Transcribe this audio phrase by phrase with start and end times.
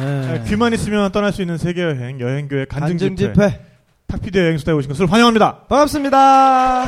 [0.00, 0.44] 네.
[0.46, 3.32] 귀만 있으면 떠날 수 있는 세계 여행 여행교회 간증 간증 집회.
[3.32, 3.60] 집회
[4.06, 5.64] 탁피디의 여행 수다에 오신 것을 환영합니다.
[5.68, 6.84] 반갑습니다.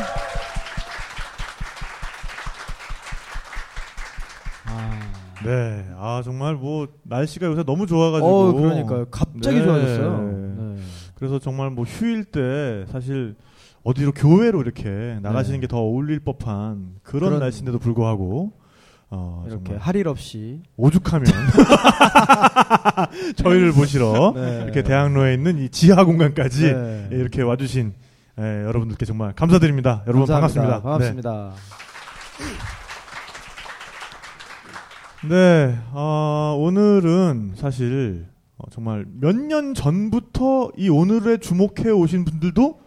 [4.67, 5.01] 아,
[5.45, 5.87] 네.
[5.97, 8.29] 아 정말 뭐 날씨가 요새 너무 좋아가지고.
[8.29, 9.07] 어, 그러니까요.
[9.11, 9.65] 갑자기 네.
[9.65, 10.21] 좋아졌어요.
[10.23, 10.83] 네.
[11.17, 13.35] 그래서 정말 뭐 휴일 때 사실
[13.83, 15.67] 어디로 교회로 이렇게 나가시는 네.
[15.67, 18.53] 게더 어울릴 법한 그런, 그런- 날씨인데도 불구하고
[19.11, 21.27] 어, 이렇게 할 일 없이 오죽하면
[23.37, 24.63] 저희를 보시러 네.
[24.65, 27.09] 이렇게 대학로에 있는 이 지하 공간까지 네.
[27.13, 27.93] 예, 이렇게 와주신
[28.39, 30.03] 예, 여러분들께 정말 감사드립니다.
[30.07, 30.83] 여러분 감사합니다.
[30.83, 30.85] 반갑습니다.
[31.31, 31.53] 반갑습니다.
[35.29, 38.27] 네, 네 어, 오늘은 사실
[38.59, 42.81] 어, 정말 몇 년 전부터 이 오늘에 주목해 오신 분들도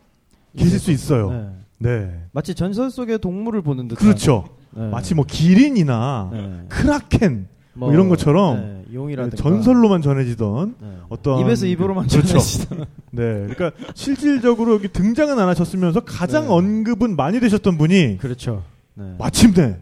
[0.58, 1.32] 계실 수 있어요.
[1.32, 1.50] 네.
[1.80, 4.46] 네, 마치 전설 속의 동물을 보는 듯한 그렇죠.
[4.76, 4.90] 네.
[4.90, 6.66] 마치 뭐 기린이나 네.
[6.70, 10.88] 크라켄 뭐 이런 것처럼 네, 용이라든가 전설로만 전해지던 네.
[11.10, 12.28] 어떤 입에서 입으로만 그렇죠.
[12.40, 16.50] 전해지던 네, 그러니까 실질적으로 여기 등장은 안 하셨으면서 가장 네.
[16.50, 18.64] 언급은 많이 되셨던 분이 그렇죠.
[18.94, 19.16] 네.
[19.18, 19.78] 마침내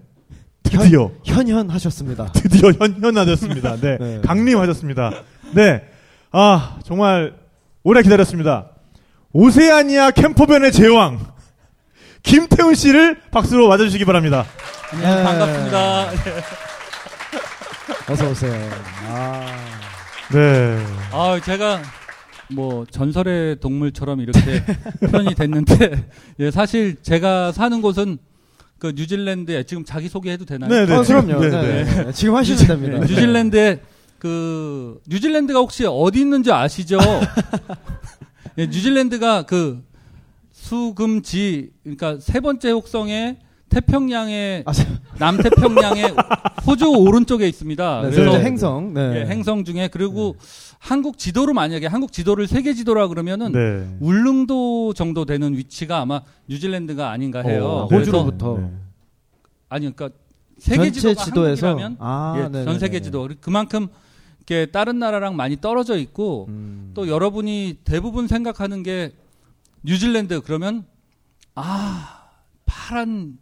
[0.64, 2.32] 드디어 현현 하셨습니다.
[2.34, 3.76] 드디어 현현 하셨습니다.
[3.76, 4.22] 네, 네.
[4.24, 5.12] 강림 하셨습니다.
[5.54, 5.84] 네,
[6.32, 7.36] 아 정말
[7.84, 8.70] 오래 기다렸습니다.
[9.34, 11.20] 오세아니아 캠퍼변의 제왕
[12.24, 14.46] 김태훈 씨를 박수로 맞아주시기 바랍니다.
[14.94, 15.24] 네, 네.
[15.24, 16.12] 반갑습니다.
[18.10, 18.70] 어서 오세요.
[19.08, 19.46] 아.
[20.32, 21.82] 네, 아, 제가
[22.50, 24.64] 뭐 전설의 동물처럼 이렇게
[25.10, 26.08] 표현이 됐는데
[26.40, 28.18] 예, 사실 제가 사는 곳은
[28.80, 30.70] 그 뉴질랜드에 지금 자기 소개해도 되나요?
[30.70, 30.96] 네, 네.
[30.96, 31.42] 어, 지금- 그럼요.
[31.44, 32.04] 네, 네, 네.
[32.06, 32.12] 네.
[32.14, 32.94] 지금 하시면 됩니다.
[33.00, 33.82] 네, 뉴질랜드에
[34.20, 36.98] 그 뉴질랜드가 혹시 어디 있는지 아시죠?
[38.58, 39.84] 예, 뉴질랜드가 그
[40.72, 43.38] 수금지 그러니까 세 번째 혹성의
[43.68, 44.88] 태평양의 아, 세-
[45.20, 46.04] 남태평양의
[46.66, 48.02] 호주 오른쪽에 있습니다.
[48.04, 48.94] 네, 세 그래서 행성.
[48.94, 49.22] 네.
[49.22, 50.36] 예, 행성 중에 그리고
[50.80, 53.98] 한국 지도로 만약에 한국 지도를 세계 지도라 그러면은 네.
[54.00, 57.66] 울릉도 정도 되는 위치가 아마 뉴질랜드가 아닌가 해요.
[57.66, 58.58] 어, 그래서 호주로부터.
[58.60, 58.72] 네.
[59.70, 60.18] 아니 그러니까
[60.58, 62.64] 세계 지도가 지도에서 한국이라면 아, 예.
[62.66, 63.88] 전 세계 지도 그만큼
[64.40, 66.92] 이렇게 다른 나라랑 많이 떨어져 있고 음.
[66.94, 69.14] 또 여러분이 대부분 생각하는 게
[69.84, 70.86] 뉴질랜드 그러면
[71.56, 72.30] 아
[72.66, 73.38] 파란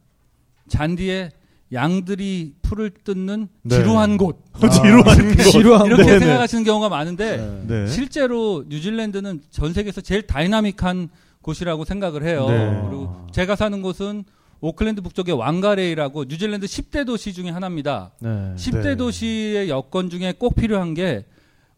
[0.67, 1.31] 잔디에
[1.71, 3.75] 양들이 풀을 뜯는 네.
[3.75, 5.43] 지루한 곳 지루한 곳.
[5.51, 6.19] 지루한 이렇게 네네.
[6.19, 7.63] 생각하시는 경우가 많은데 네.
[7.67, 7.87] 네.
[7.87, 11.09] 실제로 뉴질랜드는 전 세계에서 제일 다이나믹한
[11.41, 12.47] 곳이라고 생각을 해요.
[12.47, 12.81] 네.
[12.87, 14.23] 그리고 제가 사는 곳은
[14.61, 18.11] 오클랜드 북쪽의 왕가레이라고 뉴질랜드 10대 도시 중에 하나입니다.
[18.19, 18.53] 네.
[18.55, 18.95] 10대 네.
[18.95, 21.25] 도시의 여건 중에 꼭 필요한 게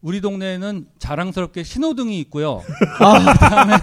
[0.02, 2.64] 우리 동네에는 자랑스럽게 신호등이 있고요.
[2.98, 3.74] 그다음에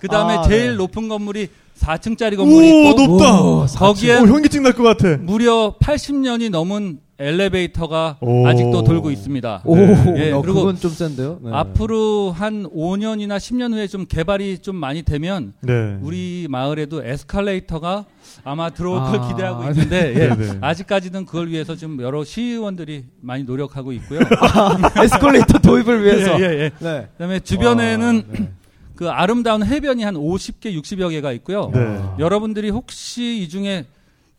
[0.00, 0.76] 그 다음에 아, 제일 네.
[0.76, 1.48] 높은 건물이
[1.78, 3.40] 4층짜리 건물이 오 있고 높다.
[3.42, 5.16] 오, 거기에 오, 현기증 날 것 같아.
[5.20, 8.46] 무려 80년이 넘은 엘리베이터가 오.
[8.46, 9.62] 아직도 돌고 있습니다.
[9.64, 9.76] 오,
[10.16, 11.38] 예, 어, 그리고 그건 좀 센데요.
[11.42, 11.50] 네.
[11.52, 15.98] 앞으로 한 5년이나 10년 후에 좀 개발이 좀 많이 되면 네.
[16.00, 18.04] 우리 마을에도 에스컬레이터가
[18.44, 20.58] 아마 들어올 아, 걸 기대하고 있는데 예, 네, 네.
[20.60, 24.20] 아직까지는 그걸 위해서 좀 여러 시의원들이 많이 노력하고 있고요.
[25.02, 26.40] 에스컬레이터 도입을 위해서.
[26.40, 26.70] 예, 예, 예.
[26.78, 27.08] 네.
[27.12, 28.52] 그다음에 주변에는 와, 네.
[28.98, 31.70] 그 아름다운 해변이 한 50개, 60여 개가 있고요.
[31.72, 32.02] 네.
[32.18, 33.86] 여러분들이 혹시 이 중에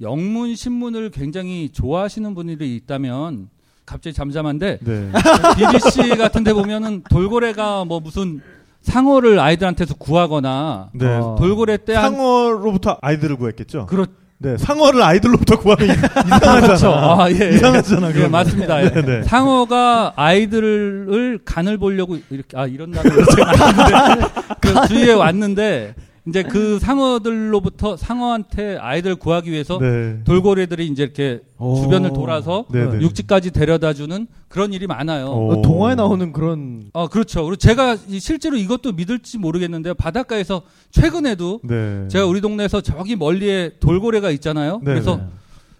[0.01, 3.47] 영문 신문을 굉장히 좋아하시는 분들이 있다면
[3.85, 5.11] 갑자기 잠잠한데 네.
[5.55, 8.41] BBC 같은 데 보면은 돌고래가 뭐 무슨
[8.81, 11.05] 상어를 아이들한테서 구하거나 네.
[11.07, 11.37] 어.
[11.39, 13.85] 돌고래 때 한 상어로부터 아이들을 구했겠죠.
[13.85, 14.07] 그렇
[14.41, 16.61] 네, 상어를 아이들로부터 구하면 이- 이상하잖아.
[16.61, 16.93] 그렇죠.
[16.93, 17.49] 아, 예, 예.
[17.55, 18.11] 이상하잖아.
[18.15, 18.27] 예.
[18.27, 18.83] 맞습니다.
[18.85, 18.89] 예.
[18.89, 19.23] 네, 네.
[19.23, 25.93] 상어가 아이들을 간을 보려고 이렇게 아 이런 단어를 제가 그 주위에 왔는데
[26.29, 30.19] 이제 그 상어들로부터 상어한테 아이들 구하기 위해서 네.
[30.23, 31.75] 돌고래들이 이제 이렇게 오.
[31.75, 33.01] 주변을 돌아서 네, 네.
[33.01, 35.25] 육지까지 데려다주는 그런 일이 많아요.
[35.27, 35.51] 오.
[35.51, 37.43] 어, 동화에 나오는 그런 어, 그렇죠.
[37.43, 39.93] 그리고 제가 이- 실제로 이것도 믿을지 모르겠는데요.
[39.95, 40.61] 바닷가에서
[40.91, 42.07] 최근에도 네.
[42.07, 44.77] 제가 우리 동네에서 저기 멀리에 돌고래가 있잖아요.
[44.83, 45.23] 네, 그래서 네.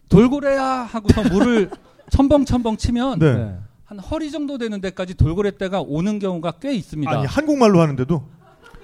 [0.09, 1.69] 돌고래야 하고서 물을
[2.09, 3.33] 첨벙첨벙 치면 네.
[3.35, 3.55] 네.
[3.85, 7.11] 한 허리 정도 되는 데까지 돌고래 떼가 오는 경우가 꽤 있습니다.
[7.11, 8.23] 아니 한국말로 하는데도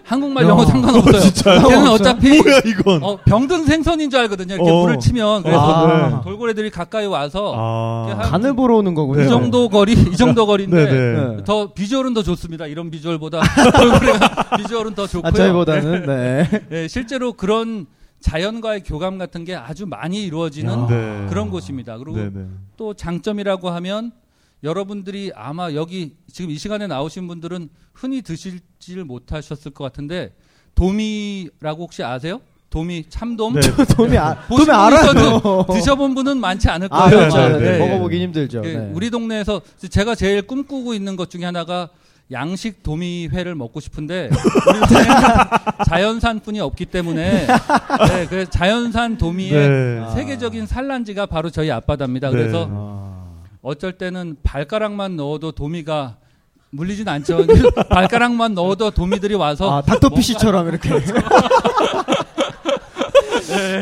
[0.06, 0.50] 한국말 야.
[0.50, 1.20] 영어 상관없어요.
[1.20, 1.68] 진짜요?
[1.68, 3.04] 걔는 어차피 뭐야 이건?
[3.04, 4.54] 어, 병든 생선인 줄 알거든요.
[4.56, 4.82] 이렇게 어.
[4.82, 6.08] 물을 치면 그래서 아.
[6.10, 6.16] 네.
[6.24, 8.06] 돌고래들이 가까이 와서 아.
[8.10, 9.24] 한- 간을 보러 오는 거군요.
[9.24, 11.36] 이 정도 거리, 이 정도 거리인데 네네.
[11.38, 11.44] 네.
[11.44, 12.68] 더 비주얼은 더 좋습니다.
[12.68, 13.42] 이런 비주얼보다
[13.76, 15.28] 돌고래가 비주얼은 더 좋고요.
[15.28, 16.62] 아, 저희보다는 네.
[16.70, 17.88] 네, 실제로 그런
[18.20, 20.88] 자연과의 교감 같은 게 아주 많이 이루어지는 야.
[20.88, 21.26] 네.
[21.30, 21.98] 그런 곳입니다.
[21.98, 22.46] 그리고 네네.
[22.78, 24.12] 또 장점이라고 하면
[24.66, 30.34] 여러분들이 아마 여기 지금 이 시간에 나오신 분들은 흔히 드실지를 못하셨을 것 같은데
[30.74, 32.42] 도미라고 혹시 아세요?
[32.72, 33.62] 도미 참돔 네.
[33.96, 35.66] 도미 아, 도미 분 알아요.
[35.72, 37.04] 드셔본 분은 많지 않을 거예요.
[37.06, 37.38] 아, 그렇죠.
[37.38, 37.88] 네, 네, 네, 네.
[37.88, 38.64] 먹어보긴 힘들죠.
[38.66, 38.92] 예, 네.
[38.92, 41.88] 우리 동네에서 제가 제일 꿈꾸고 있는 것 중에 하나가
[42.32, 45.16] 양식 도미회를 먹고 싶은데 우리 동네는
[45.88, 47.48] 자연산 뿐이 없기 때문에
[48.10, 50.00] 네, 그 자연산 도미의 네.
[50.04, 50.10] 아.
[50.10, 52.32] 세계적인 산란지가 바로 저희 앞바다입니다.
[52.32, 52.36] 네.
[52.36, 53.15] 그래서 아.
[53.66, 56.18] 어쩔 때는 발가락만 넣어도 도미가
[56.70, 57.48] 물리진 않죠.
[57.90, 60.90] 발가락만 넣어도 도미들이 와서 아, 닥터피쉬처럼 이렇게.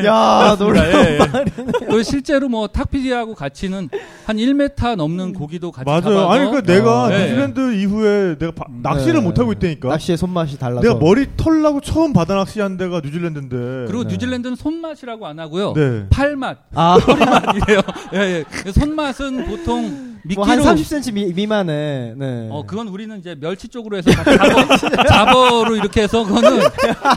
[0.04, 0.86] 야, 놀라.
[0.88, 1.86] 예, 예.
[1.88, 3.88] 또 실제로 뭐 탁피디하고 같이는
[4.26, 6.00] 한 1m 넘는 고기도 같이 맞아요.
[6.02, 7.08] 잡아서 아니 그 내가 어.
[7.08, 7.18] 네.
[7.24, 9.20] 뉴질랜드 이후에 내가 바- 낚시를 네.
[9.20, 9.88] 못 하고 있다니까.
[9.88, 10.80] 낚시의 손맛이 달라서.
[10.82, 13.56] 내가 머리 털라고 처음 바다 낚시한 데가 뉴질랜드인데.
[13.86, 14.10] 그리고 네.
[14.12, 15.72] 뉴질랜드는 손맛이라고 안 하고요.
[15.74, 16.06] 네.
[16.10, 17.80] 팔맛, 아, 허리맛이래요.
[18.14, 18.72] 예, 예.
[18.72, 22.14] 손맛은 보통 뭐 한 30cm 미, 미만에.
[22.16, 22.48] 네.
[22.50, 24.24] 어 그건 우리는 이제 멸치 쪽으로 해서 잡어,
[25.06, 26.60] 잡어로 이렇게 해서 그거는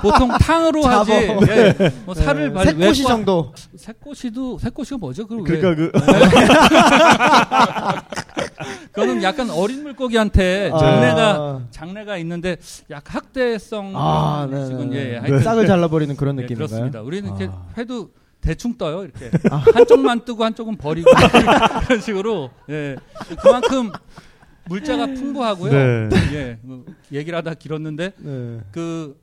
[0.02, 1.28] 보통 탕으로 하지.
[1.28, 1.40] 잡어.
[1.48, 1.74] 예.
[2.06, 3.54] 뭐 살을 발 새꼬시 외과- 정도.
[3.78, 5.26] 새꼬시도 새꼬시가 뭐죠?
[5.26, 5.92] 그 그러니까 그
[8.92, 10.78] 그거는 약간 어린 물고기한테 아.
[10.78, 12.58] 장내가 장내가 있는데
[12.90, 14.66] 약 학대성 아, 네.
[14.66, 15.12] 지금 네, 예, 예.
[15.12, 15.18] 네.
[15.20, 16.68] 하여튼 싹을 잘라버리는 그런 네, 느낌인가요?
[16.68, 17.02] 그렇습니다.
[17.02, 17.66] 우리는 이렇게 아.
[17.78, 18.10] 회도
[18.42, 19.04] 대충 떠요.
[19.04, 19.32] 이렇게
[19.74, 21.10] 한쪽만 뜨고 한쪽은 버리고
[21.90, 22.96] 이런 식으로 예.
[23.42, 23.92] 그만큼
[24.66, 25.72] 물자가 풍부하고요.
[25.72, 26.10] 네.
[26.34, 26.60] 예.
[26.62, 28.60] 뭐 얘기를 하다 길었는데 네.
[28.72, 29.20] 그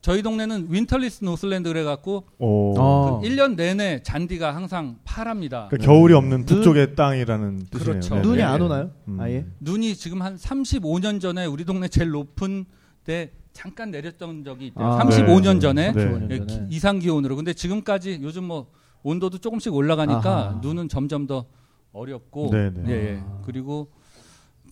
[0.00, 2.74] 저희 동네는 winterless Northland 그래 갖고 어.
[2.78, 3.20] 어.
[3.22, 5.66] 1년 내내 잔디가 항상 파랍니다.
[5.70, 7.84] 그러니까 겨울이 없는 눈- 북쪽의 땅이라는 뜻이네요.
[7.84, 8.14] 그렇죠.
[8.16, 8.42] 네, 눈이 네.
[8.44, 8.90] 안 오나요?
[9.08, 9.20] 음.
[9.20, 9.44] 아예?
[9.60, 12.64] 눈이 지금 한 35년 전에 우리 동네 제일 높은
[13.04, 14.86] 때 잠깐 내렸던 적이 있대요.
[14.86, 15.58] 아, 35년 네.
[15.58, 16.06] 전에 네.
[16.06, 16.46] 35년 예, 전에.
[16.46, 17.34] 기- 이상 기온으로.
[17.34, 18.68] 근데 지금까지 요즘 뭐
[19.02, 20.58] 온도도 조금씩 올라가니까 아하.
[20.62, 21.44] 눈은 점점 더
[21.92, 22.82] 어렵고 네, 네.
[22.86, 23.22] 예, 예.
[23.44, 23.88] 그리고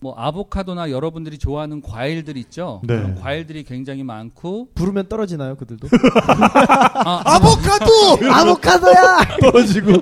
[0.01, 2.81] 뭐 아보카도나 여러분들이 좋아하는 과일들 있죠.
[2.83, 2.95] 네.
[2.95, 5.87] 그런 과일들이 굉장히 많고 부르면 떨어지나요, 그들도?
[7.05, 9.37] 아, 아보카도 아보카도야!
[9.41, 9.93] 떨어지고.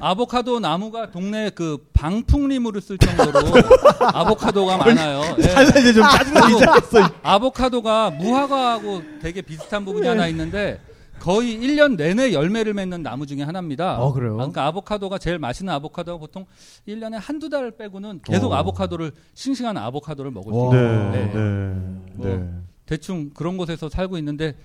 [0.00, 3.38] 아보카도 나무가 동네 그 방풍리무를 쓸 정도로
[4.12, 5.36] 아보카도가 많아요.
[5.38, 5.42] 예.
[5.42, 7.10] 살살 이제 좀 짜증나기 시작했어.
[7.22, 10.80] 아보카도가 무화과하고 되게 비슷한 부분이 하나 있는데
[11.22, 14.00] 거의 1년 내내 열매를 맺는 나무 중에 하나입니다.
[14.00, 14.32] 어, 그래요?
[14.32, 16.46] 아, 그러니까 아보카도가 제일 맛있는 아보카도가 보통
[16.88, 18.56] 1년에 한두 달 빼고는 계속 어.
[18.56, 20.66] 아보카도를 싱싱한 아보카도를 먹을 수 와.
[20.66, 21.10] 있어요.
[21.12, 21.74] 네, 네.
[22.16, 22.50] 네, 네.
[22.86, 24.56] 대충 그런 곳에서 살고 있는데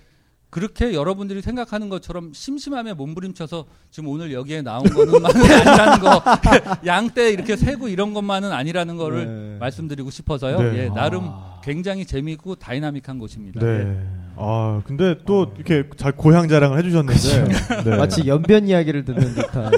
[0.50, 6.24] 그렇게 여러분들이 생각하는 것처럼 심심함에 몸부림쳐서 지금 오늘 여기에 나온 거는만은 아니라는 거
[6.88, 9.58] 양떼 이렇게 세고 이런 것만은 아니라는 거를 네.
[9.60, 10.60] 말씀드리고 싶어서요.
[10.60, 10.78] 네.
[10.78, 11.62] 예, 나름 아.
[11.64, 13.62] 굉장히 재미있고 다이나믹한 곳입니다.
[13.62, 14.27] 예.
[14.38, 14.44] 네.
[14.44, 17.84] 아, 근데 또 이렇게 잘 고향 자랑을 해주셨는데.
[17.84, 17.98] 네.
[17.98, 19.72] 마치 연변 이야기를 듣는 듯한.
[19.72, 19.78] 네.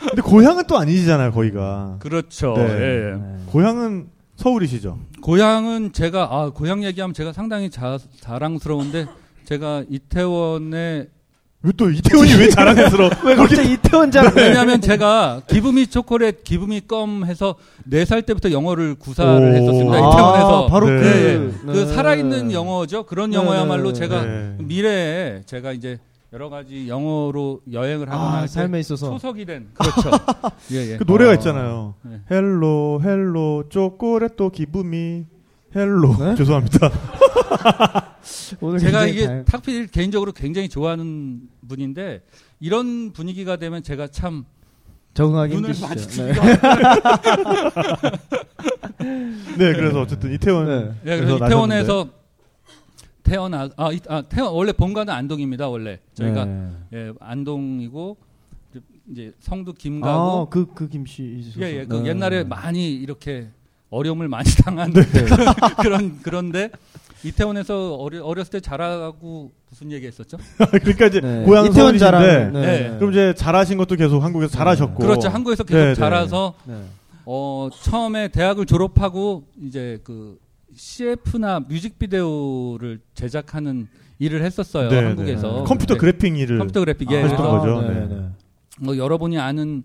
[0.00, 1.96] 근데 고향은 또 아니잖아요, 거기가.
[2.00, 2.54] 그렇죠.
[2.56, 2.62] 네.
[2.62, 3.16] 예.
[3.16, 3.36] 네.
[3.46, 4.98] 고향은 서울이시죠?
[5.22, 9.06] 고향은 제가 아 고향 얘기하면 제가 상당히 자, 자랑스러운데
[9.44, 11.08] 제가 이태원에 왜
[11.72, 13.10] 또 이태원이 왜 자랑스러워?
[13.24, 14.32] 왜 갑자기 이태원 자랑?
[14.36, 19.54] 왜냐하면 제가 기브미 초콜릿 기브미 껌 해서 네살 때부터 영어를 구사를 오.
[19.54, 21.00] 했었습니다 아, 이태원에서 바로 네.
[21.00, 21.38] 그, 예, 예.
[21.38, 21.72] 네.
[21.72, 24.56] 그 살아있는 영어죠 그런 네, 영어야말로 네, 제가 네.
[24.58, 25.98] 미래에 제가 이제
[26.32, 29.10] 여러 가지 영어로 여행을 하거나 아, 삶에 있어서.
[29.12, 30.10] 소속이 된 그렇죠
[30.72, 30.96] 예, 예.
[30.98, 31.34] 그 노래가 아.
[31.34, 31.94] 있잖아요.
[32.02, 32.20] 네.
[32.30, 35.24] 헬로 헬로 초콜릿도 기분이
[35.74, 36.34] 헬로 네?
[36.36, 36.90] 죄송합니다.
[38.80, 42.22] 제가 이게 탁필 개인적으로 굉장히 좋아하는 분인데
[42.60, 44.44] 이런 분위기가 되면 제가 참
[45.14, 46.26] 적응하기 눈을 힘드시죠.
[46.26, 46.32] 네.
[49.58, 50.90] 네, 그래서 어쨌든 이태원 네.
[51.12, 52.08] 예, 그래서 이태원에서
[53.22, 56.70] 태어나 아, 이- 아 태원 원래 본가는 안동입니다 원래 저희가 네.
[56.92, 58.16] 예, 안동이고
[59.10, 61.36] 이제 성도 김가고 아, 그, 그 김씨.
[61.38, 61.60] 있어서.
[61.60, 62.10] 예, 예, 그 네.
[62.10, 63.48] 옛날에 많이 이렇게
[63.90, 65.02] 어려움을 많이 당한 네.
[65.82, 66.70] 그런 그런데
[67.24, 70.36] 이태원에서 어려, 어렸을 때 자라고 무슨 얘기 했었죠?
[70.70, 71.42] 그러니까 이제 네.
[71.44, 72.22] 고향 이태원 자랑.
[72.22, 72.96] 서울이신데 네.
[72.98, 74.58] 그럼 이제 잘하신 것도 계속 한국에서 네.
[74.58, 75.28] 잘하셨고 그렇죠.
[75.28, 75.94] 한국에서 계속 네, 네.
[75.94, 76.80] 자라서 네.
[77.24, 80.38] 어, 처음에 대학을 졸업하고 이제 그
[80.74, 84.88] CF나 뮤직비디오를 제작하는 일을 했었어요.
[84.90, 85.58] 네, 한국에서.
[85.60, 85.64] 네.
[85.64, 85.98] 컴퓨터 네.
[86.00, 87.22] 그래핑 일을 컴퓨터 그래픽 예.
[87.22, 87.88] 하셨던 그래서 거죠.
[87.92, 88.14] 네, 네.
[88.14, 88.28] 네.
[88.80, 89.82] 뭐 여러분이 아는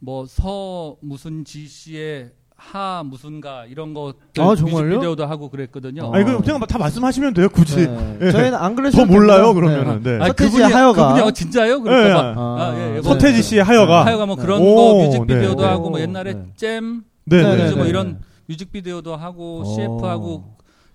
[0.00, 4.84] 뭐 서 무슨 지 씨의 하 무슨가 이런 것들 아, 정말요?
[4.84, 6.04] 뮤직비디오도 하고 그랬거든요.
[6.04, 6.12] 어.
[6.14, 7.48] 아니 그럼 그냥 다 말씀하시면 돼요.
[7.48, 8.18] 굳이 네.
[8.20, 8.30] 예.
[8.30, 9.54] 저희는 안 그러셔도 더 몰라요.
[9.54, 10.02] 그러면은.
[10.02, 10.16] 네.
[10.20, 11.08] 아니, 서태지의 하여가.
[11.08, 11.78] 그분이 어, 진짜요?
[11.78, 12.28] 예, 그럴까봐.
[12.28, 12.34] 예.
[12.62, 13.02] 아, 예, 예.
[13.02, 14.04] 서태지 씨의 하여가.
[14.04, 14.42] 하여가 뭐 네.
[14.42, 15.68] 그런 오, 거 뮤직비디오도 네.
[15.68, 16.44] 하고 뭐 오, 옛날에 네.
[16.54, 17.90] 잼 네, 네, 네, 요즘 뭐 네.
[17.90, 19.64] 이런 뮤직비디오도 하고 오.
[19.64, 20.44] CF 하고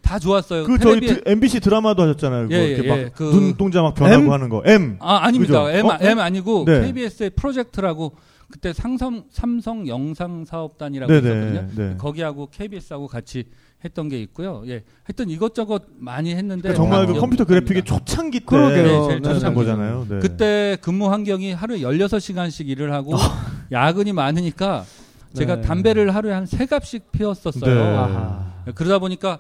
[0.04, 0.66] 다 좋았어요.
[0.66, 2.48] 그 저희 드- MBC 드라마도 하셨잖아요.
[2.52, 4.32] 예, 그 이렇게 예, 막 그- 눈동자 막 변하고 M?
[4.32, 4.62] 하는 거.
[4.66, 4.98] M.
[5.00, 5.64] 아 아닙니다.
[5.64, 5.76] 그죠?
[5.78, 5.98] M, 어?
[6.00, 6.82] M 아니고 네.
[6.82, 8.14] KBS의 프로젝트라고
[8.52, 11.68] 그때 상성 삼성 영상 사업단이라고 네, 있었거든요.
[11.76, 11.98] 네, 네.
[11.98, 13.46] 거기하고 KBS하고 같이
[13.84, 14.64] 했던 게 있고요.
[14.68, 17.46] 예, 하여튼 이것저것 많이 했는데 그러니까 정말 다그 컴퓨터.
[17.46, 18.84] 그래픽이 초창기 때 그러게요.
[19.02, 19.54] 네, 제일 초창기죠.
[19.54, 20.06] 거잖아요.
[20.10, 20.20] 네.
[20.20, 23.66] 그때 근무 환경이 하루에 16시간씩 일을 하고 아.
[23.72, 24.86] 야근이 많으니까
[25.34, 25.62] 제가 네.
[25.62, 27.74] 담배를 하루에 한 세 갑씩 피웠었어요.
[27.76, 27.82] 네.
[27.96, 28.54] 아하.
[28.76, 29.40] 그러다 보니까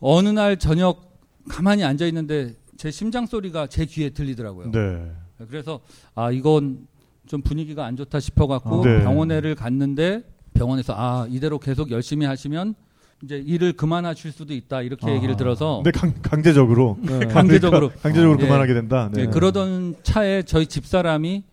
[0.00, 1.12] 어느 날 저녁
[1.48, 4.70] 가만히 앉아 있는데 제 심장 소리가 제 귀에 들리더라고요.
[4.72, 5.10] 네.
[5.48, 5.80] 그래서
[6.14, 6.86] 아 이건
[7.26, 9.02] 좀 분위기가 안 좋다 싶어 갖고 네.
[9.02, 10.22] 병원에를 갔는데
[10.54, 12.74] 병원에서 아 이대로 계속 열심히 하시면
[13.22, 15.14] 이제 일을 그만하실 수도 있다 이렇게 아하.
[15.14, 17.20] 얘기를 들어서 근데 강, 강제적으로 네.
[17.28, 18.44] 강제적으로 강제적으로 예.
[18.44, 19.08] 그만하게 된다.
[19.12, 19.22] 네.
[19.22, 21.44] 예, 그러던 차에 저희 집 사람이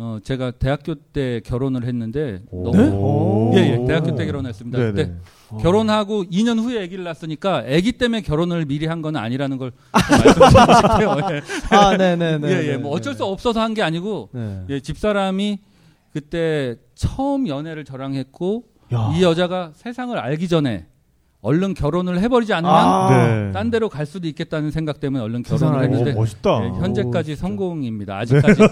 [0.00, 2.62] 어 제가 대학교 때 결혼을 했는데 오.
[2.70, 2.88] 너무 네?
[2.92, 3.52] 오.
[3.54, 4.78] 예, 예, 대학교 때 결혼했습니다.
[4.78, 5.58] 네, 그때 네.
[5.60, 11.16] 결혼하고 2년 후에 아기를 낳았으니까 아기 때문에 결혼을 미리 한 건 아니라는 걸 싶어요.
[11.32, 11.40] 예.
[11.76, 12.48] 아, 네네네.
[12.48, 14.64] 예, 예, 뭐 어쩔 수 없어서 한 게 아니고 네.
[14.70, 15.58] 예, 집사람이
[16.12, 19.12] 그때 처음 연애를 저랑 했고 야.
[19.14, 20.86] 이 여자가 세상을 알기 전에
[21.40, 23.08] 얼른 결혼을 해버리지 않으면 아.
[23.10, 23.52] 네.
[23.52, 26.64] 딴 데로 갈 수도 있겠다는 생각 때문에 얼른 결혼을 알기 오, 했는데 멋있다.
[26.64, 27.36] 예, 현재까지 오.
[27.36, 28.18] 성공입니다.
[28.18, 28.62] 아직까지.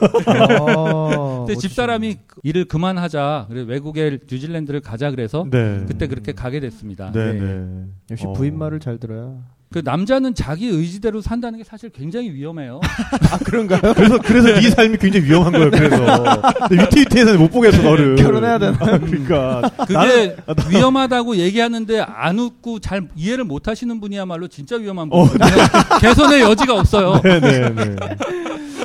[0.61, 3.47] 어, 근데 집사람이 일을 그만하자.
[3.49, 5.85] 그래 외국에 뉴질랜드를 가자 그래서 네.
[5.87, 7.13] 그때 그렇게 가게 됐습니다.
[7.13, 7.33] 네, 예.
[7.35, 7.85] 네.
[8.11, 8.33] 역시 어.
[8.33, 9.35] 부인 말을 잘 들어야.
[9.77, 12.81] 그 남자는 자기 의지대로 산다는 게 사실 굉장히 위험해요.
[13.31, 13.93] 아, 그런가요?
[13.93, 15.71] 그래서 그래서 네 삶이 굉장히 위험한 거예요.
[15.71, 18.17] 그래서 근데 위태위태해서는 못 보겠어 너를.
[18.17, 18.79] 결혼해야 되나?
[18.97, 20.35] 그러니까 그게
[20.71, 25.57] 위험하다고 얘기하는데 안 웃고 잘 이해를 못 하시는 분이야말로 진짜 위험한 어, 분이에요.
[26.01, 27.21] 개선의 여지가 없어요.
[27.23, 27.97] 네네네.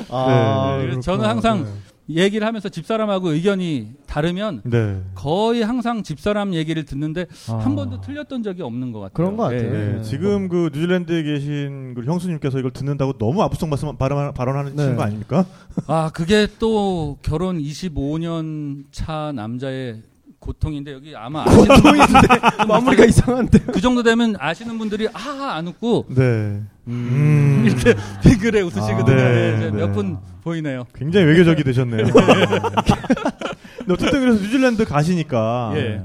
[0.09, 0.87] 아, 네.
[0.87, 1.01] 그래서 그렇구나.
[1.01, 1.67] 저는 항상
[2.15, 5.01] 얘기를 하면서 집사람하고 의견이 다르면 네.
[5.15, 7.57] 거의 항상 집사람 얘기를 듣는데 아.
[7.57, 9.13] 한 번도 틀렸던 적이 없는 것 같아요.
[9.13, 9.71] 그런 것 같아요.
[9.71, 10.01] 네, 네.
[10.03, 14.95] 지금 그 뉴질랜드에 계신 그 형수님께서 이걸 듣는다고 너무 아부성 말씀 발언, 발언하는 네.
[14.95, 15.45] 거 아닙니까?
[15.87, 20.01] 아 그게 또 결혼 25년 차 남자의
[20.41, 22.27] 고통인데 여기 아마 아시는 고통인데
[22.67, 23.59] 마무리가 이상한데.
[23.71, 26.61] 그 정도 되면 아시는 분들이 아 안 웃고 네.
[26.87, 27.63] 음.
[27.65, 27.93] 이렇게
[28.23, 29.19] 빙그레 웃으시거든요.
[29.19, 29.71] 아, 네, 네, 네.
[29.71, 30.85] 몇분 보이네요.
[30.95, 32.05] 굉장히 외교적이 되셨네요.
[33.77, 36.01] 근데 어쨌든 그래서 뉴질랜드 가시니까 예.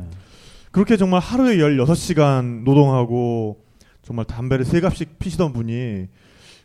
[0.71, 3.59] 그렇게 정말 하루에 16시간 노동하고
[4.03, 6.07] 정말 담배를 세 갑씩 피시던 분이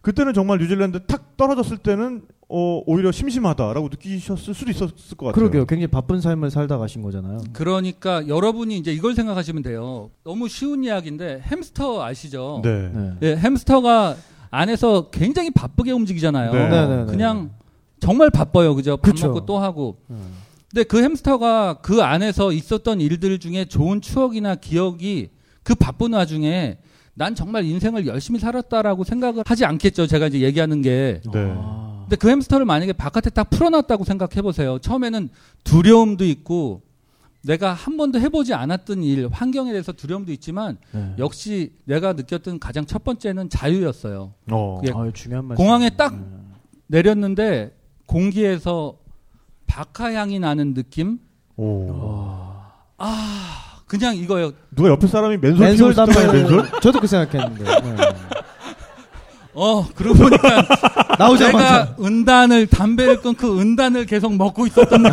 [0.02, 5.32] 그때는 정말 뉴질랜드 탁 떨어졌을 때는 어, 오히려 심심하다라고 느끼셨을 수도 있었을 것 같아요.
[5.34, 5.66] 그러게요.
[5.66, 7.40] 굉장히 바쁜 삶을 살다 가신 거잖아요.
[7.54, 10.10] 그러니까 여러분이 이제 이걸 생각하시면 돼요.
[10.26, 12.60] 너무 쉬운 이야기인데 햄스터 아시죠?
[12.62, 12.92] 네.
[12.94, 13.14] 네.
[13.22, 14.18] 예, 햄스터가
[14.50, 16.52] 안에서 굉장히 바쁘게 움직이잖아요.
[16.52, 16.70] 네.
[16.70, 17.06] 네, 네, 네.
[17.06, 17.52] 그냥
[18.02, 18.76] 정말 바빠요.
[18.76, 18.98] 그죠?
[18.98, 19.28] 밥 그쵸.
[19.28, 19.96] 먹고 또 하고.
[20.10, 20.34] 음.
[20.70, 25.30] 근데 그 햄스터가 그 안에서 있었던 일들 중에 좋은 추억이나 기억이
[25.64, 26.80] 그 바쁜 와중에
[27.14, 30.08] 난 정말 인생을 열심히 살았다라고 생각을 하지 않겠죠.
[30.08, 31.22] 제가 이제 얘기하는 게.
[31.32, 31.54] 네.
[31.58, 31.91] 아.
[32.12, 34.80] 근데 그 햄스터를 만약에 바깥에 딱 풀어놨다고 생각해 보세요.
[34.80, 35.30] 처음에는
[35.64, 36.82] 두려움도 있고
[37.42, 41.16] 내가 한 번도 해보지 않았던 일, 환경에 대해서 두려움도 있지만 네.
[41.20, 44.34] 역시 내가 느꼈던 가장 첫 번째는 자유였어요.
[44.52, 44.82] 어.
[44.86, 44.92] 예.
[44.94, 45.64] 아유, 중요한 말씀.
[45.64, 46.22] 공항에 딱 네.
[46.88, 47.78] 내렸는데
[48.08, 48.98] 공기에서
[49.66, 51.18] 박하 향이 나는 느낌?
[51.56, 51.96] 오.
[52.98, 54.52] 아, 그냥 이거예요.
[54.76, 56.58] 누가 옆에 사람이 맨솔 피고 맨솔 있었던 거예요, 맨솔?
[56.64, 56.80] 담배.
[56.82, 57.64] 저도 그 생각했는데.
[57.64, 57.96] 네.
[59.54, 60.66] 어, 그러고 보니까
[61.20, 61.86] 나오자마자.
[61.86, 65.04] 내가 은단을 담배를 끊고 은단을 계속 먹고 있었던.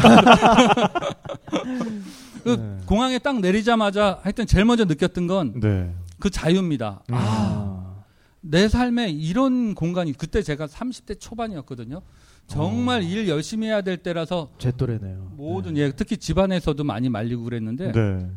[2.45, 2.79] 그 네.
[2.87, 5.93] 공항에 딱 내리자마자 하여튼 제일 먼저 느꼈던 건 네.
[6.19, 7.03] 그 자유입니다.
[7.11, 8.05] 아, 아.
[8.41, 12.01] 내 삶에 이런 공간이 그때 제가 30대 초반이었거든요.
[12.47, 15.33] 정말 일 열심히 해야 될 때라서 제 또래네요.
[15.37, 18.31] 모든 예, 특히 집안에서도 많이 말리고 그랬는데 네.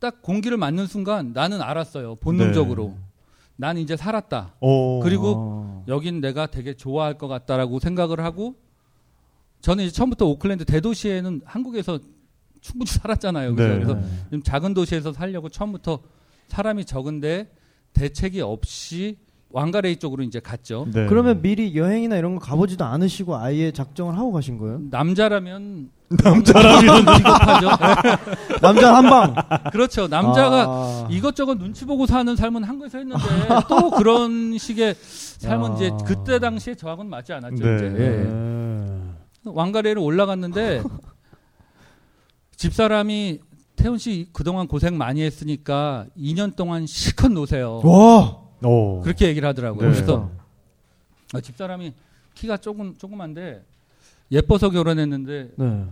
[0.00, 2.16] 딱 공기를 맞는 순간 나는 알았어요.
[2.16, 2.96] 본능적으로.
[3.60, 3.66] 네.
[3.66, 4.54] 난 이제 살았다.
[4.60, 5.00] 어.
[5.02, 5.84] 그리고 어.
[5.88, 8.54] 여긴 내가 되게 좋아할 것 같다라고 생각을 하고
[9.60, 11.98] 저는 이제 처음부터 오클랜드 대도시에는 한국에서
[12.62, 13.54] 충분히 살았잖아요.
[13.54, 13.68] 그죠?
[13.68, 13.74] 네.
[13.74, 14.06] 그래서 네.
[14.30, 16.00] 좀 작은 도시에서 살려고 처음부터
[16.48, 17.50] 사람이 적은데
[17.92, 19.18] 대책이 없이
[19.50, 20.86] 왕가레이 쪽으로 이제 갔죠.
[20.92, 21.06] 네.
[21.06, 24.80] 그러면 미리 여행이나 이런 거 가보지도 않으시고 아예 작정을 하고 가신 거예요?
[24.90, 27.68] 남자라면 남자라면 비겁하죠.
[28.60, 29.34] 남자 한 방.
[29.70, 30.08] 그렇죠.
[30.08, 31.08] 남자가 아.
[31.08, 33.22] 이것저것 눈치 보고 사는 삶은 한국에서 했는데
[33.68, 35.74] 또 그런 식의 삶은 야.
[35.76, 37.64] 이제 그때 당시에 저하고는 맞지 않았죠.
[37.64, 37.76] 네.
[37.76, 37.84] 이제.
[37.86, 38.24] 예, 예.
[38.24, 39.00] 네.
[39.44, 40.82] 왕가레이를 올라갔는데
[42.56, 43.40] 집사람이
[43.76, 47.80] 태훈 씨 그동안 고생 많이 했으니까 2년 동안 실컷 노세요.
[47.84, 48.40] 와.
[48.62, 49.00] 오.
[49.00, 49.88] 그렇게 얘기를 하더라고요.
[49.88, 49.94] 네.
[49.94, 50.28] 그래서
[51.32, 51.94] 아, 집사람이
[52.34, 53.64] 키가 조금 조그만데
[54.32, 55.84] 예뻐서 결혼했는데 네.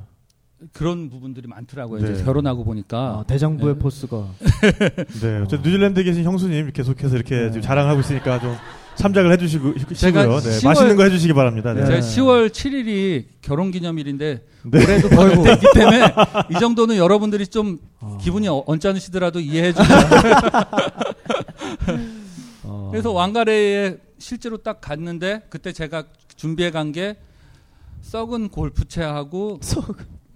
[0.73, 2.03] 그런 부분들이 많더라고요.
[2.05, 2.13] 네.
[2.13, 3.79] 이제 결혼하고 보니까 아, 대장부의 네.
[3.81, 4.27] 포스가.
[5.23, 5.39] 네.
[5.43, 7.47] 어쨌든 뉴질랜드에 계신 형수님 계속해서 이렇게 네.
[7.51, 8.55] 지금 자랑하고 있으니까 좀
[8.97, 10.41] 참작을 해주시고 제가 시고요.
[10.41, 10.51] 네.
[10.59, 11.73] 10월 맛있는 거 해주시기 바랍니다.
[11.75, 11.81] 네.
[11.83, 11.87] 네.
[11.87, 14.85] 제가 10월 7일이 결혼기념일인데 네.
[14.85, 16.15] 올해도 결혼했기 때문에
[16.51, 18.19] 이 정도는 여러분들이 좀 아.
[18.21, 19.99] 기분이 어- 언짢으시더라도 이해해 주세요.
[22.65, 22.89] 어.
[22.91, 26.05] 그래서 왕가레에 실제로 딱 갔는데 그때 제가
[26.37, 27.17] 준비해 간 게
[28.01, 29.61] 썩은 골프채하고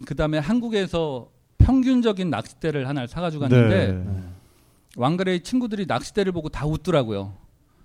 [0.06, 1.28] 그다음에 한국에서
[1.58, 4.04] 평균적인 낚싯대를 하나를 사가지고 갔는데 네.
[4.96, 7.34] 왕가레 친구들이 낚싯대를 보고 다 웃더라고요.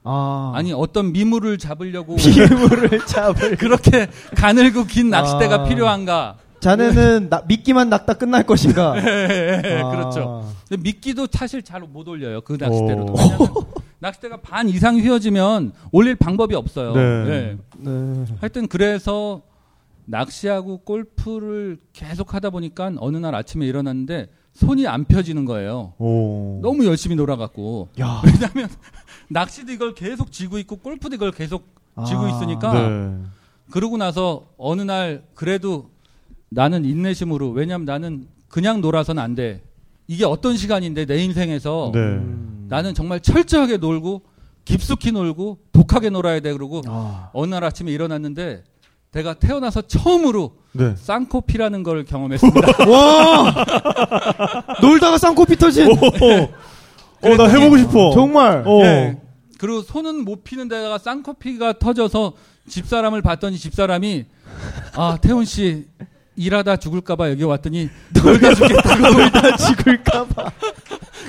[0.04, 0.52] 아.
[0.56, 3.56] 아니 어떤 미물을 잡으려고 비물을 잡을.
[3.58, 5.64] 그렇게 가늘고 긴 낚싯대가 아.
[5.66, 6.38] 필요한가?
[6.60, 8.94] 자네는 나, 미끼만 낚다 끝날 것인가?
[9.00, 9.92] 네, 아.
[9.92, 10.52] 그렇죠.
[10.80, 12.42] 미끼도 사실 잘 못 올려요.
[12.42, 13.14] 그 낚싯대로도.
[13.16, 13.48] 왜냐면
[14.00, 16.94] 낚싯대가 반 이상 휘어지면 올릴 방법이 없어요.
[16.94, 17.24] 네.
[17.26, 17.58] 네.
[17.78, 18.26] 네.
[18.42, 19.42] 하여튼 그래서
[20.08, 25.94] 낚시하고 골프를 계속 하다 보니까 어느 날 아침에 일어났는데 손이 안 펴지는 거예요.
[26.00, 26.60] 오.
[26.64, 27.90] 너무 열심히 놀아갖고.
[28.00, 28.22] 야.
[28.26, 28.70] 왜냐면
[29.30, 31.68] 낚시도 이걸 계속 쥐고 있고 골프도 이걸 계속
[32.08, 32.30] 쥐고 아.
[32.30, 33.18] 있으니까 네.
[33.70, 35.92] 그러고 나서 어느 날 그래도
[36.50, 39.62] 나는 인내심으로 왜냐면 나는 그냥 놀아서는 안 돼.
[40.08, 42.00] 이게 어떤 시간인데 내 인생에서 네.
[42.00, 42.66] 음.
[42.70, 44.24] 나는 정말 철저하게 놀고
[44.64, 47.30] 깊숙이 놀고 독하게 놀아야 돼 그러고 아.
[47.34, 48.64] 어느 날 아침에 일어났는데
[49.12, 50.94] 내가 태어나서 처음으로 네.
[50.98, 52.86] 쌍코피라는 걸 경험했습니다.
[52.90, 53.66] 와!
[54.82, 55.90] 놀다가 쌍코피 터진.
[55.92, 58.12] 어, 나 해보고 싶어.
[58.14, 58.64] 정말.
[58.66, 58.80] 어.
[58.84, 59.20] 네.
[59.58, 62.34] 그리고 손은 못 피는 데다가 쌍코피가 터져서
[62.70, 64.26] 집사람을 봤더니 집사람이
[64.96, 65.86] 아 태훈 씨
[66.36, 67.90] 일하다 죽을까봐 여기 왔더니
[68.24, 70.52] 놀다 죽겠다고 놀다 죽을까봐.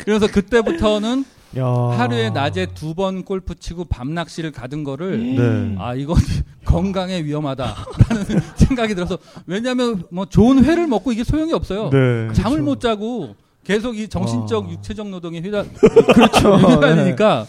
[0.04, 1.24] 그래서 그때부터는
[1.56, 1.64] 야.
[1.66, 5.76] 하루에 낮에 두 번 골프 치고 밤 낚시를 가든 거를 네.
[5.78, 6.16] 아 이건
[6.64, 8.24] 건강에 위험하다라는
[8.56, 11.90] 생각이 들어서 왜냐하면 뭐 좋은 회를 먹고 이게 소용이 없어요.
[11.90, 12.28] 네.
[12.34, 14.70] 잠을 못 자고 계속 이 정신적 와.
[14.72, 15.68] 육체적 노동에 휘달
[16.14, 16.56] 그렇죠.
[16.56, 17.46] 휘달리니까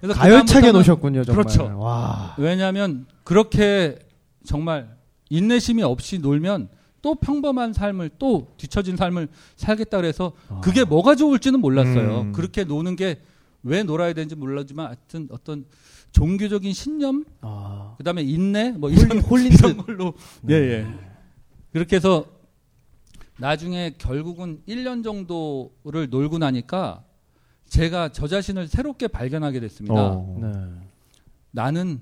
[0.00, 1.44] 그래서 가열차게 노셨군요, 정말.
[1.44, 1.78] 그렇죠.
[1.78, 2.34] 와.
[2.38, 3.98] 왜냐하면 그렇게
[4.44, 4.88] 정말
[5.30, 6.68] 인내심이 없이 놀면
[7.02, 12.20] 또 평범한 삶을 또 뒤처진 삶을 살겠다 그래서 그게 뭐가 좋을지는 몰랐어요.
[12.22, 12.32] 음.
[12.32, 13.20] 그렇게 노는 게
[13.62, 15.64] 왜 놀아야 되는지 몰랐지만 하여튼 어떤
[16.12, 17.94] 종교적인 신념 아.
[17.98, 19.86] 그다음에 인내 뭐 이런 홀린 이런 듯.
[19.86, 20.14] 걸로
[20.48, 20.86] 예예
[21.72, 22.26] 그렇게 해서
[23.38, 27.04] 나중에 결국은 1년 정도를 놀고 나니까
[27.68, 29.94] 제가 저 자신을 새롭게 발견하게 됐습니다.
[29.94, 30.38] 어.
[30.40, 30.52] 네.
[31.50, 32.00] 나는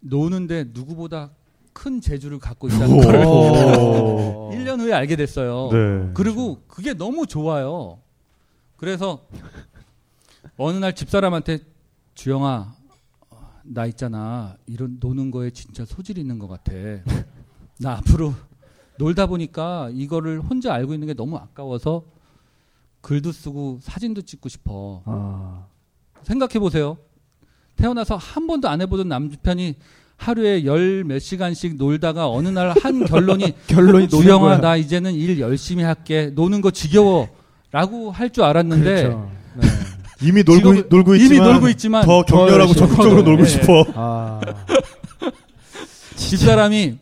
[0.00, 1.30] 노는데 누구보다
[1.72, 4.50] 큰 재주를 갖고 있다는 걸 오.
[4.54, 5.70] 1년 후에 알게 됐어요.
[5.72, 6.10] 네.
[6.14, 7.98] 그리고 그게 너무 좋아요.
[8.76, 9.26] 그래서
[10.62, 11.60] 어느 날 집사람한테
[12.14, 12.74] 주영아
[13.64, 16.72] 나 있잖아 이런 노는 거에 진짜 소질이 있는 것 같아.
[17.78, 18.34] 나 앞으로
[18.98, 22.04] 놀다 보니까 이거를 혼자 알고 있는 게 너무 아까워서
[23.00, 25.02] 글도 쓰고 사진도 찍고 싶어.
[25.06, 25.64] 아.
[26.24, 26.98] 생각해 보세요.
[27.76, 29.76] 태어나서 한 번도 안 해보던 남편이
[30.18, 34.58] 하루에 열 몇 시간씩 놀다가 어느 날 한 결론이 결론이 주영아.
[34.58, 39.30] 나 이제는 일 열심히 할게 노는 거 지겨워라고 할 줄 알았는데 그렇죠.
[39.56, 39.62] 네.
[40.22, 43.46] 이미 놀고 직업을- 놀고 이미 있지만 놀고 있지만 더 격렬하고 적극적으로 놀고 예.
[43.46, 43.84] 싶어.
[43.94, 44.40] 아.
[46.16, 46.98] 집사람이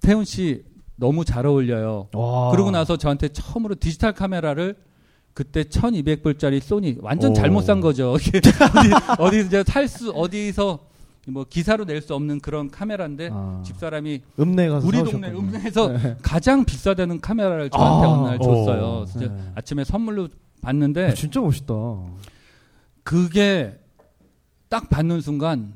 [0.00, 0.62] 태훈 씨
[0.96, 2.08] 너무 잘 어울려요.
[2.14, 2.50] 와.
[2.50, 4.76] 그러고 나서 저한테 처음으로 디지털 카메라를
[5.32, 7.34] 그때 1200불짜리 소니 완전 오.
[7.34, 8.12] 잘못 산 거죠.
[8.12, 8.30] 어디
[9.18, 10.78] 어디 이제 살수 어디서
[11.28, 13.62] 뭐 기사로 낼 수 없는 그런 카메라인데 아.
[13.64, 15.32] 집사람이 읍내 가서 우리 사오셨군요.
[15.32, 16.16] 동네 읍내에서 네.
[16.22, 18.10] 가장 비싸다는 카메라를 저한테 아.
[18.10, 19.06] 어느 날 줬어요.
[19.16, 19.28] 네.
[19.54, 20.28] 아침에 선물로
[20.60, 21.74] 받는데 아, 진짜 멋있다.
[23.02, 23.78] 그게
[24.68, 25.74] 딱 받는 순간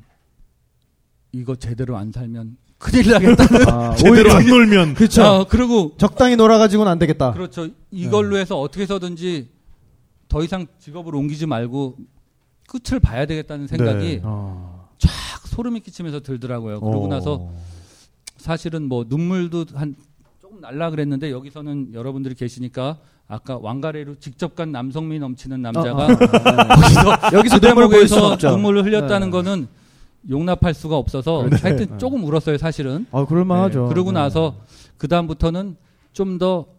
[1.31, 3.43] 이거 제대로 안 살면 큰일 나겠다.
[3.67, 5.23] 아, 제대로 안 놀면 그렇죠.
[5.23, 7.33] 어, 그리고 적당히 놀아가지고는 안 되겠다.
[7.33, 7.69] 그렇죠.
[7.91, 9.49] 이걸로 해서 어떻게 해서든지
[10.27, 11.97] 더 이상 직업을 옮기지 말고
[12.67, 14.21] 끝을 봐야 되겠다는 생각이 네.
[14.23, 14.89] 어.
[14.97, 15.09] 쫙
[15.47, 16.79] 소름이 끼치면서 들더라고요.
[16.79, 17.07] 그러고 어.
[17.07, 17.49] 나서
[18.37, 19.95] 사실은 뭐 눈물도 한
[20.39, 26.11] 조금 날라 그랬는데 여기서는 여러분들이 계시니까 아까 왕가래로 직접 간 남성미 넘치는 남자가 어, 어,
[26.11, 27.37] 어, 네.
[27.37, 28.51] 여기서 그 눈물 없죠.
[28.51, 29.31] 눈물을 흘렸다는 네.
[29.31, 29.67] 거는
[30.29, 31.57] 용납할 수가 없어서 네.
[31.61, 31.97] 하여튼 네.
[31.97, 33.05] 조금 울었어요 사실은.
[33.11, 33.83] 아, 그럴만하죠.
[33.83, 33.89] 네.
[33.89, 34.19] 그러고 네.
[34.19, 34.55] 나서
[34.97, 35.75] 그 다음부터는
[36.13, 36.75] 좀 더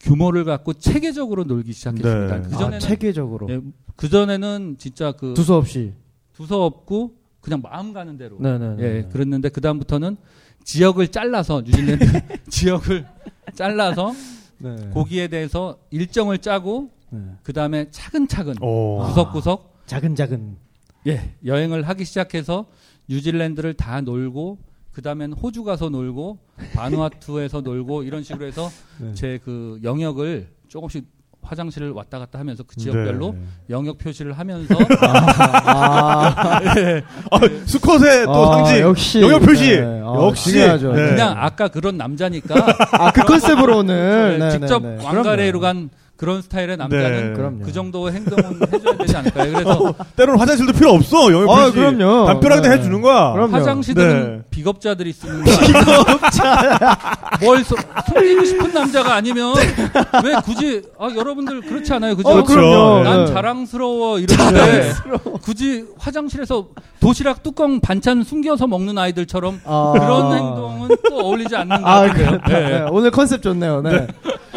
[0.00, 2.36] 규모를 갖고 체계적으로 놀기 시작했습니다.
[2.36, 2.42] 네.
[2.48, 3.60] 그 아, 전에는 체계적으로 예,
[3.96, 5.92] 그 전에는 진짜 그 두서 없이.
[6.34, 8.38] 두서 없고 그냥 마음 가는 대로.
[8.38, 8.76] 네네.
[8.80, 10.16] 예, 그랬는데 그 다음부터는
[10.64, 12.04] 지역을 잘라서 뉴질랜드
[12.48, 13.06] 지역을
[13.54, 14.12] 잘라서
[14.58, 14.90] 네.
[14.92, 17.20] 거기에 대해서 일정을 짜고 네.
[17.42, 19.04] 그 다음에 차근차근 오.
[19.06, 20.56] 구석구석 자근자근.
[21.06, 22.66] 예 여행을 하기 시작해서
[23.08, 24.58] 뉴질랜드를 다 놀고
[24.92, 26.38] 그 다음엔 호주 가서 놀고
[26.74, 28.68] 바누아투에서 놀고 이런 식으로 해서
[29.00, 29.14] 네.
[29.14, 31.06] 제그 영역을 조금씩
[31.48, 33.38] 화장실을 왔다 갔다 하면서 그 지역별로 네.
[33.70, 36.60] 영역 표시를 하면서 아,
[37.30, 38.82] 아, 수컷의 또 아, 상징.
[38.82, 39.22] 역시.
[39.22, 39.80] 영역 표시.
[39.80, 40.02] 네.
[40.04, 40.50] 아, 역시.
[40.52, 40.92] 중요하죠.
[40.92, 41.08] 네.
[41.10, 42.54] 그냥 아까 그런 남자니까
[42.92, 44.38] 아, 그 컨셉으로 오늘.
[44.38, 45.04] 네, 직접 네, 네.
[45.04, 45.80] 왕가래로 그럼요.
[45.80, 47.36] 간 그런 스타일의 남자는 네.
[47.36, 47.58] 그럼요.
[47.64, 49.52] 그 정도 행동은 해줘야 되지 않을까요?
[49.52, 51.32] 그래서 때로는 화장실도 필요 없어.
[51.32, 51.70] 영역 아.
[51.70, 52.26] 그럼요.
[52.26, 52.70] 다 네.
[52.70, 53.32] 해주는 거야.
[53.34, 53.52] 그럼요.
[53.52, 54.42] 화장실은 네.
[54.50, 57.76] 비겁자들이 쓰는 거 비겁자 뭘 소-
[58.08, 59.54] 숨기고 싶은 남자가 아니면
[60.24, 62.28] 왜 굳이 아, 여러분들 그렇지 않아요 그죠?
[62.30, 63.04] 어, 그럼요.
[63.04, 63.32] 난 네.
[63.32, 64.92] 자랑스러워 이러는데
[65.42, 66.66] 굳이 화장실에서
[66.98, 69.92] 도시락 뚜껑 반찬 숨겨서 먹는 아이들처럼 아.
[69.94, 72.26] 그런 행동은 또 어울리지 않는 것 아, 같아요.
[72.26, 72.48] 그렇다.
[72.48, 72.86] 네.
[72.90, 73.82] 오늘 컨셉 좋네요.
[73.82, 74.08] 네.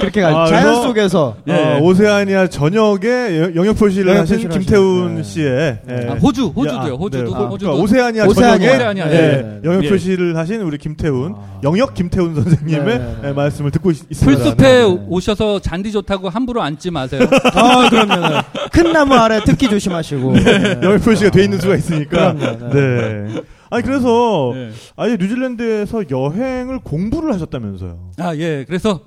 [0.01, 0.23] 그렇게.
[0.23, 1.35] 아, 자연 그래서- 속에서.
[1.47, 1.79] 예, 어, 예.
[1.79, 3.07] 오세아니아 전역에
[3.39, 5.95] 여- 영역 표시를 영역 하신 표시를 김태훈 하신, 씨의 네.
[6.05, 6.09] 예.
[6.09, 7.29] 아, 호주 호주도요 야, 호주도 네.
[7.45, 8.57] 호주도 그러니까 오세아니아, 오세아니아.
[8.57, 9.59] 전역에 오세아니아, 예, 네, 네.
[9.63, 9.89] 영역 예.
[9.89, 11.59] 표시를 하신 우리 김태훈 아.
[11.63, 13.27] 영역 김태훈 선생님의 네, 네, 네.
[13.29, 14.43] 예, 말씀을 듣고 있, 있습니다.
[14.43, 14.83] 풀숲에 네.
[15.07, 17.21] 오셔서 잔디 좋다고 함부로 앉지 마세요.
[17.53, 18.27] 아, 그럼요.
[18.29, 18.41] 네.
[18.71, 20.33] 큰 나무 아래 특기 조심하시고.
[20.33, 20.79] 네.
[20.83, 22.33] 영역 표시가 돼 있는 수가 있으니까.
[22.33, 23.41] 네.
[23.69, 24.69] 아니 그래서 네.
[24.97, 27.97] 아예 뉴질랜드에서 여행을 공부를 하셨다면서요.
[28.17, 28.65] 아, 예.
[28.67, 28.99] 그래서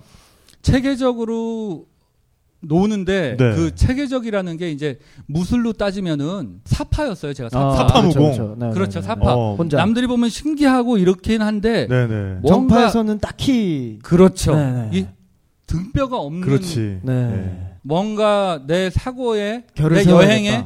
[0.65, 1.87] 체계적으로
[2.61, 3.55] 노는데 네.
[3.55, 7.35] 그 체계적이라는 게 이제 무술로 따지면은 사파였어요.
[7.35, 7.73] 제가 사파.
[7.73, 8.13] 아, 사파 무공.
[8.13, 8.57] 그렇죠, 그렇죠.
[8.59, 9.07] 네, 그렇죠, 네, 네.
[9.07, 9.35] 사파.
[9.35, 9.77] 어, 혼자.
[9.77, 12.39] 남들이 보면 신기하고 이렇긴 한데 네네.
[12.41, 13.99] 뭔가 정파에서는 딱히.
[14.03, 14.57] 그렇죠.
[14.57, 14.91] 네, 네.
[14.93, 15.07] 이
[15.67, 17.01] 등뼈가 없는 그렇지.
[17.03, 17.77] 네.
[17.83, 20.33] 뭔가 내 사고에 결을 내 세워야겠다.
[20.33, 20.65] 여행에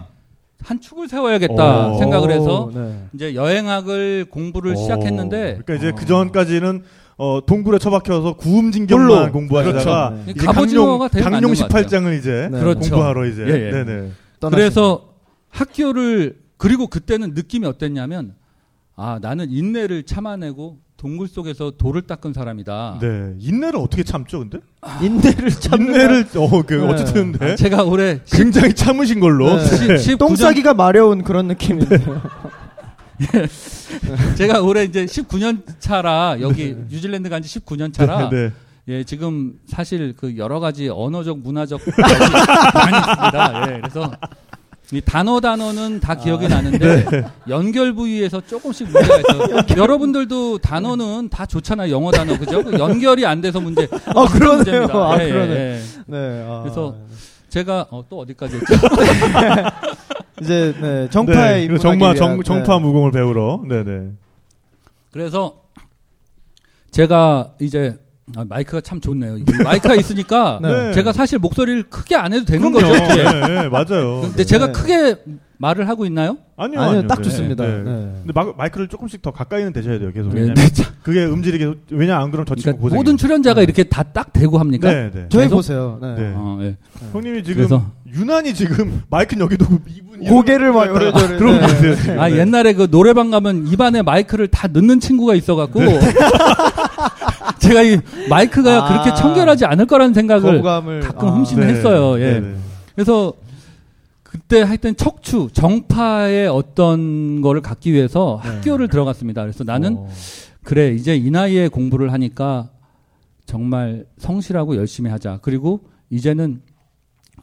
[0.61, 1.99] 한 축을 세워야겠다 오.
[1.99, 3.05] 생각을 해서 네.
[3.15, 5.95] 이제 여행학을 공부를 어, 시작했는데 그러니까 이제 어.
[5.95, 6.83] 그 전까지는
[7.19, 9.33] 어, 동굴에 처박혀서 구음진경만.
[9.33, 10.31] 공부하다가 그렇죠.
[10.31, 11.85] 이제 갑오징어가 강룡, 강룡 맞는 것 같아요.
[11.87, 12.59] 18장을 이제 네.
[12.61, 12.81] 그렇죠.
[12.91, 13.71] 공부하러 이제 예, 예.
[13.85, 14.11] 네네.
[14.51, 15.09] 그래서
[15.51, 18.35] 학교를 그리고 그때는 느낌이 어땠냐면
[18.95, 22.99] 아 나는 인내를 참아내고 동굴 속에서 돌을 닦은 사람이다.
[23.01, 23.35] 네.
[23.39, 24.59] 인내를 어떻게 참죠, 근데?
[25.01, 26.85] 인내를 참는 인내를 어, 그 네.
[26.85, 27.55] 어쨌든 네.
[27.57, 29.57] 제가 올해 굉장히 참으신 걸로.
[29.57, 29.97] 네.
[29.99, 32.21] 시- 19년 똥 싸기가 마려운 그런 느낌인데요.
[34.37, 38.51] 제가 올해 이제 19년 차라 여기 뉴질랜드 간 지 19년 차라 네.
[38.89, 41.81] 예 지금 사실 그 여러 가지 언어적 문화적
[42.75, 43.67] 많이 있습니다.
[43.75, 44.13] 예 그래서
[44.91, 47.25] 이 단어 단어는 다 기억이 아, 나는데 네.
[47.49, 49.63] 연결 부위에서 조금씩 문제가 있어요.
[49.77, 51.93] 여러분들도 단어는 다 좋잖아요.
[51.93, 52.65] 영어 단어 그죠?
[52.65, 53.87] 그 연결이 안 돼서 문제.
[54.07, 54.57] 아, 그러네요.
[54.57, 54.95] 문제입니다.
[54.95, 55.55] 아, 예, 예, 그러네.
[55.55, 55.81] 예.
[56.07, 56.47] 네.
[56.49, 56.97] 아, 그래서
[57.51, 58.75] 제가 어, 또 어디까지 했죠?
[60.41, 61.63] 이제 네, 정파에 네.
[61.65, 62.43] 입문하기 정파 위한, 정, 네.
[62.43, 63.63] 정파 무공을 배우러.
[63.69, 64.11] 네, 네.
[65.13, 65.63] 그래서
[66.91, 67.97] 제가 이제
[68.37, 69.39] 아, 마이크가 참 좋네요.
[69.39, 70.93] 이 마이크가 있으니까 네.
[70.93, 72.93] 제가 사실 목소리를 크게 안 해도 되는 그럼요.
[72.95, 73.15] 거죠.
[73.15, 73.25] 네,
[73.63, 74.21] 네, 맞아요.
[74.23, 74.73] 근데 제가 네.
[74.73, 75.17] 크게
[75.61, 76.37] 말을 하고 있나요?
[76.57, 77.65] 아니요, 아니요, 딱 네, 좋습니다.
[77.67, 77.71] 네.
[77.79, 77.83] 네.
[77.83, 80.29] 근데 마, 마이크를 조금씩 더 가까이는 대셔야 돼요, 계속.
[80.29, 82.97] 네, 왜냐면 네, 자, 그게 음질이 계속 왜냐 안 그러면 저 친구 그러니까 고생.
[82.97, 84.89] 모든 출연자가 이렇게 다 딱 대고 합니까?
[84.91, 85.27] 네, 네.
[85.29, 85.57] 저희 계속?
[85.57, 85.99] 보세요.
[86.01, 86.15] 네.
[86.15, 86.33] 네.
[86.37, 86.77] 어, 예.
[87.13, 91.37] 형님이 지금 그래서- 유난히 지금 마이크는 여기도 이분 고개를 막 요래저래.
[91.39, 92.15] 그런 네.
[92.17, 92.23] 거.
[92.23, 92.39] 아 네.
[92.39, 95.81] 옛날에 그 노래방 가면 입안에 마이크를 다 넣는 친구가 있어갖고
[97.59, 97.99] 제가 이
[98.31, 98.89] 마이크가 아.
[98.89, 101.33] 그렇게 청결하지 않을 거라는 생각을 거부감을 가끔 아.
[101.33, 102.19] 흠씬- 했어요.
[102.21, 102.33] 예.
[102.35, 102.55] 네, 네.
[102.95, 103.33] 그래서
[104.49, 108.49] 그때 하여튼 척추 정파의 어떤 거를 갖기 위해서 네.
[108.49, 109.43] 학교를 들어갔습니다.
[109.43, 110.09] 그래서 나는 어.
[110.65, 112.71] 그래 이제 이 나이에 공부를 하니까
[113.45, 115.41] 정말 성실하고 열심히 하자.
[115.43, 116.63] 그리고 이제는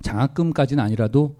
[0.02, 1.36] 장학금까지는 아니라도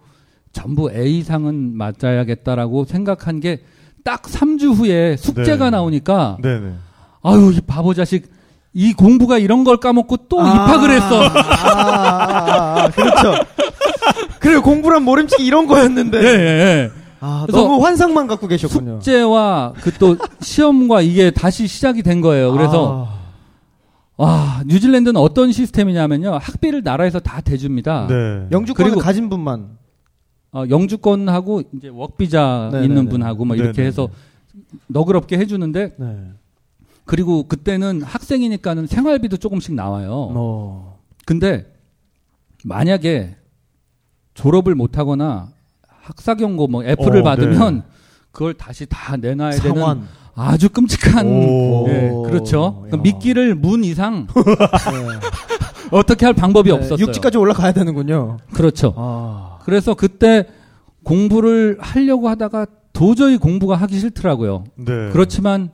[0.52, 3.64] 전부 A 이상은 맞아야겠다라고 생각한 게
[4.06, 5.70] 딱 3주 후에 숙제가 네.
[5.72, 6.74] 나오니까 네, 네.
[7.24, 8.32] 아유 이 바보 자식
[8.78, 10.50] 이 공부가 이런 걸 까먹고 또 아.
[10.54, 11.24] 입학을 했어.
[11.24, 13.34] 아, 아, 아, 그렇죠.
[14.40, 16.18] 그래 공부란 모름지기 이런 거였는데.
[16.20, 16.30] 예, 예,
[16.84, 16.92] 예.
[17.22, 18.96] 아, 그래서 너무 환상만 갖고 계셨군요.
[19.02, 22.52] 숙제와 그 또 시험과 이게 다시 시작이 된 거예요.
[22.52, 23.16] 그래서 아,
[24.18, 28.08] 와 뉴질랜드는 어떤 시스템이냐면요 학비를 나라에서 다 대줍니다.
[28.10, 28.48] 네.
[28.52, 29.70] 영주권을 그리고- 가진 분만.
[30.52, 32.86] 어, 영주권하고 이제 웍비자 네네네.
[32.86, 33.88] 있는 분하고 뭐 이렇게 네네네.
[33.88, 34.08] 해서
[34.88, 36.18] 너그럽게 해주는데 네.
[37.06, 40.32] 그리고 그때는 학생이니까는 생활비도 조금씩 나와요.
[40.36, 41.00] 어.
[41.26, 41.72] 근데
[42.64, 43.36] 만약에
[44.34, 45.50] 졸업을 못 하거나
[45.88, 47.84] 학사 경고 뭐 F를 어, 받으면
[48.32, 50.08] 그걸 다시 다 내놔야 되는 상환.
[50.36, 51.86] 아주 끔찍한 오.
[51.88, 52.64] 예, 그렇죠.
[52.66, 52.88] 야.
[52.88, 55.20] 그러니까 미끼를 문 이상 네.
[55.92, 56.98] 어떻게 할 방법이 네, 없었어요.
[57.08, 58.38] 육지까지 올라가야 되는군요.
[58.52, 58.94] 그렇죠.
[58.98, 59.60] 아.
[59.64, 60.46] 그래서 그때
[61.04, 64.66] 공부를 하려고 하다가 도저히 공부가 하기 싫더라고요.
[64.76, 65.10] 네.
[65.12, 65.72] 그렇지만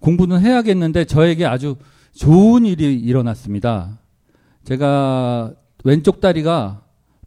[0.00, 1.76] 공부는 해야겠는데 저에게 아주
[2.14, 3.98] 좋은 일이 일어났습니다.
[4.64, 5.52] 제가
[5.84, 6.80] 왼쪽 다리가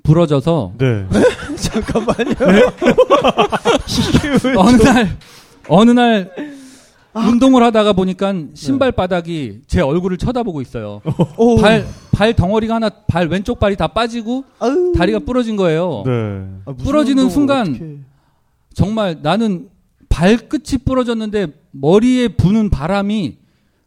[0.04, 1.06] 부러져서 네.
[1.58, 2.34] 잠깐만요.
[4.58, 5.18] 어느 날
[5.68, 6.32] 어느 날
[7.14, 11.02] 운동을 하다가 보니까 신발 바닥이 제 얼굴을 쳐다보고 있어요.
[11.38, 11.58] 오.
[11.58, 14.94] 발, 발 덩어리가 하나, 발 왼쪽 발이 다 빠지고 아유.
[14.96, 16.04] 다리가 부러진 거예요.
[16.06, 16.46] 네.
[16.66, 17.98] 아, 부러지는 순간 어떻게-
[18.74, 19.70] 정말 나는
[20.20, 23.38] 발끝이 부러졌는데 머리에 부는 바람이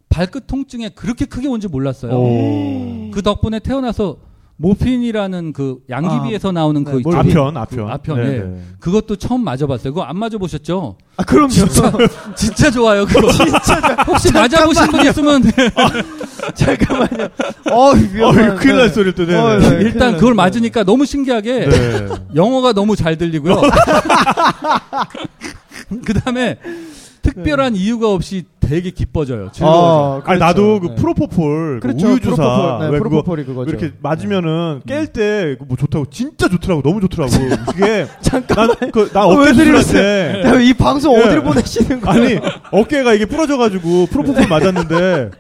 [0.09, 2.13] 발끝 통증에 그렇게 크게 온지 몰랐어요.
[2.13, 3.11] 오.
[3.13, 4.17] 그 덕분에 태어나서
[4.57, 6.99] 모핀이라는 그 양귀비에서 나오는 네, 그.
[7.01, 7.17] 있죠.
[7.19, 7.91] 아편, 아편.
[7.91, 8.39] 아편, 네, 예.
[8.39, 8.63] 네.
[8.79, 9.93] 그것도 처음 맞아봤어요.
[9.93, 10.97] 그거 안 맞아보셨죠?
[11.17, 11.51] 아 그럼요.
[12.37, 13.05] 진짜 좋아요.
[13.05, 13.29] 그거.
[14.07, 15.43] 혹시 맞아보신 분 있으면
[16.55, 17.29] 잠깐만요.
[17.73, 18.45] 어 어, 위험한.
[18.45, 19.35] 이거 큰일 날 소리를 또, 네.
[19.35, 19.69] 어, 네.
[19.69, 19.77] 네.
[19.83, 22.09] 일단 그걸 맞으니까 너무 신기하게 네.
[22.35, 23.61] 영어가 너무 잘 들리고요.
[26.05, 26.59] 그 다음에
[27.23, 29.51] 특별한 이유가 없이 되게 기뻐져요.
[29.53, 30.23] 즐거워져요.
[30.25, 30.95] 아, 아니, 나도 그 네.
[30.97, 32.07] 프로포폴, 그 그렇죠.
[32.09, 32.91] 우유 주사, 프로포폴.
[32.91, 33.71] 네, 프로포폴이 그거죠.
[33.71, 37.33] 이렇게 맞으면은 깰때 뭐 좋다고 진짜 좋더라고 너무 좋더라고
[37.71, 38.69] 그게 잠깐.
[38.81, 40.43] 난그나 어, 왜 어깨 수술할?
[40.43, 41.21] 때이 방송 예.
[41.23, 42.25] 어디를 보내시는 거예요?
[42.25, 42.39] 아니
[42.73, 45.31] 어깨가 이게 부러져가지고 프로포폴 맞았는데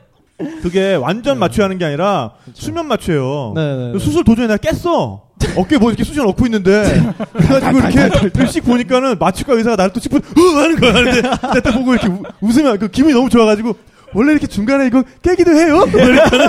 [0.63, 3.53] 그게 완전 마취하는 게 아니라 수면 마취예요.
[3.57, 3.99] 네, 네, 네.
[3.99, 5.23] 수술 도중에 내가 깼어.
[5.57, 7.79] 어깨 뭐 이렇게 쑤셔 넣고 있는데 그래가지고
[8.25, 10.93] 이렇게 씩 보니까는 마취과 의사가 나를 또 짚고 으 하는 거야.
[10.93, 13.75] 근데 내가 딱 보고 이렇게 우- 웃으면 그 기분이 너무 좋아가지고
[14.15, 15.87] 원래 이렇게 중간에 이거 깨기도 해요.
[15.91, 16.47] 그러니까는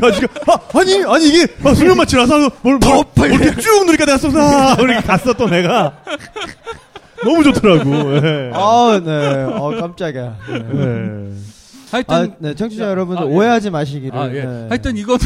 [0.00, 4.18] 가지고 아 아니 아니 이게 아, 수면 마취라서 뭘, 뭘, 뭘 이렇게 쭉 누르니까 내가
[4.18, 5.98] 쏘사 이렇게 갔어 또 내가
[7.24, 8.14] 너무 좋더라고.
[8.16, 8.50] 예.
[8.54, 9.44] 아, 네.
[9.56, 10.36] 어, 깜짝이야.
[10.48, 10.54] 네.
[10.54, 11.32] 예.
[11.90, 13.32] 하여튼 아, 네, 청취자 야, 여러분들 아, 예.
[13.32, 14.16] 오해하지 마시기를.
[14.18, 14.42] 아, 예.
[14.44, 14.66] 네.
[14.68, 15.18] 하여튼 이거는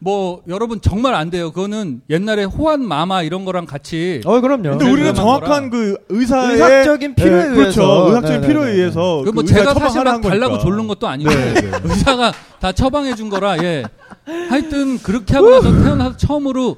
[0.00, 1.50] 뭐 여러분 정말 안 돼요.
[1.50, 4.62] 그거는 옛날에 호환 마마 이런 거랑 같이 어, 그럼요.
[4.70, 7.82] 근데 네, 우리는 그런 정확한 그 의사의 의학적인 필요에 예, 그렇죠.
[7.82, 8.08] 의해서.
[8.08, 8.78] 의학적인 네, 필요에 네, 네.
[8.78, 10.58] 의해서 그뭐그 의사 제가 사실 막 달라고.
[10.58, 11.70] 조른 것도 아니고 네, 네.
[11.82, 13.82] 의사가 다 처방해 준 거라 예.
[14.48, 16.76] 하여튼 그렇게 하고 나서 태어나서 처음으로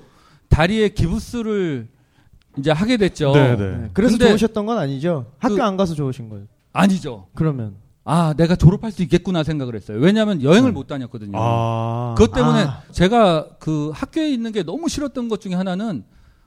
[0.49, 1.89] 다리에 기부스를
[2.59, 3.33] 이제 하게 됐죠.
[3.33, 3.65] 네, 네.
[3.77, 3.91] 네.
[3.93, 5.27] 그래서 좋으셨던 건 아니죠?
[5.39, 6.45] 학교 그- 안 가서 좋으신 거예요.
[6.73, 7.27] 아니죠.
[7.35, 7.75] 그러면.
[8.11, 9.99] 아, 내가 졸업할 수 있겠구나 생각을 했어요.
[10.01, 11.39] 왜냐하면 여행을 못 다녔거든요.
[11.41, 12.17] 아.
[12.19, 12.83] 그것 때문에 아.
[12.91, 16.03] 제가 그 학교에 있는 게 너무 싫었던 것 중에 하나는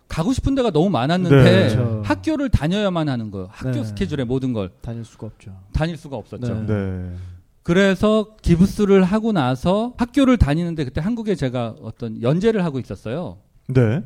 [0.10, 1.69] 가고 싶은 데가 너무 많았는데 네.
[1.69, 2.02] 그렇죠.
[2.04, 3.47] 학교를 다녀야만 하는 거예요.
[3.49, 3.84] 학교 네.
[3.86, 5.58] 스케줄에 모든 걸 다닐 수가 없죠.
[5.71, 6.54] 다닐 수가 없었죠.
[6.54, 6.65] 네.
[6.67, 7.15] 네.
[7.63, 13.38] 그래서 기부스를 하고 나서 학교를 다니는데 그때 한국에 제가 어떤 연재를 하고 있었어요.
[13.69, 14.04] 네.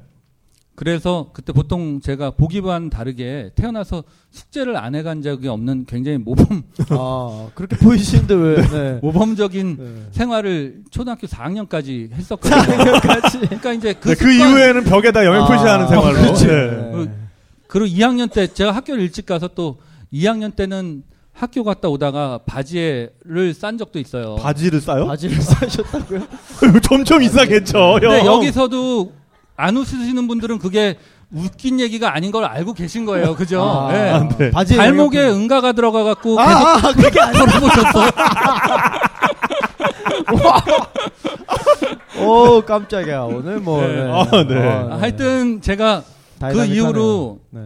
[0.87, 6.61] 그래서 그때 보통 제가 보기와는 다르게 태어나서 숙제를 안 해간 적이 없는 굉장히 모범
[6.91, 8.99] 아, 그렇게 보이시는데 왜, 네.
[9.01, 10.01] 모범적인 네.
[10.11, 12.99] 생활을 초등학교 4학년까지 했었거든요.
[13.01, 13.39] 같이.
[13.39, 16.13] 그러니까 이제 그, 네, 그 습관- 이후에는 벽에다 영양 아, 표시하는 생활로.
[16.13, 16.45] 그렇지.
[16.45, 17.11] 네.
[17.65, 19.79] 그리고 2학년 때 제가 학교를 일찍 가서 또
[20.13, 21.01] 2학년 때는
[21.33, 24.35] 학교 갔다 오다가 바지를 싼 적도 있어요.
[24.35, 25.07] 바지를 싸요?
[25.07, 26.21] 바지를 사셨다고요?
[26.85, 27.99] 점점 이상했죠, 형.
[27.99, 29.11] 근데 여기서도
[29.57, 30.97] 안 웃으시는 분들은 그게
[31.33, 33.35] 웃긴 얘기가 아닌 걸 알고 계신 거예요.
[33.35, 33.61] 그죠?
[33.61, 34.09] 아, 예.
[34.11, 34.51] 아, 네.
[34.51, 36.43] 바지에 발목에 영향- 응가가 들어가 갖고 아,
[36.77, 37.19] 아, 그게.
[37.19, 37.99] 걸어보셨어.
[42.23, 43.21] 오, 깜짝이야.
[43.23, 43.81] 오늘 뭐.
[43.81, 43.87] 네.
[44.05, 44.11] 네.
[44.11, 44.67] 아, 네.
[44.67, 46.03] 아, 하여튼 제가
[46.39, 46.65] 그.
[46.65, 47.61] 이후로 네.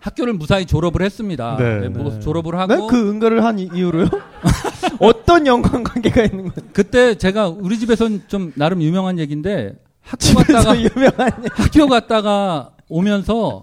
[0.00, 1.56] 학교를 무사히 졸업을 했습니다.
[1.58, 1.80] 네.
[1.84, 2.20] 예, 뭐 네.
[2.20, 2.86] 졸업을 하고 네?
[2.88, 4.08] 그 응가를 한 이- 이유로요?
[4.98, 6.70] 어떤 연관 관계가 있는 거예요?
[6.72, 9.74] 그때 제가 우리 집에선 좀 나름 유명한 얘기인데
[10.10, 13.62] 학교 갔다가 유명한 학교 갔다가 오면서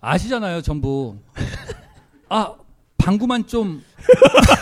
[0.00, 1.16] 아시잖아요, 전부.
[2.28, 2.52] 아,
[2.98, 3.84] 방구만 좀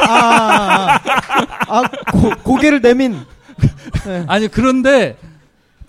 [0.01, 1.01] 아, 아,
[1.69, 3.21] 아, 아 고, 고개를 내민.
[4.07, 4.25] 네.
[4.29, 5.17] 아니 그런데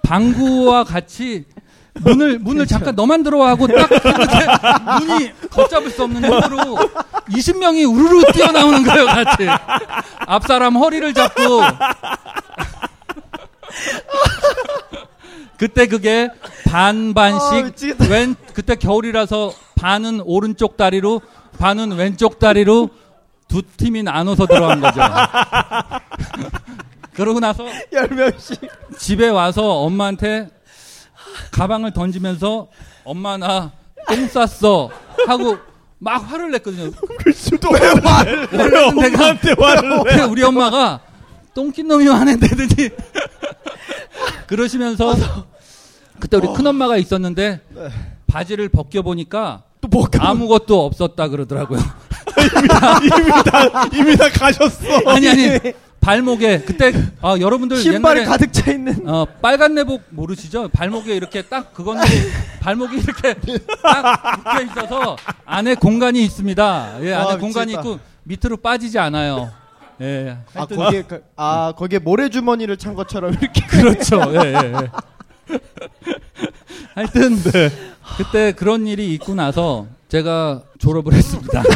[0.03, 1.45] 방구와 같이
[2.01, 4.45] 문을 문을 잠깐 너만 들어와 하고 딱 했는데
[4.99, 6.77] 문이 걷잡을 수 없는 힘으로
[7.29, 9.47] 20명이 우르르 뛰어나오는 거예요, 같이.
[10.27, 11.61] 앞 사람 허리를 잡고
[15.61, 16.27] 그때 그게
[16.65, 18.05] 반 아, 반씩 미치겠다.
[18.09, 21.21] 왼 그때 겨울이라서 반은 오른쪽 다리로
[21.59, 22.89] 반은 왼쪽 다리로
[23.47, 24.99] 두 팀이 나눠서 들어간 거죠.
[27.13, 28.59] 그러고 나서 열 명씩.
[28.97, 30.49] 집에 와서 엄마한테
[31.51, 32.67] 가방을 던지면서
[33.03, 33.71] 엄마 나
[34.07, 34.89] 똥 쌌어
[35.27, 35.59] 하고
[35.99, 36.89] 막 화를 냈거든요.
[37.19, 38.63] 글쎄, 또왜 화를 내?
[38.63, 40.23] 왜 엄마한테 화를 내?
[40.23, 41.01] 우리 엄마가
[41.53, 42.89] 똥낀 놈이 화내 내더니
[44.47, 45.50] 그러시면서
[46.21, 47.59] 그때 우리 큰 엄마가 있었는데
[48.27, 51.79] 바지를 벗겨 보니까 또 뭐, 아무것도 없었다 그러더라고요.
[52.57, 54.85] 이미 다, 이미 다, 이미 다 가셨어.
[55.07, 55.59] 아니 아니
[55.99, 59.07] 발목에 그때 아 여러분들 신발이 가득 차 있는.
[59.09, 60.69] 어, 빨간 내복 모르시죠?
[60.69, 62.07] 발목에 이렇게 딱 그건데
[62.61, 63.35] 발목이 이렇게
[63.83, 66.97] 딱 묶여 있어서 안에 공간이 있습니다.
[67.01, 67.73] 예, 안에 아, 공간이.
[67.73, 69.51] 있고 밑으로 빠지지 않아요.
[70.01, 70.37] 예.
[70.55, 74.21] 아 거기에 그- 아 거기에 모래 주머니를 찬 것처럼 이렇게 그렇죠.
[74.33, 74.91] 예, 예, 예.
[76.95, 77.37] 하여튼
[78.17, 81.63] 그때 그런 일이 있고 나서 제가 졸업을 했습니다.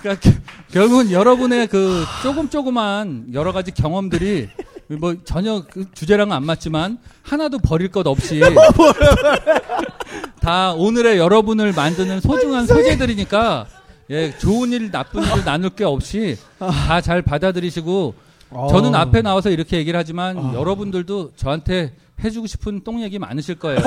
[0.00, 0.36] 그러니까 겨-
[0.72, 4.48] 결국은 여러분의 그 조금 조그만 여러 가지 경험들이
[4.88, 8.40] 뭐 전혀 그 주제랑은 안 맞지만 하나도 버릴 것 없이
[10.40, 13.66] 다 오늘의 여러분을 만드는 소중한 소재들이니까
[14.10, 18.14] 예 좋은 일 나쁜 일 나눌 게 없이 다 잘 받아들이시고
[18.50, 19.00] 저는 아.
[19.00, 20.52] 앞에 나와서 이렇게 얘기를 하지만 아.
[20.54, 23.78] 여러분들도 저한테 해주고 싶은 똥 얘기 많으실 거예요.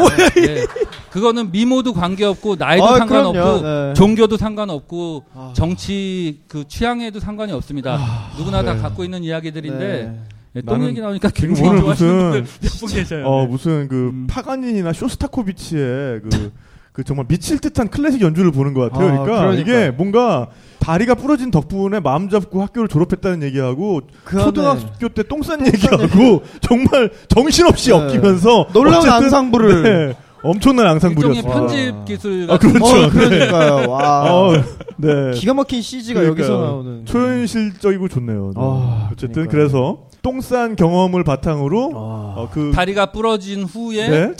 [0.48, 0.66] 예.
[1.10, 3.62] 그거는 미모도 관계없고 나이도 아, 상관없고.
[3.62, 3.94] 네.
[3.96, 5.54] 종교도 상관없고 아.
[5.56, 7.98] 정치 그 취향에도 상관이 없습니다.
[8.38, 8.82] 누구나 다 네.
[8.82, 10.20] 갖고 있는 이야기들인데 네.
[10.58, 13.26] 예, 똥 얘기 나오니까 굉장히 좋아하시는 무슨- 분들 몇 분 계셔요.
[13.28, 13.48] 어 네.
[13.48, 14.28] 무슨 그 음.
[14.28, 16.30] 파가닌이나 쇼스타코비치의 그,
[16.92, 19.08] 그 정말 미칠 듯한 클래식 연주를 보는 것 같아요.
[19.08, 19.62] 아, 그러니까 그러니까요.
[19.62, 20.48] 이게 뭔가
[20.80, 27.92] 다리가 부러진 덕분에 마음 잡고 학교를 졸업했다는 얘기하고 그 초등학교 때 똥싼 얘기하고 정말 정신없이
[27.92, 27.96] 네.
[27.98, 31.44] 엮이면서 놀라운 앙상블을 네, 엄청난 앙상블이었어요.
[31.54, 33.06] 편집 기술 아, 같은 그렇죠.
[33.06, 33.90] 어, 그러니까요.
[33.90, 34.34] 와.
[34.34, 34.54] 어,
[34.98, 35.32] 네.
[35.36, 36.48] 기가 막힌 CG가 그러니까요.
[36.48, 37.06] 여기서 나오는.
[37.06, 38.46] 초현실적이고 좋네요.
[38.56, 38.62] 네.
[38.62, 39.50] 아, 어쨌든 그러니까요.
[39.52, 42.34] 그래서 똥싼 경험을 바탕으로 아.
[42.38, 44.32] 어, 그 다리가 부러진 후에 네,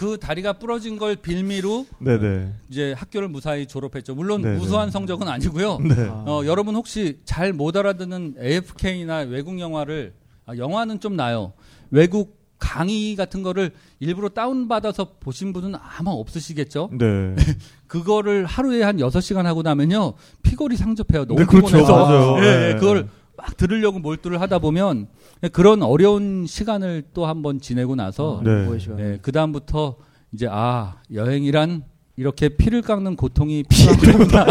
[0.00, 4.14] 그 다리가 부러진 걸 빌미로 네, 네, 이제 학교를 무사히 졸업했죠.
[4.14, 4.56] 물론 네네.
[4.56, 5.76] 우수한 성적은 아니고요.
[5.80, 5.94] 네.
[6.08, 6.24] 아.
[6.26, 10.14] 어, 여러분 혹시 잘 못 알아듣는 AFK나 외국 영화를
[10.46, 11.52] 아, 영화는 좀 나요.
[11.90, 16.88] 외국 강의 같은 거를 일부러 다운받아서 보신 분은 아마 없으시겠죠?
[16.98, 17.36] 네.
[17.86, 20.14] 그거를 하루에 한 6시간 하고 나면요.
[20.42, 21.26] 피골이 상접해요.
[21.26, 21.66] 너무 네, 그렇죠.
[21.66, 21.92] 피곤해서.
[21.94, 22.36] 맞아요.
[22.38, 22.68] 예, 네.
[22.70, 25.08] 예, 그걸 막 들으려고 몰두를 하다 보면
[25.48, 28.64] 그런 어려운 시간을 또 한번 지내고 나서 네.
[28.64, 28.96] 뭐의 시간.
[28.96, 29.96] 네, 그 다음부터
[30.32, 31.84] 이제 아 여행이란
[32.16, 34.46] 이렇게 피를 깎는 고통이 필요하구나.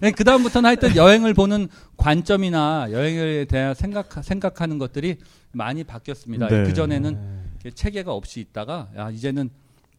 [0.00, 5.16] 네, 그 다음부터는 하여튼 여행을 보는 관점이나 여행에 대한 생각 생각하는 것들이
[5.52, 6.48] 많이 바뀌었습니다.
[6.48, 6.64] 네.
[6.64, 7.18] 그 전에는
[7.74, 9.50] 체계가 없이 있다가 야 이제는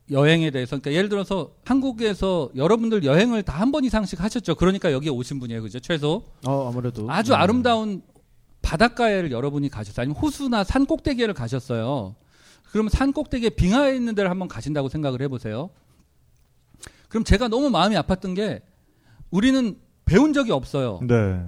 [0.10, 4.56] 여행에 대해서 그러니까 예를 들어서 한국에서 여러분들 여행을 다 한 번 이상씩 하셨죠.
[4.56, 5.80] 그러니까 여기 오신 분이에요, 그죠?
[5.82, 7.12] 최소 어, 아무래도.
[7.12, 7.38] 아주 네.
[7.38, 8.02] 아름다운
[8.67, 10.03] 바닷가에를 여러분이 가셨어요.
[10.03, 12.15] 아니면 호수나 산 꼭대기를 가셨어요.
[12.69, 15.69] 그러면 산 꼭대기에 빙하에 있는 데를 한번 가신다고 생각을 해보세요.
[17.08, 18.62] 그럼 제가 너무 마음이 아팠던 게
[19.32, 20.99] 우리는 배운 적이 없어요.
[21.08, 21.45] 네.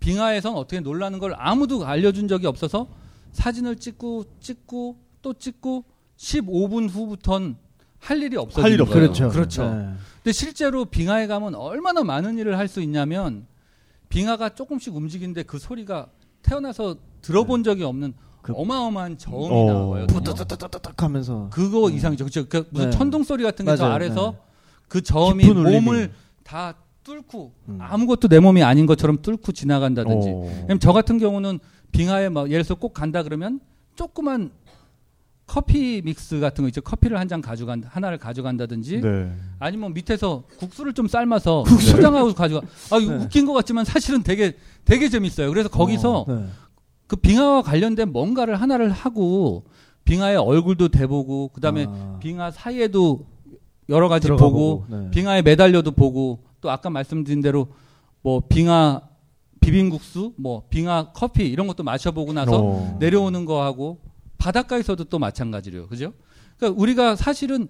[0.00, 2.86] 빙하에선 어떻게 놀라는 걸 아무도 알려준 적이 없어서
[3.32, 5.84] 사진을 찍고 찍고 또 찍고
[6.18, 7.56] 15분 후부턴
[7.98, 8.92] 할 일이 없어지는 할 일이 거예요.
[8.94, 9.28] 그렇죠.
[9.30, 9.70] 그렇죠.
[9.74, 9.94] 네.
[10.16, 13.46] 근데 실제로 빙하에 가면 얼마나 많은 일을 할 수 있냐면
[14.10, 16.08] 빙하가 조금씩 움직이는데 그 소리가
[16.42, 19.72] 태어나서 들어본 적이 없는 그- 어마어마한 저음이 어.
[19.72, 20.06] 나와요.
[20.08, 21.48] 부드드드드득 하면서.
[21.52, 22.24] 그거 이상이죠.
[22.24, 22.48] 그죠?
[22.48, 22.96] 그 무슨 네.
[22.96, 23.94] 천둥 소리 같은 게 저 맞아요.
[23.94, 24.38] 아래서 네.
[24.88, 25.80] 그 저음이 깊은 울림이.
[25.80, 26.74] 몸을 다
[27.04, 27.78] 뚫고 음.
[27.80, 30.28] 아무것도 내 몸이 아닌 것처럼 뚫고 지나간다든지.
[30.28, 30.40] 어.
[30.44, 31.60] 왜냐면 저 같은 경우는
[31.92, 33.60] 빙하에 막 예를 들어서 꼭 간다 그러면
[33.94, 34.50] 조그만
[35.52, 36.80] 커피 믹스 같은 거 있죠.
[36.80, 39.32] 커피를 한 잔 가져간 하나를 가져간다든지 네.
[39.58, 42.66] 아니면 밑에서 국수를 좀 삶아서 포장하고 가져가.
[42.90, 43.24] 아 이거 네.
[43.24, 45.50] 웃긴 것 같지만 사실은 되게 되게 재밌어요.
[45.50, 46.46] 그래서 거기서 네.
[47.06, 49.64] 그 빙하와 관련된 뭔가를 하나를 하고
[50.04, 52.18] 빙하의 얼굴도 대보고 그다음에 아.
[52.18, 53.26] 빙하 사이에도
[53.90, 55.10] 여러 가지 들어가 보고 네.
[55.10, 57.68] 빙하에 매달려도 보고 또 아까 말씀드린 대로
[58.22, 59.02] 뭐 빙하
[59.60, 62.96] 비빔국수 뭐 빙하 커피 이런 것도 마셔보고 나서 어.
[62.98, 64.00] 내려오는 거하고
[64.42, 65.86] 바닷가에서도 또 마찬가지로요.
[65.86, 66.12] 그죠?
[66.58, 67.68] 그러니까 우리가 사실은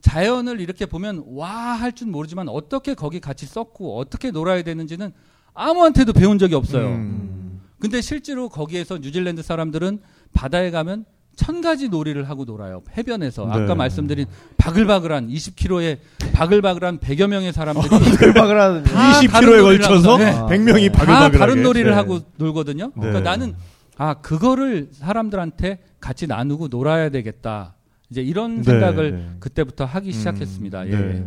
[0.00, 5.12] 자연을 이렇게 보면 와 할 줄 모르지만 어떻게 거기 같이 썩고 어떻게 놀아야 되는지는
[5.52, 6.86] 아무한테도 배운 적이 없어요.
[6.88, 7.60] 음.
[7.78, 10.00] 근데 실제로 거기에서 뉴질랜드 사람들은
[10.32, 11.04] 바다에 가면
[11.36, 12.82] 천 가지 놀이를 하고 놀아요.
[12.96, 13.52] 해변에서 네.
[13.52, 14.24] 아까 말씀드린
[14.56, 15.98] 바글바글한 20km의
[16.32, 17.88] 바글바글한 100여 명의 사람들이.
[18.32, 20.32] 다 다른 20km에 놀이를 걸쳐서 네.
[20.32, 21.96] 100명이 다 바글바글하게 다른 놀이를 네.
[21.96, 22.86] 하고 놀거든요.
[22.86, 22.92] 네.
[23.00, 23.54] 그러니까 나는
[23.96, 27.74] 아 그거를 사람들한테 같이 나누고 놀아야 되겠다.
[28.10, 29.30] 이제 이런 네, 생각을 네.
[29.40, 30.82] 그때 하기 시작했습니다.
[30.84, 30.96] 음, 예.
[30.96, 31.24] 네.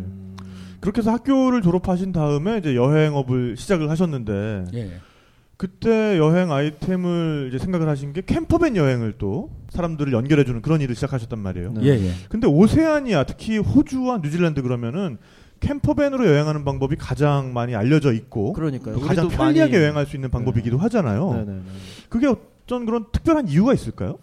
[0.80, 4.90] 그렇게 해서 학교를 졸업하신 다음에 이제 여행업을 시작을 하셨는데 예.
[5.58, 10.94] 그때 여행 아이템을 이제 생각을 하신 게 캠퍼밴 여행을 또 사람들을 연결해 주는 그런 일을
[10.94, 11.72] 시작하셨단 말이에요.
[11.72, 11.80] 네.
[11.82, 12.12] 예, 예.
[12.30, 15.18] 근데 오세아니아 특히 호주와 뉴질랜드 그러면은
[15.58, 18.94] 캠퍼밴으로 여행하는 방법이 가장 많이 알려져 있고 그러니까요.
[18.94, 21.30] 또 가장 편리하게 많이- 여행할 수 있는 방법이기도 하잖아요.
[21.34, 21.60] 네네네.
[22.08, 22.34] 그게
[22.70, 24.18] 어떤 그런 특별한 이유가 있을까요?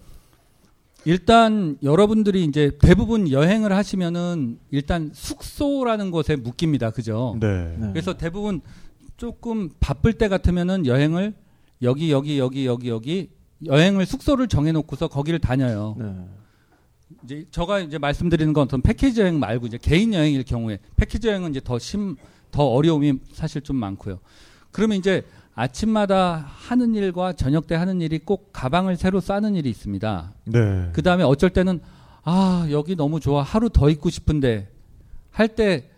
[1.04, 6.92] 일단 여러분들이 이제 대부분 여행을 하시면은 일단 숙소라는 곳에 묶입니다.
[6.92, 7.36] 그죠?
[7.42, 7.76] 네.
[7.78, 7.90] 네.
[7.92, 8.62] 그래서 대부분
[9.18, 11.34] 조금 바쁠 때 같으면은 여행을
[11.82, 13.30] 여기 여기 여기 여기 여기
[13.66, 15.96] 여행을 숙소를 정해 놓고서 거기를 다녀요.
[16.00, 16.16] 네.
[17.26, 21.52] 이제 제가 이제 말씀드리는 건 어떤 패키지 여행 말고 이제 개인 여행일 경우에 패키지 여행은
[21.52, 24.20] 이제 더 심더 어려움이 사실 좀 많고요.
[24.72, 25.24] 그러면 이제
[25.62, 30.34] 아침마다 하는 일과 저녁 때 하는 일이 꼭 가방을 새로 싸는 일이 있습니다.
[30.46, 30.90] 네.
[30.94, 31.82] 그 다음에 어쩔 때는
[32.24, 33.42] 아 여기 너무 좋아.
[33.42, 34.70] 하루 더 있고 싶은데.
[35.32, 35.90] 할 때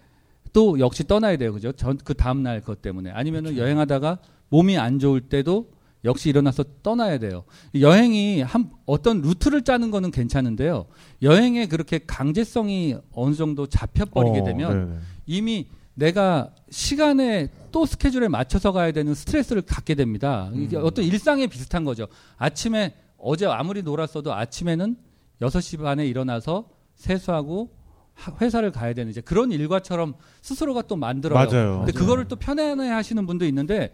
[0.51, 1.53] 또 역시 떠나야 돼요.
[1.53, 1.71] 그죠?
[1.71, 3.11] 전그 다음 날 것 때문에.
[3.11, 4.17] 아니면은 여행하다가
[4.49, 5.69] 몸이 안 좋을 때도
[6.05, 7.43] 역시 일어나서 떠나야 돼요.
[7.79, 10.85] 여행이 한 어떤 루트를 짜는 거는 괜찮은데요.
[11.21, 14.99] 여행에 그렇게 강제성이 어느 정도 잡혀버리게 어, 되면 네네.
[15.27, 15.67] 이미
[15.99, 20.49] 내가 시간에 또 스케줄에 맞춰서 가야 되는 스트레스를 갖게 됩니다.
[20.55, 20.83] 이게 음.
[20.85, 22.07] 어떤 일상에 비슷한 거죠.
[22.37, 24.95] 아침에 어제 아무리 놀았어도 아침에는
[25.41, 27.69] 6시 반에 일어나서 세수하고
[28.13, 31.45] 하- 회사를 가야 되는 이제 그런 일과처럼 스스로가 또 만들어요.
[31.45, 31.77] 맞아요.
[31.79, 33.93] 근데 그거를 또 편안해 하시는 분도 있는데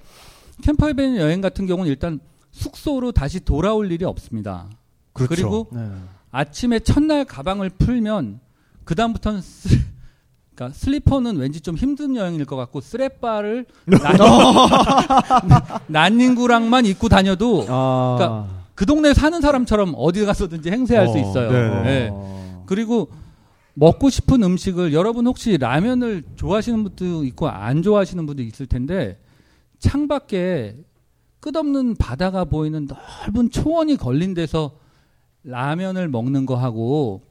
[0.61, 2.19] 캠퍼밴 여행 같은 경우는 일단
[2.51, 4.69] 숙소로 다시 돌아올 일이 없습니다.
[5.13, 5.35] 그렇죠.
[5.35, 5.89] 리고 네.
[6.31, 8.39] 아침에 첫날 가방을 풀면
[8.83, 9.79] 그 다음부터는 슬,
[10.55, 13.65] 그러니까 슬리퍼는 왠지 좀 힘든 여행일 것 같고 스레바를
[15.87, 18.15] 난닝구랑만 입고 다녀도 아.
[18.17, 21.51] 그러니까 그 동네 사는 사람처럼 어디 가서든지 행세할 수 어, 있어요.
[21.51, 21.83] 네네.
[21.83, 22.09] 네.
[22.11, 22.63] 어.
[22.65, 23.09] 그리고
[23.73, 29.19] 먹고 싶은 음식을 여러분 혹시 라면을 좋아하시는 분도 있고 안 좋아하시는 분도 있을 텐데
[29.79, 30.77] 창밖에
[31.41, 34.77] 끝없는 바다가 보이는 넓은 초원이 걸린 데서
[35.43, 37.24] 라면을 먹는 거 하고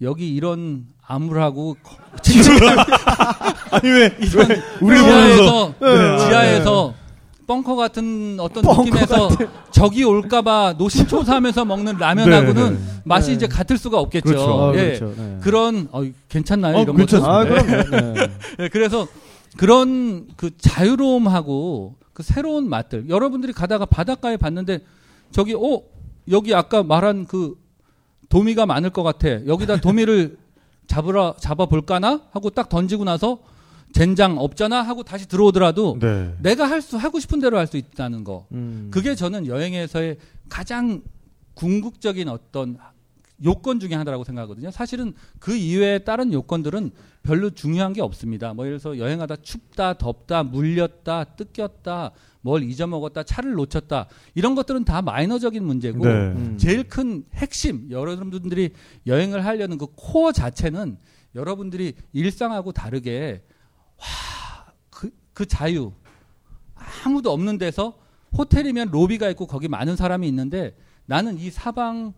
[0.00, 1.96] 여기 이런 암울하고 거-
[3.70, 6.18] 아니 왜, 이런 왜 우리 지하에서 네.
[6.18, 6.94] 지하에서
[7.46, 9.28] 벙커 같은 어떤 벙커 느낌에서
[9.70, 13.00] 적이 올까봐 노심초사하면서 먹는 라면하고는 네, 네.
[13.04, 13.34] 맛이 네.
[13.36, 14.24] 이제 같을 수가 없겠죠.
[14.26, 14.62] 그렇죠.
[14.64, 14.98] 아, 예.
[14.98, 15.14] 그렇죠.
[15.16, 15.38] 네.
[15.42, 16.96] 그런 어, 괜찮나요 어, 이런.
[16.96, 17.24] 것도?
[17.24, 18.28] 아, 그럼 네.
[18.60, 19.06] 예, 그래서
[19.58, 24.80] 그런 그 자유로움하고 그 새로운 맛들 여러분들이 가다가 바닷가에 봤는데
[25.30, 25.82] 저기 어
[26.30, 27.54] 여기 아까 말한 그
[28.34, 30.36] 도미가 많을 것 같아 여기다 도미를
[30.88, 33.38] 잡으러 잡아 볼까나 하고 딱 던지고 나서
[33.92, 36.34] 젠장 없잖아 하고 다시 들어오더라도 네.
[36.42, 38.88] 내가 할 수 하고 싶은 대로 할 수 있다는 거 음.
[38.90, 40.18] 그게 저는 여행에서의
[40.48, 41.02] 가장
[41.54, 42.76] 궁극적인 어떤
[43.44, 44.72] 요건 중에 하나라고 생각하거든요.
[44.72, 46.90] 사실은 그 이외에 다른 요건들은
[47.22, 48.52] 별로 중요한 게 없습니다.
[48.52, 52.10] 뭐 예를 들어서 여행하다 춥다, 덥다, 물렸다, 뜯겼다,
[52.44, 56.10] 뭘 잊어먹었다, 차를 놓쳤다 이런 것들은 다 마이너적인 문제고 네.
[56.10, 56.58] 음.
[56.58, 58.74] 제일 큰 핵심 여러분들이
[59.06, 60.98] 여행을 하려는 그 코어 자체는
[61.34, 63.42] 여러분들이 일상하고 다르게
[63.96, 65.92] 와그 그 자유
[66.74, 67.98] 아무도 없는 데서
[68.36, 70.76] 호텔이면 로비가 있고 거기 많은 사람이 있는데
[71.06, 72.12] 나는 이 사방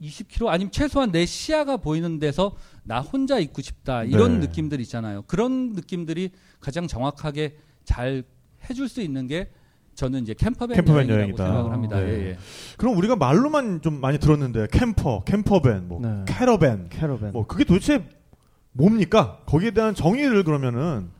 [0.00, 4.46] 20km 아니면 최소한 내 시야가 보이는 데서 나 혼자 있고 싶다 이런 네.
[4.46, 5.22] 느낌들 있잖아요.
[5.26, 6.30] 그런 느낌들이
[6.60, 8.24] 가장 정확하게 잘
[8.68, 9.48] 해줄 수 있는 게
[9.94, 11.44] 저는 이제 캠퍼밴, 캠퍼밴 여행이라고 여행이다.
[11.46, 12.00] 생각을 합니다.
[12.00, 12.06] 네.
[12.06, 12.38] 예, 예.
[12.76, 16.24] 그럼 우리가 말로만 좀 많이 들었는데 캠퍼, 캠퍼밴, 뭐 네.
[16.26, 17.32] 캐러밴, 캐러밴.
[17.32, 18.04] 뭐 그게 도대체
[18.72, 19.38] 뭡니까?
[19.46, 21.10] 거기에 대한 정의를 그러면은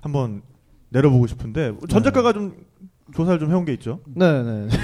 [0.00, 0.42] 한번
[0.90, 2.08] 내려보고 싶은데 전 네.
[2.10, 2.54] 작가가 좀
[3.14, 4.00] 조사를 좀 해온 게 있죠.
[4.06, 4.68] 네, 네.
[4.68, 4.78] 네.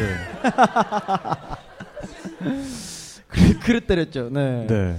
[3.28, 4.30] 그, 그릇 때렸죠.
[4.30, 4.66] 네.
[4.66, 4.96] 네.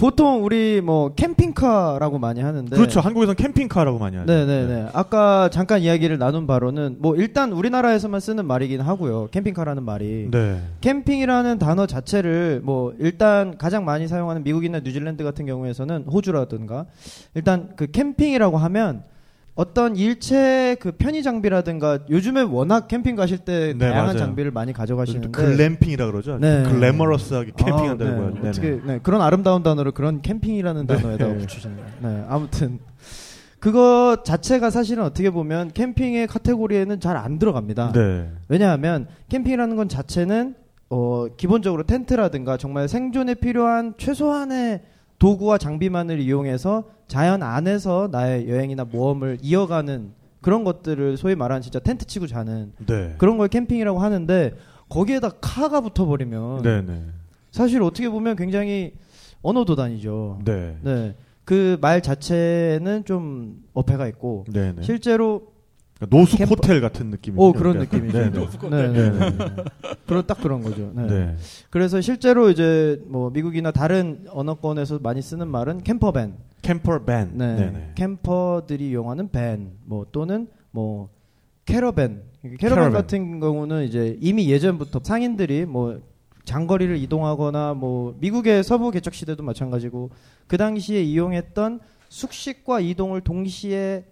[0.00, 3.00] 보통 우리 뭐 캠핑카라고 많이 하는데 그렇죠.
[3.00, 4.32] 한국에선 캠핑카라고 많이 하죠.
[4.32, 4.88] 네, 네, 네.
[4.94, 9.28] 아까 잠깐 이야기를 나눈 바로는 뭐 일단 우리나라에서만 쓰는 말이긴 하고요.
[9.30, 10.28] 캠핑카라는 말이.
[10.30, 10.62] 네.
[10.80, 16.86] 캠핑이라는 단어 자체를 뭐 일단 가장 많이 사용하는 미국이나 뉴질랜드 같은 경우에서는 호주라든가
[17.34, 19.02] 일단 그 캠핑이라고 하면
[19.54, 24.18] 어떤 일체 그 편의 장비라든가 요즘에 워낙 캠핑 가실 때 네, 다양한 맞아요.
[24.18, 26.38] 장비를 많이 가져가시는데 글램핑이라 그러죠.
[26.38, 26.62] 네.
[26.64, 28.34] 글래머러스하게 캠핑한다고 아, 해요.
[28.42, 28.48] 네.
[28.48, 30.96] 어떻게 네, 그런 아름다운 단어를 그런 캠핑이라는 네.
[30.96, 31.84] 단어에다가 붙이시네요.
[32.00, 32.78] 네, 아무튼
[33.58, 37.92] 그거 자체가 사실은 어떻게 보면 캠핑의 카테고리에는 잘 안 들어갑니다.
[37.92, 38.30] 네.
[38.48, 40.54] 왜냐하면 캠핑이라는 건 자체는
[40.88, 44.80] 어, 기본적으로 텐트라든가 정말 생존에 필요한 최소한의
[45.20, 52.06] 도구와 장비만을 이용해서 자연 안에서 나의 여행이나 모험을 이어가는 그런 것들을 소위 말하는 진짜 텐트
[52.06, 53.14] 치고 자는 네.
[53.18, 54.54] 그런 걸 캠핑이라고 하는데
[54.88, 57.04] 거기에다 카가 붙어버리면 네 네.
[57.52, 58.94] 사실 어떻게 보면 굉장히
[59.42, 60.40] 언어도단이죠.
[60.44, 60.78] 네.
[60.80, 61.14] 네.
[61.44, 64.82] 그말 자체는 좀 어폐가 있고 네네.
[64.82, 65.52] 실제로
[66.00, 67.36] 그러니까 노숙 캠퍼- 호텔 같은 느낌이.
[67.38, 68.18] 오 그런 느낌이죠.
[68.18, 68.30] 네.
[68.30, 69.36] 네, 네, 네.
[70.06, 70.90] 그런 딱 그런 거죠.
[70.94, 71.06] 네.
[71.06, 71.36] 네.
[71.68, 76.34] 그래서 실제로 이제 뭐 미국이나 다른 언어권에서 많이 쓰는 말은 캠퍼밴.
[76.62, 77.32] 캠퍼밴.
[77.34, 77.54] 네.
[77.56, 77.92] 네네.
[77.96, 79.72] 캠퍼들이 이용하는 밴.
[79.84, 81.10] 뭐 또는 뭐
[81.66, 82.22] 캐러밴.
[82.42, 82.92] 캐러밴 캐러밴.
[82.92, 86.00] 같은 경우는 이제 이미 예전부터 상인들이 뭐
[86.46, 90.10] 장거리를 이동하거나 뭐 미국의 서부 개척 시대도 마찬가지고
[90.46, 94.04] 그 당시에 이용했던 숙식과 이동을 동시에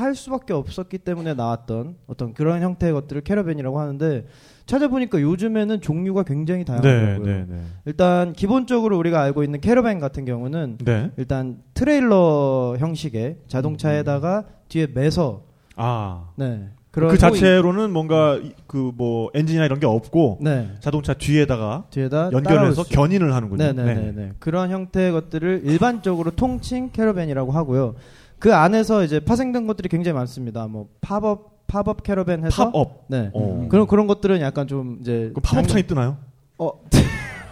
[0.00, 4.26] 할 수밖에 없었기 때문에 나왔던 어떤 그런 형태의 것들을 캐러밴이라고 하는데
[4.66, 7.24] 찾아보니까 요즘에는 종류가 굉장히 네, 다양하고요.
[7.24, 7.60] 네, 네.
[7.86, 11.10] 일단 기본적으로 우리가 알고 있는 캐러밴 같은 경우는 네.
[11.16, 15.42] 일단 트레일러 형식의 자동차에다가 뒤에 매서
[15.76, 16.30] 아.
[16.36, 22.82] 네 그 자체로는 뭔가 그 뭐 엔진이나 이런 게 없고 네 자동차 뒤에다가 뒤에다 연결해서
[22.82, 23.72] 견인을 하는군요.
[23.72, 24.32] 네네네.
[24.38, 27.94] 그런 형태의 것들을 일반적으로 통칭 캐러밴이라고 하고요.
[28.40, 30.66] 그 안에서 이제 파생된 것들이 굉장히 많습니다.
[30.66, 33.04] 뭐 pop-up pop-up 캐러밴 해서 팝업.
[33.08, 33.30] 네.
[33.34, 33.66] 어.
[33.70, 36.16] 그런 그런 것들은 약간 좀 이제 그 팝업 창이 뜨나요?
[36.58, 36.70] 어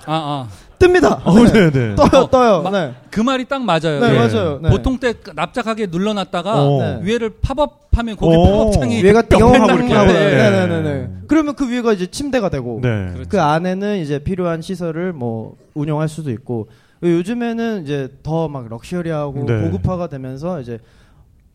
[0.06, 0.48] 아, 아.
[0.78, 1.20] 뜹니다.
[1.24, 1.94] 어, 네, 네.
[1.96, 2.62] 떠요 어, 떠요.
[2.62, 2.94] 마- 네.
[3.10, 4.00] 그 말이 딱 맞아요.
[4.00, 4.18] 네, 예.
[4.18, 4.60] 맞아요.
[4.62, 4.70] 네.
[4.70, 6.78] 보통 때 납작하게 눌러놨다가 어.
[6.80, 7.00] 네.
[7.02, 8.42] 위에를 pop-up하면 거기 어.
[8.44, 9.88] pop-up창이 위에가 뿅띵 하고 하고 이렇게.
[9.94, 10.66] 네네네네.
[10.66, 10.66] 네.
[10.66, 11.10] 네네 네.
[11.26, 13.12] 그러면 그 위에가 이제 침대가 되고 네.
[13.28, 16.68] 그 안에는 이제 필요한 시설을 뭐 운영할 수도 있고
[17.02, 19.62] 요즘에는 이제 더 막 luxury하고 네.
[19.62, 20.78] 고급화가 되면서 이제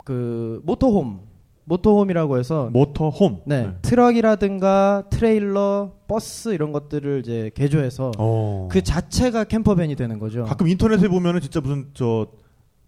[0.03, 1.19] 그 motorhome
[1.65, 3.41] motorhome이라고 해서 motorhome.
[3.45, 8.67] 네, 트럭이라든가 트레일러, 버스 이런 것들을 이제 개조해서 어.
[8.69, 10.43] 그 자체가 campervan이 되는 거죠.
[10.43, 12.27] 가끔 인터넷에 보면은 진짜 무슨 저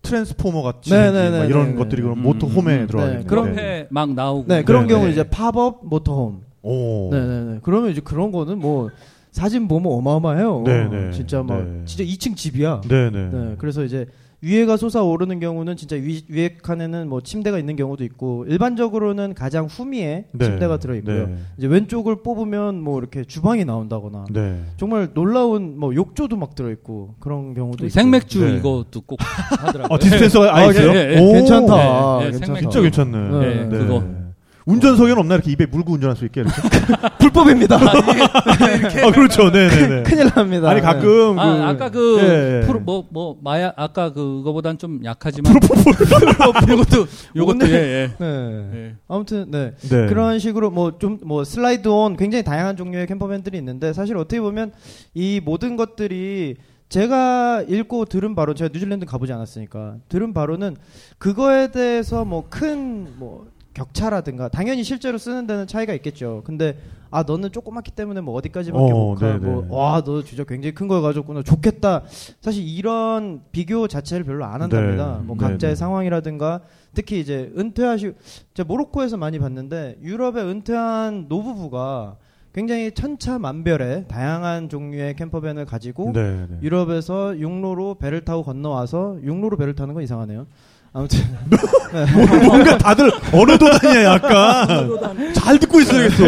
[0.02, 1.78] 트랜스포머 같이 네, 생긴 네, 막 네, 이런 네, 네.
[1.78, 3.88] 것들이 그런 음, motorhome에 음, 들어가 네, 있는 그럼 네.
[3.90, 4.46] 회막 나오고.
[4.48, 5.12] 네, 그런 네, 경우 네.
[5.12, 6.42] 이제 pop-up motorhome.
[6.62, 7.10] 오.
[7.12, 7.60] 네, 네, 네.
[7.64, 8.90] 그러면 이제 그런 거는 뭐
[9.36, 10.64] 사진 보면 어마어마해요.
[10.66, 11.12] 네, 네.
[11.12, 11.82] 진짜 막 네.
[11.84, 12.82] 진짜 2층 집이야.
[12.88, 13.30] 네, 네.
[13.30, 14.06] 네, 그래서 이제
[14.40, 20.28] 위에가 솟아오르는 경우는 진짜 위, 위에 칸에는 뭐 침대가 있는 경우도 있고 일반적으로는 가장 후미에
[20.32, 20.46] 네.
[20.46, 21.28] 침대가 들어 있고요.
[21.28, 21.36] 네.
[21.58, 24.62] 이제 왼쪽을 뽑으면 뭐 이렇게 주방이 나온다거나 네.
[24.78, 27.94] 정말 놀라운 뭐 욕조도 막 들어 있고 그런 경우도 있고.
[27.94, 28.56] 생맥주 네.
[28.56, 29.94] 이것도 꼭 하더라고요.
[29.94, 30.92] 아, 디스펜서가 아예 예, 있어요?
[30.92, 31.20] 예, 예.
[31.20, 31.34] 오.
[31.34, 31.76] 괜찮다.
[31.76, 32.46] 네, 네, 괜찮다.
[32.46, 32.62] 생맥주.
[32.62, 33.68] 진짜 괜찮네.
[33.68, 34.25] 네, 그거.
[34.66, 36.56] 운전석에는 없나 이렇게 입에 물고 운전할 수 있게 이렇게?
[37.20, 37.76] 불법입니다.
[37.78, 40.04] 아 그렇죠, 네, 네, 네.
[40.10, 40.70] 큰일 납니다.
[40.70, 42.66] 아니 가끔 아, 그, 아까 그 예, 예.
[42.66, 45.54] 프로 뭐뭐 마야 아까 그거보단 좀 약하지만
[46.68, 47.06] 요것도
[47.36, 48.26] 요것도 오늘- 예, 네.
[48.28, 48.72] 예.
[48.76, 48.96] 예.
[49.08, 49.74] 아무튼 네.
[49.82, 50.08] 네.
[50.08, 54.72] 그런 식으로 뭐좀뭐 슬라이드 온 굉장히 다양한 종류의 캠퍼밴들이 있는데 사실 어떻게 보면
[55.14, 56.56] 이 모든 것들이
[56.90, 60.76] 제가 읽고 들은 바로 제가 뉴질랜드 가보지 않았으니까 들은 바로는
[61.18, 66.42] 그거에 대해서 뭐 큰뭐 격차라든가 당연히 실제로 쓰는 데는 차이가 있겠죠.
[66.46, 66.78] 근데
[67.12, 69.38] 아 너는 조그맣기 때문에 뭐 어디까지밖에 어, 못 가.
[69.38, 69.46] 네네.
[69.68, 71.44] 뭐와너 진짜 굉장히 큰 걸 가졌구나.
[71.44, 72.04] 좋겠다.
[72.42, 75.18] 사실 이런 비교 자체를 별로 안 한답니다.
[75.20, 75.26] 네.
[75.26, 75.52] 뭐 네네.
[75.52, 76.62] 각자의 상황이라든가
[76.94, 78.14] 특히 이제 은퇴하시
[78.54, 82.16] 제가 모로코에서 많이 봤는데 유럽의 은퇴한 노부부가
[82.54, 86.58] 굉장히 천차만별의 다양한 종류의 캠퍼밴을 가지고 네, 네.
[86.62, 90.48] 유럽에서 육로로 배를 타고 건너와서 육로로 배를 타는 건 이상하네요.
[90.96, 91.20] 아무튼
[92.48, 96.24] 뭔가 다들 어느 도단이야 약간 잘 듣고 있어야겠어.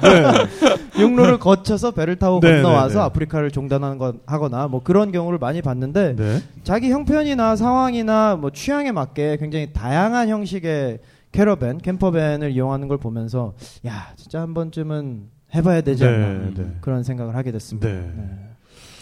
[0.00, 0.98] 네.
[0.98, 3.00] 육로를 거쳐서 배를 타고 네, 건너와서 네, 네.
[3.00, 6.42] 아프리카를 종단하는 건 하거나 뭐 그런 경우를 많이 봤는데 네.
[6.64, 10.98] 자기 형편이나 상황이나 뭐 취향에 맞게 굉장히 다양한 형식의
[11.30, 13.54] 캐러밴, 캠퍼밴을 이용하는 걸 보면서
[13.86, 16.66] 야 진짜 한 번쯤은 해봐야 되지 네, 않나 네.
[16.80, 17.88] 그런 생각을 하게 됐습니다.
[17.88, 18.10] 네.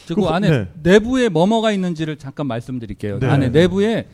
[0.07, 0.69] 그리고 그, 안에 네.
[0.83, 3.19] 내부에 뭐뭐가 있는지를 잠깐 말씀드릴게요.
[3.19, 3.27] 네.
[3.29, 4.07] 안에 내부에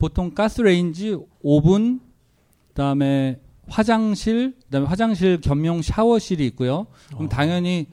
[0.00, 2.00] 보통 가스레인지, 오븐,
[2.68, 3.38] 그다음에
[3.68, 6.86] 화장실, 그다음에 화장실 겸용 샤워실이 있고요.
[7.10, 7.86] 그럼 당연히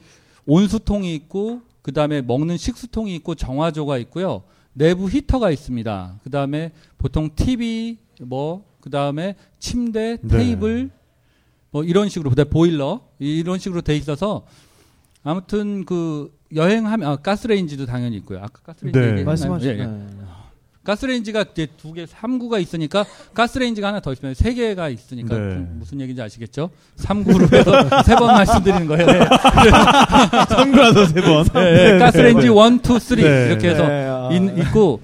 [0.46, 4.44] 온수통이 있고 그다음에 먹는 식수통이 있고 정화조가 있고요.
[4.72, 6.20] 내부 히터가 있습니다.
[6.24, 10.28] 그다음에 보통 TV 뭐 그다음에 침대, 네.
[10.28, 10.90] 테이블
[11.72, 14.46] 뭐 이런 식으로 그다음에 보일러 이런 식으로 돼 있어서
[15.24, 18.40] 아무튼 그 여행하면 아, 가스레인지도 당연히 있고요.
[18.40, 19.24] 아까 가스레인지 네.
[19.26, 19.70] 말씀하시죠.
[19.72, 20.27] 예, 예.
[20.92, 25.50] 가스레인지가 이제 두 개, 3구가 있으니까 가스레인지가 하나 더 있으면 세 개가 있으니까 네.
[25.52, 26.70] 좀 무슨 얘기인지 아시겠죠?
[26.98, 27.72] 3구로 해서
[28.08, 29.06] 세 번 말씀드리는 거예요.
[29.06, 29.20] 네.
[30.50, 31.44] 선글라서 세 번.
[31.54, 32.00] 네, 네.
[32.00, 33.48] 가스레인지 1, 2, 3 네.
[33.50, 34.30] 이렇게 해서 네, 아.
[34.32, 35.02] 있, 있고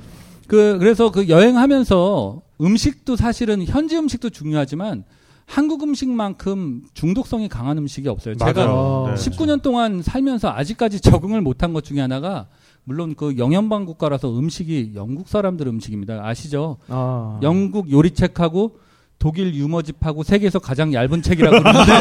[0.47, 5.03] 그 그래서 그 여행하면서 음식도 사실은 현지 음식도 중요하지만
[5.45, 8.35] 한국 음식만큼 중독성이 강한 음식이 없어요.
[8.35, 9.13] 제가 맞아요.
[9.13, 9.15] 네.
[9.15, 12.47] 19년 동안 살면서 아직까지 적응을 못한 것 중에 하나가
[12.85, 16.25] 물론 그 영연방 국가라서 음식이 영국 사람들 음식입니다.
[16.25, 16.77] 아시죠?
[16.87, 17.39] 아.
[17.41, 18.77] 영국 요리책하고
[19.19, 21.91] 독일 유머집하고 세계에서 가장 얇은 책이라고 그러는데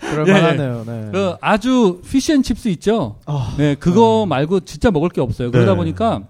[0.00, 0.84] 그럴만하네요.
[0.86, 1.08] 네.
[1.12, 3.16] 그 아주 피쉬앤칩스 있죠.
[3.26, 3.54] 아.
[3.58, 5.50] 네, 그거 말고 진짜 먹을 게 없어요.
[5.50, 5.76] 그러다 네.
[5.76, 6.22] 보니까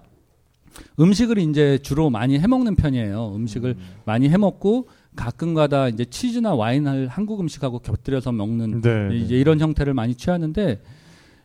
[0.99, 3.33] 음식을 이제 주로 많이 해 먹는 편이에요.
[3.37, 9.11] 음식을 많이 해 먹고 가끔가다 이제 치즈나 와인을 한국 음식하고 곁들여서 먹는 네.
[9.17, 10.81] 이제 이런 형태를 많이 취하는데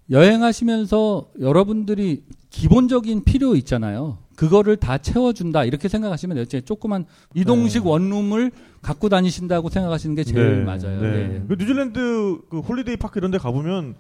[0.10, 4.20] 여행하시면서 여러분들이 기본적인 필요 있잖아요.
[4.36, 6.46] 그거를 다 채워준다 이렇게 생각하시면 돼요.
[6.46, 7.90] 제 조그만 이동식 네.
[7.90, 8.52] 원룸을
[8.82, 11.02] 갖고 다니신다고 생각하시는 게 제일 맞아요.
[11.02, 11.08] 네.
[11.08, 11.44] 예.
[11.48, 13.96] 그 뉴질랜드 그 holiday park 이런 데 가보면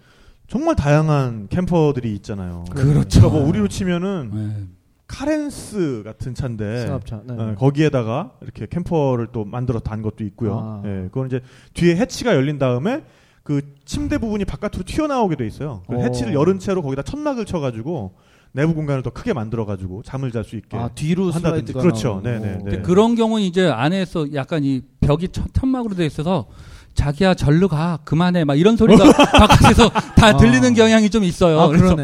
[0.48, 2.66] 정말 다양한 camper들이 있잖아요.
[2.70, 3.20] 그렇죠.
[3.22, 4.68] 그러니까 뭐 우리로 치면은 네.
[5.08, 7.22] 카렌스 같은 차인데 승합차.
[7.26, 7.34] 네.
[7.34, 10.60] 어, 거기에다가 이렇게 캠퍼를 또 만들어 단 것도 있고요.
[10.60, 10.82] 아.
[10.86, 11.42] 예, 그건 이제
[11.74, 13.04] 뒤에 해치가 열린 다음에
[13.46, 15.84] 그 침대 부분이 바깥으로 튀어나오게 돼 있어요.
[15.88, 16.02] 그 오.
[16.04, 18.16] 해치를 열은 채로 거기다 천막을 쳐가지고
[18.54, 21.72] 내부 공간을 더 크게 만들어가지고 잠을 잘 수 있게 아 뒤로 한다든지.
[21.74, 22.22] 그렇죠.
[22.24, 22.42] 네네, 오.
[22.42, 22.58] 네.
[22.64, 26.48] 근데 그런 경우는 이제 안에서 약간 이 벽이 천- 천막으로 돼 있어서
[26.96, 29.04] 자기야 절로 가 그만해 막 이런 소리가
[29.38, 30.38] 바깥에서 다 아.
[30.38, 31.60] 들리는 경향이 좀 있어요.
[31.60, 31.92] 아 그래서.
[31.92, 31.96] 예,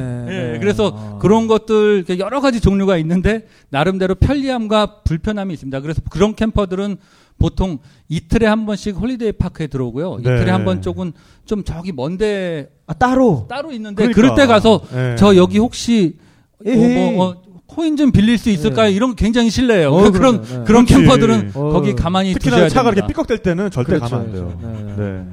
[0.52, 0.58] 네.
[0.60, 1.18] 그래서 아.
[1.20, 5.80] 그런 것들 여러 가지 종류가 있는데 나름대로 편리함과 불편함이 있습니다.
[5.80, 6.98] 그래서 그런 camper들은
[7.40, 7.80] 보통
[8.10, 10.18] 이틀에 한 번씩 holiday park에 들어오고요.
[10.18, 10.22] 네.
[10.22, 11.14] 이틀에 한 번 쪽은
[11.46, 13.48] 좀 저기 먼데 아 따로.
[13.50, 14.22] 따로 있는데 그러니까.
[14.22, 15.16] 그럴때 가서 예.
[15.18, 16.18] 저 여기 혹시
[16.60, 17.16] 어, 에헤이.
[17.16, 17.42] 뭐, 어,
[17.74, 18.90] 코인 좀 빌릴 수 있을까요?
[18.90, 18.92] 네.
[18.96, 19.94] 이런 거 굉장히 실례예요.
[19.94, 20.42] 어, 그런 그러네.
[20.42, 20.64] 네.
[20.66, 20.94] 그런 그렇지.
[20.94, 21.70] camper들은 어.
[21.72, 23.06] 거기 가만히 특히나 두셔야 차가 됩니다.
[23.06, 24.58] 이렇게 삐걱댈 때는 절대 그렇죠, 가면 안 돼요.
[24.60, 24.96] 그렇죠.
[24.98, 25.04] 네.
[25.04, 25.24] 네.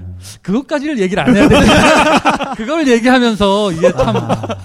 [0.43, 2.55] 그것까지를 얘기를 안 해야 됩니다.
[2.57, 4.57] 그걸 얘기하면서 이게 참, 아,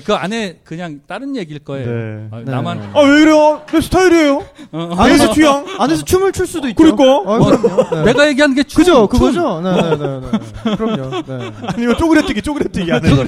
[0.00, 1.86] 그 안에 그냥 다른 얘기일 거예요.
[1.86, 2.28] 네.
[2.30, 2.50] 아, 네.
[2.50, 3.62] 나만, 아왜 이래요?
[3.66, 4.36] 내 스타일이에요.
[4.38, 4.94] 어, 어.
[4.96, 5.64] 안에서 취향.
[5.78, 6.76] 안에서 춤을 출 수도 있죠.
[6.76, 7.04] 그러니까.
[7.04, 7.90] 아, 그럼요.
[7.90, 8.04] 네.
[8.04, 9.08] 내가 얘기하는 게 춤, 그죠, 춤.
[9.08, 9.60] 그거죠.
[9.60, 10.20] 네네네.
[10.20, 10.76] 네.
[10.76, 11.22] 그럼요.
[11.22, 11.52] 네.
[11.66, 13.24] 아니면 쪼그레뜨기 쪼그레뜨기 안에서.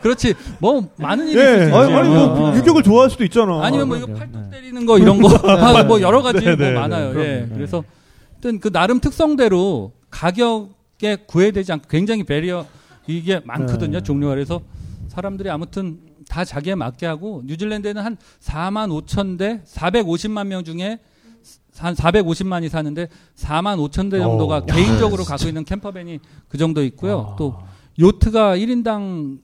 [0.00, 0.34] 그렇지.
[0.58, 1.64] 뭐, 많은 일이 예.
[1.64, 1.72] 있지.
[1.74, 2.56] 아니, 아니 뭐 어, 어.
[2.56, 3.60] 유격을 좋아할 수도 있잖아.
[3.64, 4.06] 아니면 뭐 이거.
[4.06, 4.50] 팔뚝 네.
[4.50, 7.12] 때리는 거 이런 거, 아, 뭐 여러 가지 네, 뭐 네, 많아요.
[7.12, 7.48] 네, 예.
[7.54, 7.84] 그래서,
[8.34, 12.66] 하여튼 그 나름 특성대로 가격에 구애되지 않고 굉장히 배리어
[13.06, 13.98] 이게 많거든요.
[13.98, 14.02] 네.
[14.02, 14.34] 종류가.
[14.34, 14.60] 그래서
[15.08, 15.98] 사람들이 아무튼
[16.28, 20.98] 다 자기에 맞게 하고 뉴질랜드에는 한 4만 5천 대, 450만 명 중에
[21.76, 24.66] 한 450만이 사는데 4만 5천 대 정도가 어.
[24.66, 26.18] 개인적으로 갖고 있는 캠퍼밴이
[26.48, 27.30] 그 정도 있고요.
[27.32, 27.36] 아.
[27.36, 27.56] 또
[27.98, 29.38] 요트가 1인당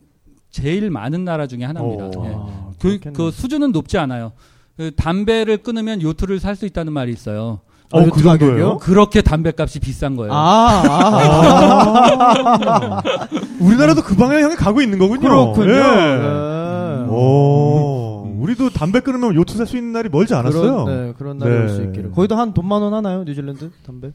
[0.50, 2.06] 제일 많은 나라 중에 하나입니다.
[2.06, 2.26] 어.
[2.26, 2.32] 예.
[2.34, 2.98] 아, 그.
[3.12, 4.32] 그 수준은 높지 않아요.
[4.76, 7.60] 그 담배를 끊으면 요트를 살 수 있다는 말이 있어요.
[7.94, 8.22] 어, 아, 그?
[8.22, 8.78] 가격이요?
[8.78, 10.32] 그렇게 담배값이 비싼 거예요.
[10.32, 13.02] 아, 아,
[13.60, 15.20] 우리나라도 그 방향 향해 가고 있는 거군요.
[15.20, 15.72] 그렇군요.
[15.72, 15.80] 예.
[15.80, 17.06] 네.
[17.08, 20.84] 오, 우리도 담배 끊으면 요트 살 수 있는 날이 멀지 않았어요.
[20.84, 21.62] 그런, 네, 그런 날이 네.
[21.62, 22.10] 올수 있기를.
[22.12, 24.10] 거기도 한 돈 만 원 하나요, 뉴질랜드 담배?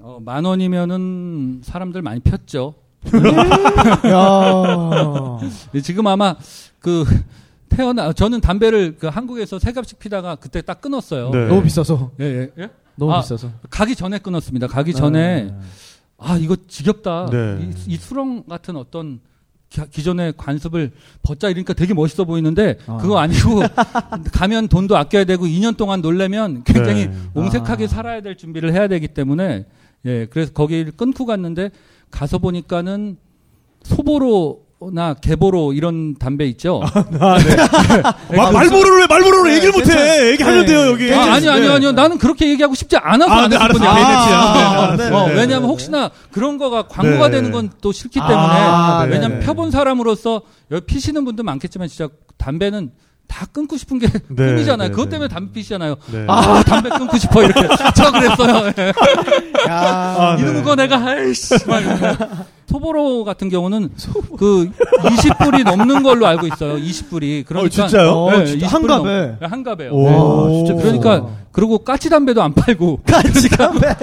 [0.00, 2.74] 어, 만 원이면은 사람들 많이 폈죠.
[4.08, 5.38] 야,
[5.70, 6.36] 근데 지금 아마
[6.78, 7.04] 그
[7.68, 11.30] 태어나 저는 담배를 그 한국에서 세 갑씩 피다가 그때 딱 끊었어요.
[11.30, 11.48] 네.
[11.48, 12.10] 너무 비싸서.
[12.20, 12.70] 예, 예, 예?
[12.96, 13.50] 너무 아, 비싸서.
[13.70, 14.66] 가기 전에 끊었습니다.
[14.66, 15.54] 가기 전에 네.
[16.18, 17.26] 아 이거 지겹다.
[17.30, 17.58] 네.
[17.86, 19.20] 이, 이 수렁 같은 어떤
[19.68, 20.92] 기- 기존의 관습을
[21.22, 22.98] 벗자 이러니까 되게 멋있어 보이는데 아.
[22.98, 23.60] 그거 아니고
[24.32, 27.16] 가면 돈도 아껴야 되고 2년 동안 놀려면 굉장히 네.
[27.34, 27.88] 옹색하게 아.
[27.88, 29.66] 살아야 될 준비를 해야 되기 때문에
[30.06, 31.70] 예 그래서 거기를 끊고 갔는데
[32.10, 33.16] 가서 보니까는
[33.82, 36.82] 소보로 나 개보로 이런 담배 있죠.
[36.92, 38.36] 아, 네.
[38.36, 40.32] 마- 말보로를 왜 말보로를 네, 얘기를 못해.
[40.32, 40.66] 얘기하면 네.
[40.66, 41.10] 돼요 여기.
[41.14, 41.72] 아, 아니 아니 네.
[41.72, 43.68] 아니요 나는 그렇게 얘기하고 싶지 않아서 아, 안 네, 했을.
[43.70, 43.94] 뿐이야.
[43.94, 45.34] 네, 네, 네, 아, 네, 네, 네, 어, 네.
[45.36, 47.36] 왜냐하면 혹시나 그런 거가 광고가 네.
[47.36, 49.12] 되는 건 또 싫기 때문에 아, 네.
[49.14, 52.90] 왜냐하면 펴본 사람으로서 여기 피시는 분도 많겠지만 진짜 담배는
[53.26, 54.88] 다 끊고 싶은 게 네, 꿈이잖아요.
[54.88, 55.10] 네, 그것 네.
[55.10, 55.96] 때문에 담배 피시잖아요.
[56.12, 56.24] 네.
[56.28, 57.66] 아 담배 끊고 싶어 이렇게
[57.96, 58.72] 저 그랬어요.
[58.78, 58.92] 예.
[59.68, 60.42] 야, 아, 네.
[60.42, 61.54] 이놈의 거 내가 아이씨.
[62.66, 63.90] 소보로 같은 경우는
[64.38, 64.70] 그
[65.02, 66.76] 20불이 넘는 걸로 알고 있어요.
[66.76, 68.10] 20불이 그러니까 어, 진짜요?
[68.10, 69.90] 어, 네, 진짜 20불이 한갑에.
[69.90, 71.26] 진짜 그러니까.
[71.52, 73.94] 그리고 까치 담배도 안 팔고 까치 담배.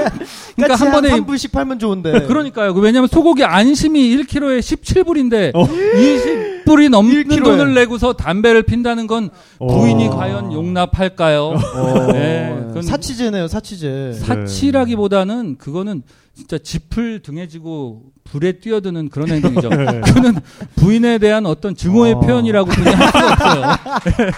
[0.56, 2.22] 그러니까 한 번에 3불씩 팔면 좋은데.
[2.28, 2.72] 그러니까요.
[2.74, 5.64] 왜냐하면 소고기 안심이 1kg에 17불인데 어.
[5.64, 7.44] 20 불이 넘는 1kg 에.
[7.44, 10.16] 돈을 내고서 담배를 핀다는 건 부인이 어.
[10.16, 11.44] 과연 용납할까요?
[11.44, 14.14] 어, 네, 사치제네요, 사치제.
[14.14, 16.04] 사치라기보다는 그거는
[16.34, 19.68] 진짜 짚을 등에 지고 불에 뛰어드는 그런 행동이죠.
[19.70, 20.00] 네.
[20.00, 20.36] 그거는
[20.78, 22.20] 부인에 대한 어떤 증오의 어.
[22.22, 24.32] 표현이라고 그냥 할 수가 없어요.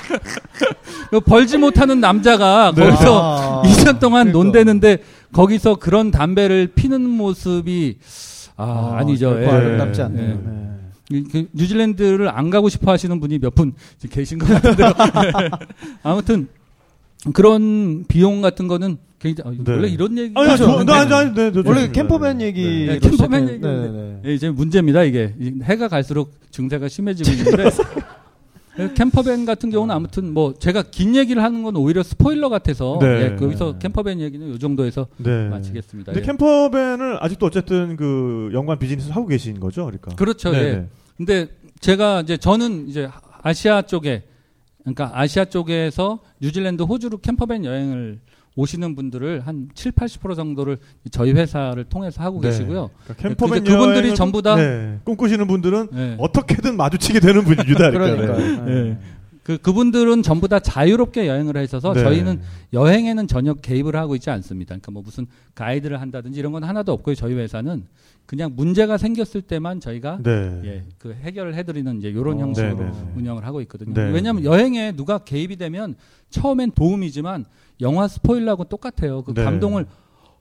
[1.12, 2.84] 그 벌지 못하는 남자가 네.
[2.84, 3.68] 거기서 아.
[3.68, 4.32] 2년 동안 그러니까.
[4.32, 4.98] 논대는데
[5.34, 8.00] 거기서 그런 담배를 피는 모습이
[8.58, 10.06] 아, 아, 니죠 결코 아름답지 예.
[10.06, 10.30] 않네요.
[10.30, 10.34] 예.
[10.34, 10.73] 네.
[11.14, 13.74] 이- 그 뉴질랜드를 안 가고 싶어 하시는 분이 몇 분
[14.10, 14.92] 계신 것 같은데요.
[16.04, 16.48] 아무튼
[17.34, 19.72] 그런 비용 같은 거는 굉장히 아, 네.
[19.72, 20.58] 원래 이런 얘기 아니.
[20.58, 21.92] 저, 나, 아니, 아니, 네, 저 원래 좋습니다.
[21.94, 22.46] 캠퍼밴 네.
[22.46, 22.86] 얘기.
[22.88, 23.60] 네, 캠퍼밴 얘기.
[23.60, 24.22] 네, 네.
[24.26, 27.70] 예, 이제 문제입니다 이게 이 해가 갈수록 증세가 심해지고 있는데
[28.80, 33.32] 예, 캠퍼밴 같은 경우는 아무튼 뭐 제가 긴 얘기를 하는 건 오히려 스포일러 같아서 네.
[33.32, 35.48] 예, 거기서 캠퍼밴 얘기는 이 정도에서 네.
[35.48, 36.12] 마치겠습니다.
[36.12, 36.26] 근데 예.
[36.26, 40.16] 캠퍼밴을 아직도 어쨌든 그 연관 비즈니스를 하고 계신 거죠, 그러니까.
[40.16, 40.52] 그렇죠.
[40.52, 40.88] 네, 예.
[41.18, 41.26] 네.
[41.26, 41.48] 근데
[41.80, 43.10] 제가 이제 저는 이제
[43.42, 44.24] 아시아 쪽에
[44.82, 48.20] 그러니까 아시아 쪽에서 뉴질랜드, 호주로 캠퍼밴 여행을
[48.56, 50.78] 오시는 분들을 한 7, 80% 정도를
[51.10, 52.50] 저희 회사를 통해서 하고 네.
[52.50, 52.90] 계시고요.
[53.06, 56.16] 그러니까 캠퍼밴 그- 그분들이 전부 다- 네, 꿈꾸시는 분들은 예.
[56.20, 57.92] 어떻게든 마주치게 되는 분이다.
[57.92, 58.38] 그러니까.
[58.66, 58.98] 네.
[59.44, 59.58] 네.
[59.58, 62.02] 그 그분들은 전부 다 자유롭게 여행을 하셔서 네.
[62.02, 62.42] 저희는
[62.72, 64.70] 여행에는 전혀 개입을 하고 있지 않습니다.
[64.70, 67.16] 그러니까 뭐 무슨 가이드를 한다든지 이런 건 하나도 없고요.
[67.16, 67.86] 저희 회사는
[68.26, 70.62] 그냥 문제가 생겼을 때만 저희가 네.
[70.64, 73.12] 예, 그 해결을 해드리는 이제 이런 어, 형식으로 네, 네, 네.
[73.18, 73.94] 운영을 하고 있거든요.
[73.94, 74.12] 네.
[74.12, 75.96] 왜냐하면 여행에 누가 개입이 되면
[76.30, 77.46] 처음엔 도움이지만
[77.82, 79.24] 영화 스포일러하고 똑같아요.
[79.24, 79.44] 그 네.
[79.44, 79.86] 감동을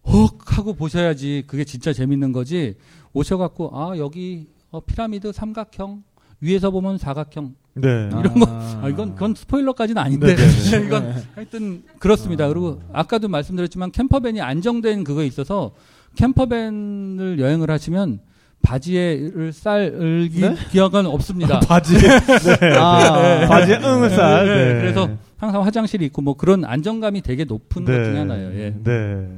[0.07, 2.77] 헉 하고 보셔야지 그게 진짜 재밌는 거지.
[3.13, 6.05] 오셔갖고 아 여기 어, 피라미드 삼각형
[6.43, 8.11] 위에서 보면 사각형 네.
[8.11, 8.47] 이런 거-
[8.83, 10.85] 아, 이건 그건 스포일러까지는 아닌데 네, 네, 네.
[10.87, 12.49] 이건 하여튼 그렇습니다.
[12.49, 15.73] 그리고 아까도 말씀드렸지만 캠퍼밴이 안정된 그거에 있어서
[16.17, 18.21] 캠퍼밴을 여행을 하시면
[18.63, 19.91] 바지에를 쌀
[20.33, 20.55] 기, 네?
[20.71, 21.61] 기억은 없습니다.
[21.67, 21.95] 바지.
[21.99, 22.77] 네.
[22.79, 24.47] 아, 바지에 응을 쌀.
[24.47, 24.81] 네, 네.
[24.81, 28.53] 그래서 항상 화장실이 있고 뭐 그런 안정감이 되게 높은 것 중에 하나예요.
[28.61, 28.75] 예.
[28.85, 29.29] 네.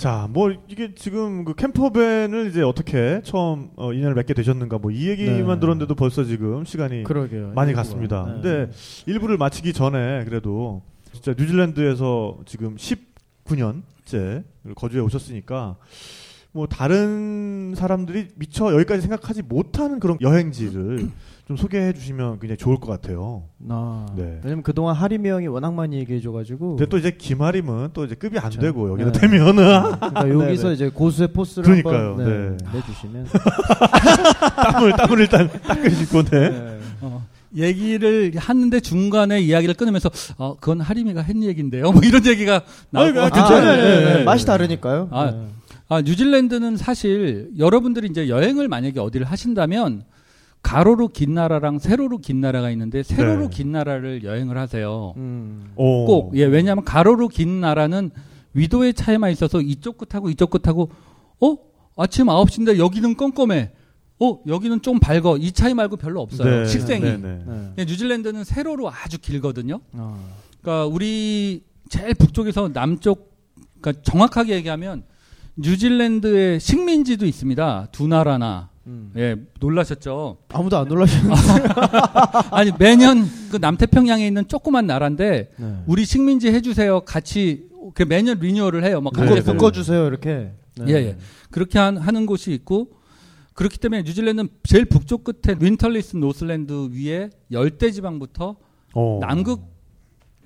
[0.00, 5.08] 자, 뭐 이게 지금 그 캠퍼밴을 이제 어떻게 처음 어, 인연을 맺게 되셨는가 뭐 이
[5.10, 5.60] 얘기만 네.
[5.60, 7.52] 들었는데도 벌써 지금 시간이 그러게요.
[7.54, 7.74] 많이.
[7.74, 8.24] 갔습니다.
[8.24, 8.32] 네.
[8.32, 8.72] 근데
[9.04, 10.80] 일부를 마치기 전에 그래도
[11.12, 14.44] 진짜 뉴질랜드에서 지금 19년째
[14.74, 15.76] 거주해 오셨으니까
[16.52, 21.10] 뭐 다른 사람들이 미처 여기까지 생각하지 못하는 그런 여행지를
[21.50, 23.42] 좀 소개해 주시면 굉장히 좋을 것 같아요.
[23.68, 24.38] 아, 네.
[24.44, 26.76] 왜냐면 그동안 하림이 형이 워낙 많이 얘기해 줘가지고.
[26.76, 28.60] 근데 또 이제 김아림은 또 이제 급이 안 그렇죠.
[28.60, 29.18] 되고 여기서 네.
[29.18, 30.74] 되면은 그러니까 여기서 네네.
[30.74, 32.10] 이제 고수의 포스를 그러니까요.
[32.10, 32.78] 한번 네, 네.
[32.78, 33.26] 내주시면.
[34.62, 36.50] 땀을 땀을 일단 닦으시고 네.
[36.50, 36.78] 네.
[37.00, 37.26] 어,
[37.56, 41.90] 얘기를 하는데 중간에 이야기를 끊으면서 어, 그건 하림이가 한 얘기인데요.
[41.90, 43.48] 뭐 이런 얘기가 나올 아니, 것 아, 같은데.
[43.48, 43.82] 괜찮아요.
[43.82, 44.22] 네, 네, 네, 네.
[44.22, 45.08] 맛이 다르니까요.
[45.10, 45.48] 아, 네.
[45.88, 50.04] 아, 뉴질랜드는 사실 여러분들이 이제 여행을 만약에 어디를 하신다면
[50.62, 53.50] 가로로 긴 나라랑 세로로 긴 나라가 있는데 세로로 네.
[53.50, 55.14] 긴 나라를 여행을 하세요.
[55.16, 55.72] 음.
[55.76, 56.06] 오.
[56.06, 58.10] 꼭 예, 왜냐하면 가로로 긴 나라는
[58.54, 60.90] 위도의 차이만 있어서 이쪽 끝하고 이쪽 끝하고
[61.40, 61.56] 어
[61.96, 63.72] 아침 9시인데 여기는 껌껌해.
[64.20, 65.38] 어 여기는 좀 밝어.
[65.38, 66.60] 이 차이 말고 별로 없어요.
[66.60, 67.00] 네, 식생이.
[67.00, 67.42] 네, 네.
[67.46, 67.72] 네.
[67.78, 69.80] 예, 뉴질랜드는 세로로 아주 길거든요.
[69.92, 70.18] 아.
[70.60, 73.34] 그러니까 우리 제일 북쪽에서 남쪽
[73.80, 75.04] 그러니까 정확하게 얘기하면
[75.56, 77.88] 뉴질랜드의 식민지도 있습니다.
[77.92, 78.69] 두 나라나.
[78.90, 79.12] 음.
[79.16, 80.38] 예, 놀라셨죠?
[80.48, 81.36] 아무도 안 놀라셨는데.
[82.50, 85.76] 아니, 매년 그 남태평양에 있는 조그만 나라인데 네.
[85.86, 87.00] 우리 식민지 해주세요.
[87.02, 89.00] 같이 그 매년 renewal을 해요.
[89.00, 89.30] 막 네, 그거 네.
[89.36, 89.54] 강제성으로.
[89.54, 90.52] 묶어주세요 이렇게.
[90.76, 90.84] 네.
[90.88, 91.18] 예, 예.
[91.50, 92.88] 그렇게 한, 하는 곳이 있고
[93.54, 98.56] 그렇기 때문에 뉴질랜드는 제일 북쪽 끝에 winterless Northland 위에 열대 지방부터
[98.94, 99.18] 어.
[99.20, 99.62] 남극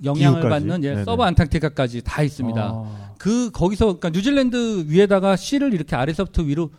[0.02, 0.66] 영향을 기후까지?
[0.66, 1.04] 받는 예.
[1.04, 2.60] sub Antarctica까지 다 있습니다.
[2.60, 3.14] 아.
[3.18, 6.70] 그 거기서 그러니까 뉴질랜드 위에다가 씨를 이렇게 아래서부터 위로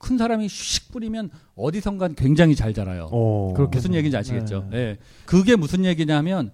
[0.00, 3.08] 큰 사람이 슉 뿌리면 어디선간 굉장히 잘 자라요.
[3.12, 3.52] 어.
[3.54, 4.66] 그렇게 무슨 얘기인지 아시겠죠?
[4.70, 4.76] 네.
[4.78, 4.98] 예.
[5.26, 6.50] 그게 무슨 얘기냐면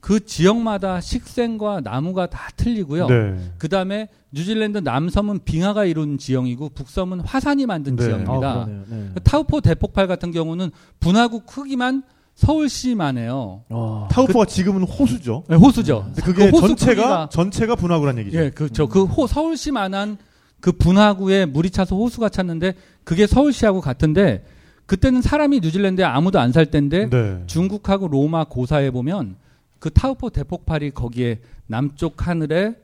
[0.00, 3.06] 그 지역마다 식생과 나무가 다 틀리고요.
[3.06, 3.36] 네.
[3.58, 8.04] 그 다음에 뉴질랜드 남섬은 빙하가 이룬 지형이고 북섬은 화산이 만든 네.
[8.04, 8.50] 지형입니다.
[8.50, 8.66] 아.
[8.66, 9.10] 네.
[9.14, 10.70] 그 타우포 대폭발 같은 경우는
[11.00, 12.02] 분화구 크기만
[12.34, 13.62] 서울시만 해요.
[13.68, 14.08] 와.
[14.10, 15.44] 타우포가 지금은 호수죠.
[15.48, 16.10] 네, 호수죠.
[16.24, 18.38] 그게 그 호수 전체가 크기가- 전체가 분화구란 얘기죠.
[18.38, 18.88] 예, 그렇죠.
[18.88, 20.16] 그 호, 서울시만한
[20.60, 24.44] 그 분화구에 물이 차서 호수가 찼는데 그게 서울시하고 같은데
[24.86, 27.42] 그때는 사람이 뉴질랜드에 아무도 안 살 때인데 네.
[27.46, 29.36] 중국하고 로마 고사에 보면
[29.78, 32.74] 그 타우포 대폭발이 거기에 남쪽 하늘에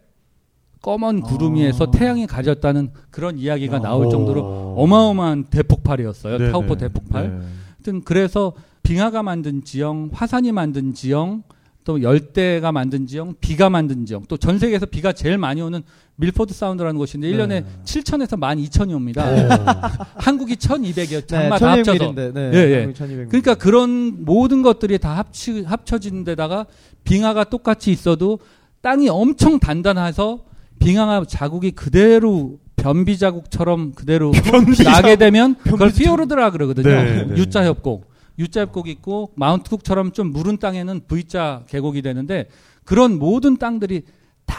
[0.82, 1.90] 검은 구름 위에서 아.
[1.90, 3.80] 태양이 가렸다는 그런 이야기가 아.
[3.80, 4.74] 나올 정도로 어.
[4.78, 6.38] 어마어마한 대폭발이었어요.
[6.38, 6.52] 네네.
[6.52, 7.22] 타우포 대폭발.
[7.30, 7.46] 네.
[7.78, 8.52] 하여튼 그래서
[8.84, 11.42] 빙하가 만든 지형, 화산이 만든 지형,
[11.86, 15.84] 또 열대가 만든 지형, 비가 만든 지형, 또 전 세계에서 비가 제일 많이 오는
[16.16, 17.64] 밀포드 사운드라는 곳인데 일 1년에 네.
[17.84, 19.24] 7천에서 12,000이 옵니다.
[19.24, 20.06] 어.
[20.18, 21.26] 한국이 1,200이요.
[21.28, 21.92] 네, 다 합쳐서.
[21.98, 22.34] 1200일인데.
[22.34, 22.50] 네.
[22.54, 22.58] 예,
[22.88, 22.92] 예.
[22.92, 23.28] 1200.
[23.28, 26.66] 그러니까 그런 모든 것들이 다 합치, 합쳐진 데다가
[27.04, 28.40] 빙하가 똑같이 있어도
[28.82, 30.40] 땅이 엄청 단단해서
[30.80, 34.32] 빙하 자국이 그대로 변비 자국처럼 그대로
[34.84, 36.88] 나게 되면 그걸 피오르드라 그러거든요.
[36.88, 37.36] 네, 네.
[37.40, 38.15] U자 협곡.
[38.38, 42.48] U자 협곡 있고 마운트쿡처럼 좀 무른 땅에는 V자 계곡이 되는데
[42.84, 44.02] 그런 모든 땅들이
[44.44, 44.56] 다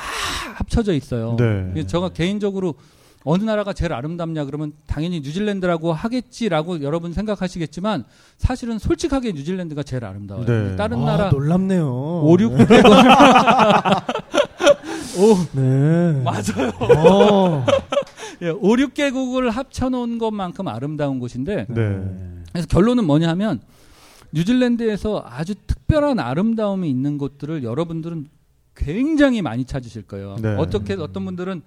[0.56, 1.36] 합쳐져 있어요.
[1.38, 1.86] 네.
[1.86, 2.76] 제가 개인적으로
[3.24, 8.06] 어느 나라가 제일 아름답냐 그러면 당연히 뉴질랜드라고 하겠지라고 여러분 생각하시겠지만
[8.38, 10.46] 사실은 솔직하게 뉴질랜드가 제일 아름다워요.
[10.46, 10.76] 네.
[10.78, 11.88] 다른 아, 나라 놀랍네요.
[12.24, 12.66] 5, 6, 네.
[12.66, 12.84] 9, 0
[15.20, 16.22] 오, 네.
[16.24, 16.72] 맞아요.
[16.80, 17.66] 어.
[18.44, 22.37] 예, 5, 6개국을 합쳐놓은 것만큼 아름다운 곳인데 네.
[22.58, 23.62] 그래서 결론은 뭐냐 하면
[24.34, 28.28] 뉴질랜드에서 아주 특별한 아름다움이 있는 곳들을 여러분들은
[28.76, 30.38] 굉장히 많이 찾으실 거예요.
[30.42, 30.56] 네.
[30.56, 31.62] 어떻게 어떤 분들은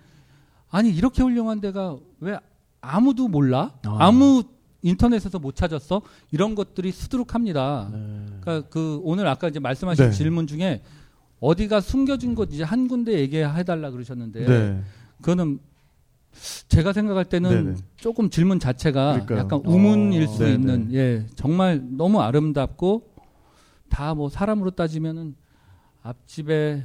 [0.69, 2.39] 아니 이렇게 훌륭한 데가 왜
[2.81, 3.73] 아무도 몰라?
[3.85, 3.99] 아.
[4.01, 4.43] 아무
[4.83, 6.03] 인터넷에서 못 찾았어?
[6.33, 7.91] 이런 것들이 수두룩합니다.
[7.93, 8.27] 네.
[8.41, 10.11] 그러니까 그 오늘 아까 이제 말씀하신 네.
[10.13, 10.83] 질문 중에
[11.39, 14.83] 어디가 숨겨진 곳 이제 한 군데 얘기해 달라 그러셨는데 네.
[15.19, 15.61] 그거는
[16.69, 17.77] 제가 생각할 때는 네네.
[17.97, 19.39] 조금 질문 자체가 그러니까요.
[19.39, 20.53] 약간 우문일 어, 수 네네.
[20.55, 23.11] 있는 예 정말 너무 아름답고
[23.89, 25.35] 다 뭐 사람으로 따지면은
[26.03, 26.85] 앞집에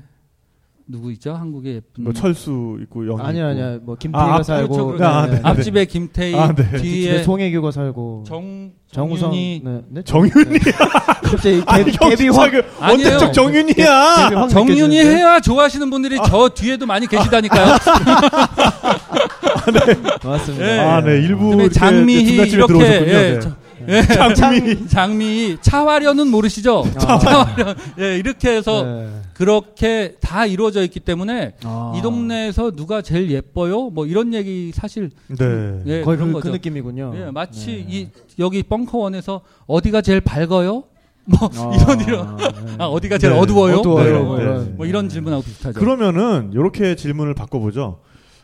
[0.88, 1.34] 누구 있죠?
[1.34, 3.62] 한국에 예쁜 뭐 철수 있고 아니야 있고.
[3.62, 5.06] 아니야 뭐 김태희가 아, 아, 살고 그렇죠, 그렇죠.
[5.06, 5.40] 아, 네.
[5.42, 6.78] 앞집에 김태희 아, 네.
[6.78, 10.04] 뒤에 송혜교가 살고 정 정우성 정윤이 네, 네?
[10.04, 10.70] 정윤이 네.
[11.24, 12.62] 갑자기 아니 개, 개비 확 그.
[12.80, 15.00] 언제적 정윤이야 정윤이?
[15.00, 17.66] 해야 좋아하시는 분들이 저 뒤에도 많이 계시다니까요.
[20.24, 20.66] 맞습니다.
[20.66, 20.80] 예.
[20.80, 23.12] 아, 네 일부 그다음에 이렇게 장미희 이렇게 들어오셨군요.
[23.12, 23.50] 예, 네.
[23.88, 26.84] 저- 예, 장미 장미 차화련은 모르시죠?
[26.96, 27.18] 아.
[27.20, 29.22] 차화련 예, 이렇게 해서 네.
[29.34, 31.94] 그렇게 다 이루어져 있기 때문에 아.
[31.98, 33.90] 이 동네에서 누가 제일 예뻐요?
[33.90, 35.82] 뭐 이런 얘기 사실 네.
[35.86, 36.52] 예, 거의 그런 그, 그 거죠.
[36.52, 37.14] 느낌이군요.
[37.16, 37.86] 예, 마치 네.
[37.88, 38.08] 이
[38.40, 40.84] 여기 벙커원에서 어디가 제일 밝아요?
[41.28, 42.44] 뭐 아, 이런 이런 네.
[42.78, 43.40] 아 어디가 제일 네.
[43.40, 43.78] 어두워요?
[43.78, 44.14] 어두워요.
[44.18, 44.44] 네, 뭐 네.
[44.44, 44.76] 이런.
[44.78, 45.80] 뭐 이런 질문하고 비슷하죠.
[45.80, 48.00] 그러면은 이렇게 질문을 바꿔보죠.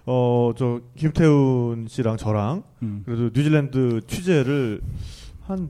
[0.07, 3.03] 어, 저 김태훈 씨랑 저랑 음.
[3.05, 4.81] 그래도 뉴질랜드 취재를
[5.51, 5.69] 한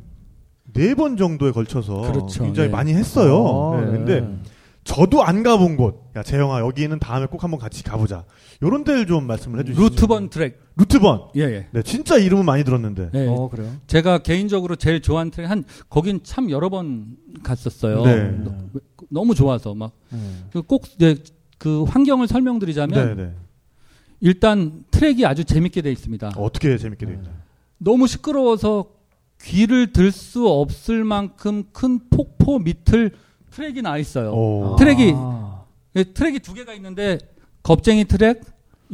[0.73, 2.43] 네 번 정도에 걸쳐서 그렇죠.
[2.43, 2.71] 굉장히 네.
[2.71, 3.73] 많이 했어요.
[3.75, 3.91] 아, 네, 네.
[3.91, 4.39] 근데
[4.85, 6.09] 저도 안 가본 곳.
[6.15, 8.23] 야, 재영아, 여기는 다음에 꼭 한번 같이 가보자.
[8.63, 9.81] 요런 데를 좀 말씀을 해주시죠.
[9.83, 10.59] 루트번 트랙.
[10.77, 11.23] 루트번.
[11.35, 11.67] 예, 예.
[11.71, 13.09] 네, 진짜 이름은 많이 들었는데.
[13.11, 13.27] 네.
[13.27, 13.69] 어 그래요?
[13.87, 18.03] 제가 개인적으로 제일 좋아하는 트랙 한 거긴 참 여러 번 갔었어요.
[18.05, 18.31] 네.
[18.43, 18.53] 너-
[19.09, 20.61] 너무 좋아서 막 네.
[20.67, 21.15] 꼭 네,
[21.57, 23.33] 그 환경을 설명드리자면 네, 네.
[24.21, 26.33] 일단 트랙이 아주 재밌게 돼 있습니다.
[26.37, 27.29] 어떻게 재밌게 돼 있나.
[27.77, 28.85] 너무 시끄러워서
[29.45, 33.11] 귀를 들 수 없을 만큼 큰 폭포 밑을
[33.51, 34.31] 트랙이 나 있어요.
[34.31, 34.75] 오.
[34.79, 35.61] 트랙이- 아.
[35.95, 37.17] 예, 트랙이 두 개가 있는데
[37.63, 38.41] 겁쟁이 트랙,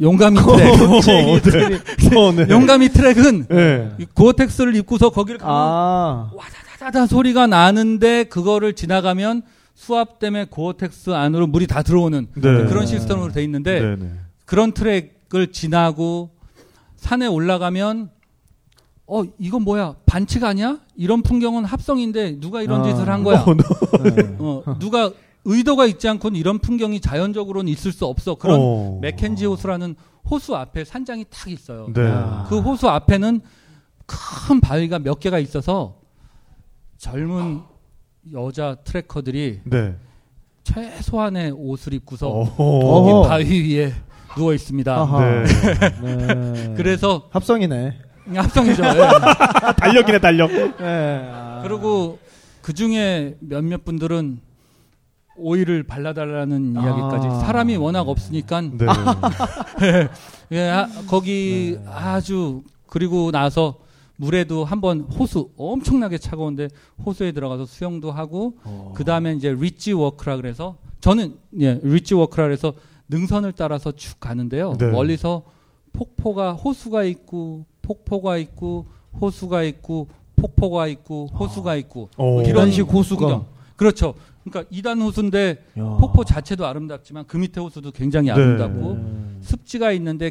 [0.00, 0.80] 용감이 트랙.
[0.80, 2.16] 어, 네.
[2.16, 2.46] 어, 네.
[2.48, 3.90] 용감이 트랙은 네.
[3.98, 6.30] 이 고어텍스를 입고서 거기를 가면 아.
[6.34, 9.42] 와다다다다 소리가 나는데 그거를 지나가면
[9.74, 12.40] 수압 때문에 고어텍스 안으로 물이 다 들어오는 네.
[12.40, 14.12] 그런 시스템으로 돼 있는데 네, 네.
[14.44, 16.30] 그런 트랙을 지나고
[16.96, 18.10] 산에 올라가면
[19.10, 20.78] 어 이건 뭐야 반칙 아니야?
[20.94, 22.84] 이런 풍경은 합성인데 누가 이런 아.
[22.84, 23.40] 짓을 한 거야?
[23.40, 24.36] 어, 너- 네.
[24.38, 25.10] 어, 누가
[25.44, 28.34] 의도가 있지 않고는 이런 풍경이 자연적으로는 있을 수 없어.
[28.34, 28.98] 그런 어.
[29.00, 29.94] 맥켄지 호수라는
[30.30, 31.88] 호수 앞에 산장이 탁 있어요.
[31.94, 32.02] 네.
[32.06, 32.44] 아.
[32.48, 33.40] 그 호수 앞에는
[34.04, 35.96] 큰 바위가 몇 개가 있어서
[36.98, 37.60] 젊은
[38.32, 39.94] 여자 트래커들이 네.
[40.64, 42.42] 최소한의 옷을 입고서 어.
[42.58, 43.28] 어허.
[43.28, 43.92] 바위 위에
[44.36, 45.18] 누워 있습니다.
[45.18, 46.16] 네.
[46.16, 46.74] 네.
[46.76, 48.07] 그래서 합성이네.
[48.36, 48.84] 합성이죠.
[48.84, 49.08] 예.
[49.78, 50.50] 달력이네, 달력.
[50.50, 51.30] 네.
[51.32, 51.60] 아.
[51.62, 52.18] 그리고
[52.62, 54.40] 그 중에 몇몇 분들은
[55.38, 56.82] 오일을 발라달라는 아.
[56.82, 58.86] 이야기까지 사람이 워낙 없으니까 네.
[60.52, 61.90] 예, 아, 거기 네.
[61.90, 63.76] 아주 그리고 나서
[64.16, 66.68] 물에도 한번 호수 엄청나게 차가운데
[67.06, 68.92] 호수에 들어가서 수영도 하고 어.
[68.96, 72.74] 그 다음에 이제 ridge walk라 그래서 저는 예 ridge walk라 그래서
[73.08, 74.90] 능선을 따라서 쭉 가는데요 네.
[74.90, 75.44] 멀리서
[75.98, 78.86] 폭포가 호수가 있고 폭포가 있고
[79.20, 82.24] 호수가 있고 폭포가 있고 호수가 있고 어.
[82.24, 83.20] 뭐 이런 이런 식 호수가.
[83.20, 83.46] 풍경.
[83.74, 85.82] 그렇죠 그러니까 2단 호수인데 야.
[86.00, 88.32] 폭포 자체도 아름답지만 그 밑에 호수도 굉장히 네.
[88.32, 89.36] 아름답고 네.
[89.40, 90.30] 습지가 있는데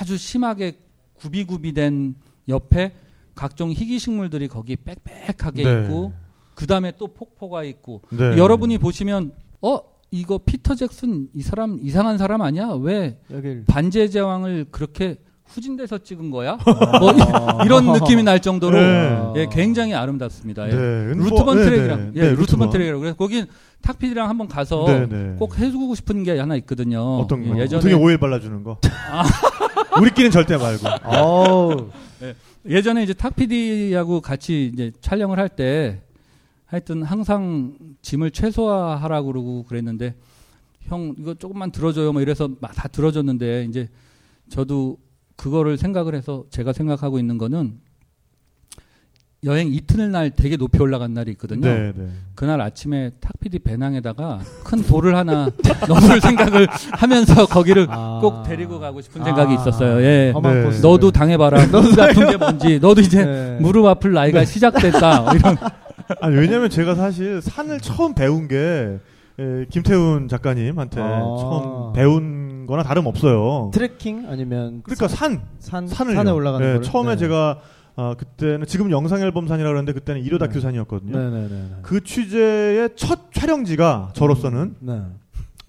[0.00, 0.76] 아주 심하게
[1.14, 2.14] 구비구비된
[2.48, 2.92] 옆에
[3.34, 5.82] 각종 희귀 식물들이 거기 빽빽하게 네.
[5.84, 6.12] 있고
[6.54, 8.36] 그 다음에 또 폭포가 있고 네.
[8.36, 9.32] 여러분이 보시면
[9.62, 9.80] 어
[10.10, 15.98] 이거 피터 잭슨 이 사람 이상한 사람 아니야 왜 여길 반지의 제왕을 그렇게 후진 데서
[15.98, 16.58] 찍은 거야
[17.00, 19.32] 뭐 이- 이런 느낌이 날 정도로 네.
[19.36, 20.74] 예, 굉장히 아름답습니다 예.
[20.74, 21.14] 네.
[21.14, 22.10] 루트번 네, 트랙이랑 네.
[22.16, 23.46] 예, 네, 루트번 트랙이라고 그래서 거긴
[23.82, 25.34] 탁피디랑 한번 가서 네, 네.
[25.38, 27.00] 꼭 해주고 싶은 게 하나 있거든요.
[27.18, 27.56] 어떤 거?
[27.56, 28.78] 예, 예전에 등에 오일 발라주는 거.
[30.00, 30.86] 우리끼리는 절대 말고.
[31.04, 31.88] 어우.
[32.68, 36.02] 예전에 이제 탁피디하고 같이 이제 촬영을 할 때
[36.70, 40.14] 하여튼 항상 짐을 최소화하라고 그러고 그랬는데
[40.82, 43.88] 형 이거 조금만 들어줘요 뭐 이래서 막다 들어줬는데 이제
[44.48, 44.96] 저도
[45.34, 47.80] 그거를 생각을 해서 제가 생각하고 있는 거는
[49.44, 51.66] 여행 이튿날 되게 높이 올라간 날이 있거든요.
[51.66, 52.08] 네, 네.
[52.34, 55.48] 그날 아침에 탁피디 배낭에다가 큰 돌을 하나
[55.88, 58.18] 넣을 생각을 하면서 거기를 아.
[58.20, 59.60] 꼭 데리고 가고 싶은 생각이 아.
[59.60, 60.02] 있었어요.
[60.02, 60.34] 예.
[60.34, 60.62] 네.
[60.62, 60.82] 코스.
[60.82, 61.66] 너도 당해봐라.
[61.72, 62.78] 무릎 아픈 게 뭔지.
[62.80, 63.58] 너도 이제 네.
[63.60, 65.32] 무릎 아플 나이가 시작됐다.
[65.32, 65.56] 이런.
[66.20, 68.98] 아니, 왜냐면 제가 사실 산을 처음 배운 게
[69.38, 71.20] 에, 김태훈 작가님한테 아.
[71.38, 73.70] 처음 배운 거나 다름없어요.
[73.72, 76.88] 트레킹 아니면 그러니까 산, 산 산을 산에 올라가는 네?
[76.88, 77.16] 처음에 네.
[77.16, 77.60] 제가
[77.96, 81.18] 아, 그때는 지금 영상 앨범 산이라고 그러는데 그때는 이료 다큐 산이었거든요.
[81.18, 81.64] 네네네.
[81.82, 85.02] 그 취재의 첫 촬영지가 저로서는 네.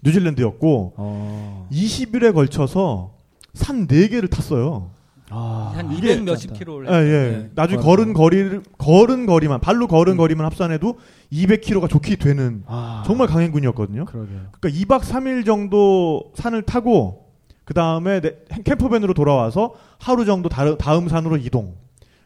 [0.02, 1.68] 뉴질랜드였고 어.
[1.72, 3.14] 20일에 걸쳐서
[3.54, 4.91] 산 4개를 탔어요.
[5.34, 5.72] 아.
[5.74, 6.88] 한 이게 200 몇십 킬로를.
[6.88, 7.30] 예, 예.
[7.30, 7.50] 네.
[7.54, 7.88] 나중에 맞아.
[7.88, 10.16] 걸은 거리를 걸은 거리만 발로 걸은 음.
[10.18, 10.98] 거리만 합산해도
[11.32, 13.02] 200km가 좋게 되는 아.
[13.06, 14.04] 정말 강행군이었거든요.
[14.04, 14.40] 그러게요.
[14.60, 17.30] 그러니까 2박 3일 정도 산을 타고
[17.64, 18.20] 그 다음에
[18.64, 21.74] 캠퍼밴으로 돌아와서 하루 정도 다른, 다음 산으로 이동.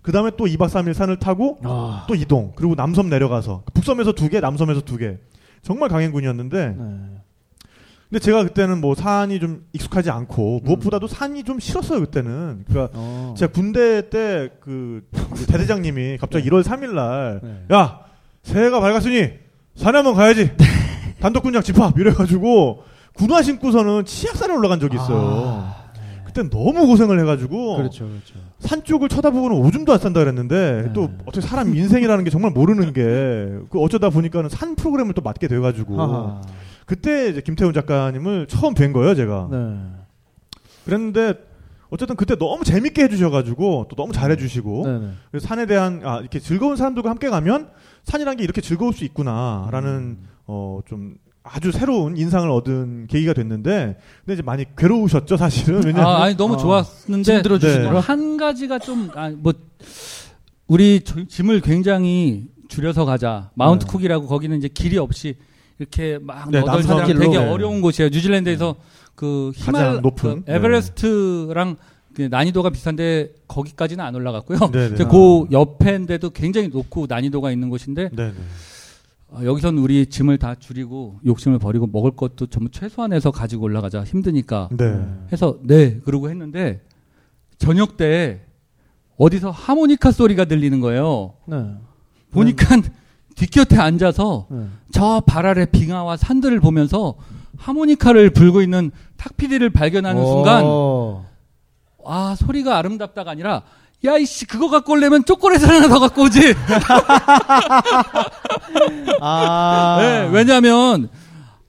[0.02, 2.06] 그 다음에 또 2박 3일 산을 타고 아.
[2.08, 2.52] 또 이동.
[2.56, 5.18] 그리고 남섬 내려가서 북섬에서 두 개, 남섬에서 두 개.
[5.62, 6.76] 정말 강행군이었는데 네.
[8.08, 12.64] 근데 제가 그때는 뭐 산이 좀 익숙하지 않고 무엇보다도 산이 좀 싫었어요 그때는.
[12.68, 13.34] 그러니까 어.
[13.36, 15.02] 제가 군대 때 그
[15.48, 17.74] 대대장님이 갑자기 1월 3일 날 네.
[17.74, 18.00] 야,
[18.42, 19.30] 새해가 밝았으니
[19.74, 20.50] 산에 한번 가야지.
[21.20, 22.82] 단독군장 집합 이래가지고
[23.14, 25.64] 군화 신고서는 치악산에 올라간 적이 있어요.
[25.66, 26.22] 아, 네.
[26.26, 28.34] 그때 너무 고생을 해가지고 그렇죠, 그렇죠.
[28.60, 30.92] 산 쪽을 쳐다보고는 오줌도 안 싼다 그랬는데 네.
[30.92, 33.02] 또 어떻게 사람 인생이라는 게 정말 모르는 게
[33.70, 36.42] 그 어쩌다 보니까는 산 프로그램을 또 맡게 돼가지고 하하.
[36.86, 39.48] 그때 이제 김태훈 작가님을 처음 뵌 거예요 제가.
[39.50, 39.76] 네.
[40.84, 41.34] 그랬는데
[41.90, 45.10] 어쨌든 그때 너무 재밌게 해주셔가지고 또 너무 잘해주시고 네, 네.
[45.30, 47.70] 그래서 산에 대한 아 이렇게 즐거운 사람들과 함께 가면
[48.04, 50.28] 산이란 게 이렇게 즐거울 수 있구나라는 음.
[50.46, 56.36] 어좀 아주 새로운 인상을 얻은 계기가 됐는데 근데 이제 많이 괴로우셨죠 사실은 왜냐면 아, 아니
[56.36, 57.66] 너무 어, 좋았는데 힘들어 네.
[57.66, 58.00] 주시더라.
[58.00, 59.52] 한 가지가 좀뭐
[60.66, 63.92] 우리 저- 짐을 굉장히 줄여서 가자 마운트 네.
[63.92, 65.36] 쿡이라고 거기는 이제 길이 없이
[65.78, 67.18] 이렇게 막 네, 너덜너덜 남산길로.
[67.20, 67.50] 되게 네.
[67.50, 68.08] 어려운 곳이에요.
[68.10, 68.76] 뉴질랜드에서
[69.14, 71.76] 그 가장 히말 높은, 그 에베레스트랑
[72.14, 74.58] 그 난이도가 비슷한데 거기까지는 안 올라갔고요.
[74.72, 74.94] 네네.
[74.94, 78.34] 이제 그 옆에인데도 굉장히 높고 난이도가 있는 곳인데 네네.
[79.28, 84.68] 어, 여기선 우리 짐을 다 줄이고 욕심을 버리고 먹을 것도 전부 최소한해서 가지고 올라가자 힘드니까
[84.72, 84.98] 네.
[85.32, 86.80] 해서 네 그러고 했는데
[87.58, 88.40] 저녁 때
[89.18, 91.34] 어디서 하모니카 소리가 들리는 거예요.
[91.46, 91.64] 네.
[92.30, 92.76] 보니까
[93.36, 94.64] 뒷곁에 앉아서 네.
[94.92, 97.14] 저발 아래 빙하와 산들을 보면서
[97.58, 101.24] 하모니카를 불고 있는 탁피디를 발견하는 순간 오.
[102.04, 103.62] 아 소리가 아름답다가 아니라
[104.04, 106.54] 야 이씨 그거 갖고 오려면 초콜릿을 하나 더 갖고 오지.
[109.20, 109.98] 아.
[110.00, 111.08] 네, 왜냐하면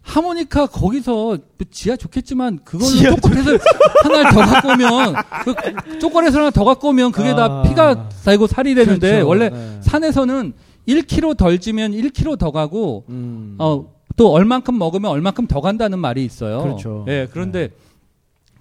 [0.03, 1.37] 하모니카 거기서 뭐
[1.71, 3.59] 지하 좋겠지만 그걸로 지하 초콜릿을
[4.03, 7.61] 하나 더 갖고 오면 그 초콜릿을 하나 더 갖고 오면 그게 다 아.
[7.63, 9.27] 피가 쌓이고 살이 되는데 그렇죠.
[9.27, 9.79] 원래 네.
[9.81, 10.53] 산에서는
[10.87, 13.55] 1kg 덜 찌면 1kg 더 가고 음.
[13.59, 16.63] 어, 또 얼만큼 먹으면 얼만큼 더 간다는 말이 있어요.
[16.63, 17.05] 그렇죠.
[17.07, 17.69] 예, 그런데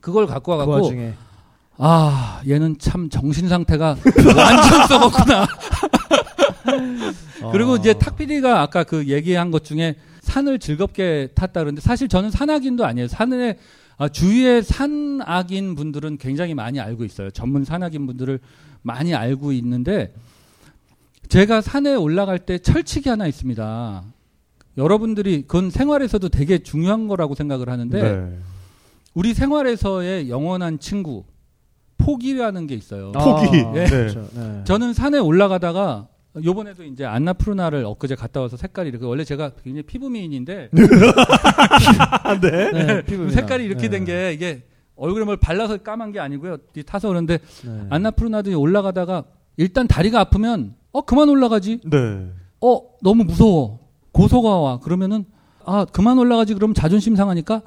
[0.00, 1.14] 그걸 갖고 그 와갖고 와중에
[1.78, 3.96] 아 얘는 참 정신 상태가
[4.36, 5.46] 완전 썩었구나.
[7.52, 7.76] 그리고 어.
[7.76, 13.08] 이제 탁피디가 아까 그 얘기한 것 중에 산을 즐겁게 탔다 그러는데 사실 저는 산악인도 아니에요.
[13.08, 13.58] 산에
[13.98, 17.30] 아, 주위에 산악인 분들은 굉장히 많이 알고 있어요.
[17.30, 18.40] 전문 산악인 분들을
[18.82, 20.12] 많이 알고 있는데
[21.28, 24.04] 제가 산에 올라갈 때 철칙이 하나 있습니다.
[24.78, 28.38] 여러분들이 그건 생활에서도 되게 중요한 거라고 생각을 하는데 네.
[29.14, 31.24] 우리 생활에서의 영원한 친구
[31.98, 33.12] 포기라는 게 있어요.
[33.12, 33.60] 포기.
[33.60, 33.86] 아, 네.
[33.88, 34.28] 그렇죠.
[34.34, 34.62] 네.
[34.64, 36.08] 저는 산에 올라가다가
[36.44, 40.68] 요번에도 이제 안나푸르나를 엊그제 갔다 와서 색깔이 이렇게 원래 제가 굉장히 피부 미인인데
[42.22, 42.70] 아, 네.
[42.72, 43.30] 네, 피부미남.
[43.30, 43.96] 색깔이 이렇게 네.
[43.96, 44.62] 된게 이게
[44.96, 46.58] 얼굴에 뭘 발라서 까만 게 아니고요.
[46.76, 47.86] 이 타서 그런데 네.
[47.88, 49.24] 안나푸르나도 올라가다가
[49.56, 51.78] 일단 다리가 아프면 어 그만 올라가지.
[51.84, 52.26] 네.
[52.62, 53.80] 어 너무 무서워.
[54.12, 54.78] 고소가 와.
[54.80, 55.26] 그러면은
[55.66, 57.60] 아 그만 올라가지 그러면 자존심 상하니까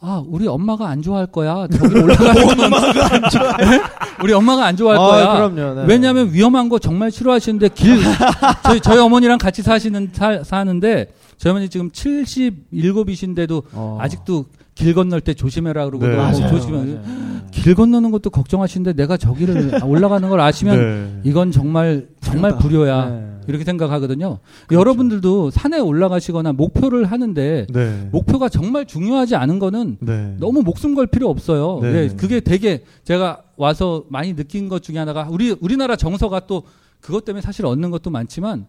[0.00, 1.66] 아 우리 엄마가 안 좋아할 거야.
[1.68, 2.58] 저기 올라가는 건
[4.22, 5.32] 우리 엄마가 안 좋아할 아, 거야.
[5.48, 5.74] 그럼요.
[5.80, 5.84] 네.
[5.88, 8.02] 왜냐하면 위험한 거 정말 싫어하시는데 길
[8.64, 13.96] 저희 저희 어머니랑 같이 사시는 사, 사는데 저희 어머니 지금 77이신데도 어.
[13.98, 14.44] 아직도
[14.74, 16.16] 길 건널 때 조심해라 그러고 네.
[16.16, 16.48] 너무 맞아요.
[16.50, 16.78] 조심해.
[16.78, 17.44] 맞아요.
[17.50, 21.20] 길 건너는 것도 걱정하시는데 내가 저기를 올라가는 걸 아시면 네.
[21.30, 23.08] 이건 정말 정말 불효야.
[23.08, 23.30] 네.
[23.46, 24.38] 이렇게 생각하거든요.
[24.66, 24.80] 그렇죠.
[24.80, 28.08] 여러분들도 산에 올라가시거나 목표를 하는데 네.
[28.10, 30.34] 목표가 정말 중요하지 않은 거는 네.
[30.40, 31.78] 너무 목숨 걸 필요 없어요.
[31.82, 31.94] 네.
[31.94, 36.62] 예, 그게 되게 제가 와서 많이 느낀 것 중에 하나가 우리 우리나라 정서가 또
[37.00, 38.66] 그것 때문에 사실 얻는 것도 많지만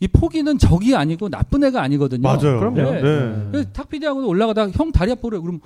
[0.00, 2.22] 이 포기는 적이 아니고 나쁜 애가 아니거든요.
[2.22, 2.58] 맞아요.
[2.58, 2.74] 그럼요.
[2.76, 3.02] 네.
[3.02, 3.48] 네.
[3.50, 5.60] 그래서 탁피디하고는 올라가다가 형 다리 아프래 그럼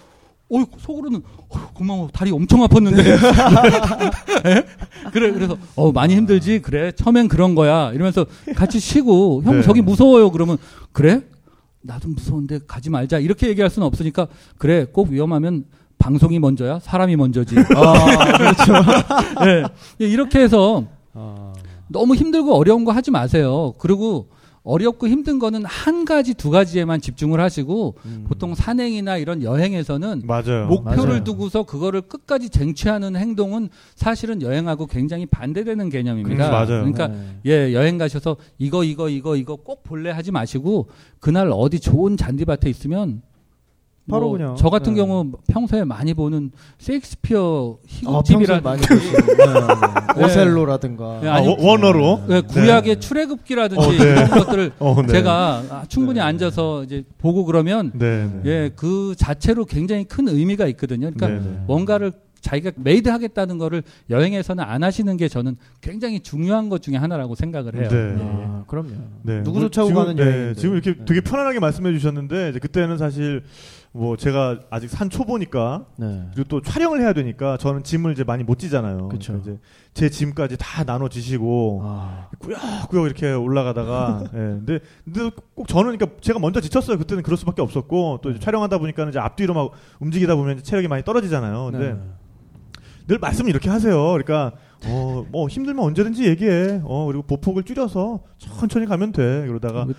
[0.50, 2.98] 어 속으로는 어, 고마워 다리 엄청 아팠는데
[4.46, 4.64] 예?
[5.12, 8.24] 그래 그래서 어 많이 힘들지 그래 처음엔 그런 거야 이러면서
[8.56, 9.62] 같이 쉬고 형 네.
[9.62, 10.56] 저기 무서워요 그러면
[10.92, 11.20] 그래
[11.82, 14.26] 나도 무서운데 가지 말자 이렇게 얘기할 수는 없으니까
[14.56, 15.64] 그래 꼭 위험하면
[15.98, 18.72] 방송이 먼저야 사람이 먼저지 아, 그렇죠.
[20.00, 20.06] 예.
[20.06, 21.52] 이렇게 해서 아.
[21.88, 24.28] 너무 힘들고 어려운 거 하지 마세요 그리고
[24.68, 28.24] 어렵고 힘든 거는 한 가지 두 가지에만 집중을 하시고 음.
[28.28, 30.66] 보통 산행이나 이런 여행에서는 맞아요.
[30.66, 31.24] 목표를 맞아요.
[31.24, 36.62] 두고서 그거를 끝까지 쟁취하는 행동은 사실은 여행하고 굉장히 반대되는 개념입니다.
[36.64, 36.66] 음.
[36.66, 37.40] 그러니까 네.
[37.46, 42.68] 예 여행 가셔서 이거 이거 이거 이거 꼭 볼래 하지 마시고 그날 어디 좋은 잔디밭에
[42.68, 43.22] 있으면
[44.08, 45.00] 바로 뭐 그냥, 저 같은 네.
[45.00, 48.22] 경우 평소에 많이 보는 셰익스피어 아,
[48.62, 49.44] 많이 보시는 네.
[50.16, 50.24] 네.
[50.24, 52.20] 오셀로라든가 네, 아, 아니, 워- 원어로.
[52.30, 53.96] 예, 구약의 출애굽기라든지 어, 네.
[53.96, 55.08] 이런 것들을 어, 네.
[55.08, 56.24] 제가 아, 충분히 네.
[56.24, 58.26] 앉아서 이제 보고 그러면 네.
[58.26, 58.40] 네.
[58.46, 61.10] 예, 그 자체로 굉장히 큰 의미가 있거든요.
[61.12, 61.64] 그러니까 네, 네.
[61.66, 67.34] 뭔가를 자기가 made 하겠다는 거를 여행에서는 안 하시는 게 저는 굉장히 중요한 것 중에 하나라고
[67.34, 67.88] 생각을 해요.
[67.90, 68.16] 네.
[68.20, 68.90] 아, 그럼요.
[69.22, 69.38] 네.
[69.40, 70.54] 누구도 뭐 차고 지금, 가는 네, 여행인데.
[70.60, 71.04] 지금 이렇게 네.
[71.04, 73.42] 되게 편안하게 말씀해 주셨는데 이제 그때는 사실
[73.98, 76.26] 뭐 제가 아직 산 초보니까 네.
[76.32, 79.08] 그리고 또 촬영을 해야 되니까 저는 짐을 이제 많이 못 지잖아요.
[79.08, 79.32] 그쵸.
[79.32, 79.60] 그러니까 이제
[79.92, 84.38] 제 짐까지 다 나눠 지시고 아, 꾸역꾸역 이렇게 올라가다가 예.
[84.38, 86.96] 근데 근데 꼭 저는 그러니까 제가 먼저 지쳤어요.
[86.96, 91.02] 그때는 그럴 수밖에 없었고 또 이제 촬영하다 보니까는 이제 앞뒤로 막 움직이다 보면 체력이 많이
[91.02, 91.70] 떨어지잖아요.
[91.72, 92.00] 근데 네.
[93.08, 94.00] 늘 말씀을 이렇게 하세요.
[94.12, 94.52] 그러니까
[94.86, 96.82] 어 뭐 힘들면 언제든지 얘기해.
[96.84, 99.44] 어 그리고 보폭을 줄여서 천천히 가면 돼.
[99.48, 99.94] 그러다가 그-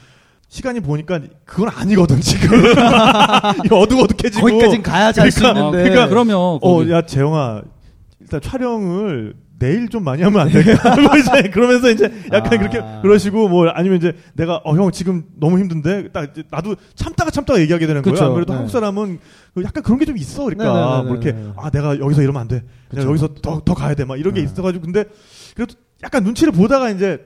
[0.49, 2.59] 시간이 보니까 그건 아니거든 지금.
[3.65, 4.41] 이 어둑어둑해지고.
[4.47, 5.77] 거기까진 가야 잘수 그러니까- 있는데.
[5.77, 7.61] 아, 그러니까 그러면 거기- 어, 야, 재영아.
[8.19, 10.95] 일단 촬영을 내일 좀 많이 하면 안 될까?
[11.01, 12.57] 뭐 이제 그러면서 이제 약간 아.
[12.57, 17.29] 그렇게 그러시고 뭐 아니면 이제 내가 어, 형 지금 너무 힘든데 딱 이제 나도 참다가
[17.29, 18.15] 참다가 얘기하게 되는 그쵸.
[18.15, 18.29] 거야.
[18.29, 18.57] 아무래도 네.
[18.57, 19.19] 한국 사람은
[19.53, 20.45] 그 약간 그런 게 좀 있어.
[20.45, 21.03] 그러니까 네네네네.
[21.03, 22.63] 뭐 이렇게 아, 내가 여기서 이러면 안 돼.
[22.91, 23.07] 내가.
[23.07, 24.05] 여기서 더, 더 가야 돼.
[24.05, 24.45] 막 이런 게 네.
[24.45, 25.03] 있어가지고 근데
[25.55, 27.19] 그래도 약간 눈치를 보다가 이제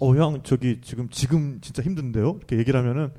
[0.00, 2.36] 어, 형 저기 지금 지금 진짜 힘든데요?
[2.38, 3.10] 이렇게 얘기를 하면은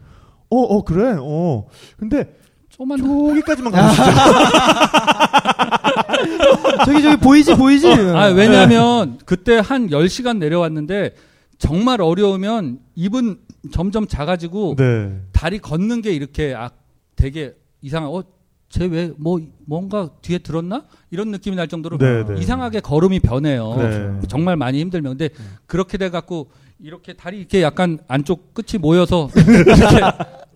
[0.50, 1.16] 어, 어, 그래.
[1.20, 1.66] 어.
[1.98, 2.36] 근데
[2.70, 4.12] 조금만 저기까지만 가면 진짜
[6.86, 7.88] 저기 저기 보이지 보이지.
[7.88, 11.16] 아, 왜냐면 그때 한 10시간 내려왔는데
[11.58, 13.38] 정말 어려우면 입은
[13.72, 15.20] 점점 작아지고 네.
[15.32, 16.70] 다리 걷는 게 이렇게 아,
[17.16, 18.24] 되게 이상한 어,
[18.70, 20.84] 쟤 왜 뭐 뭔가 뒤에 들었나?
[21.12, 22.40] 이런 느낌이 날 정도로 네, 네.
[22.42, 23.76] 이상하게 걸음이 변해요.
[23.78, 24.20] 네.
[24.28, 25.30] 정말 많이 힘들면 근데
[25.66, 26.50] 그렇게 돼 갖고
[26.80, 30.02] 이렇게 다리 이렇게 약간 안쪽 끝이 모여서 이렇게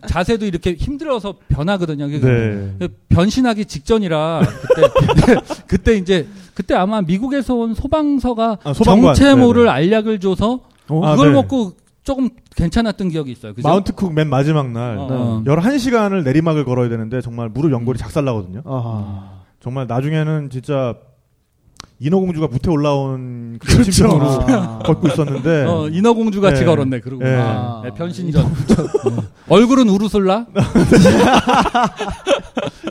[0.08, 2.08] 자세도 이렇게 힘들어서 변하거든요.
[2.08, 2.88] 네.
[3.10, 5.36] 변신하기 직전이라 그때
[5.68, 9.16] 그때 이제 그때 아마 미국에서 온 소방서가 아, 소방관.
[9.16, 9.72] 정체 모를 네네.
[9.74, 11.34] 알약을 줘서 아, 그걸 네.
[11.36, 13.54] 먹고 조금 괜찮았던 기억이 있어요.
[13.54, 13.68] 그죠?
[13.68, 15.44] 마운트 쿡 맨 마지막 날 어, 어.
[15.46, 18.62] 11시간을 내리막을 걸어야 되는데 정말 무릎 연골이 작살나거든요.
[18.66, 19.40] 아하.
[19.60, 20.96] 정말 나중에는 진짜
[22.02, 24.80] 인어공주가 무태 올라온 그런 심정으로 아.
[24.80, 26.66] 걷고 있었는데 어, 인어공주 같이 네.
[26.66, 27.02] 걸었네.
[27.02, 27.36] 그러고 네.
[27.36, 27.82] 아.
[27.84, 28.46] 네, 변신전
[29.50, 30.48] 얼굴은 우르솔라.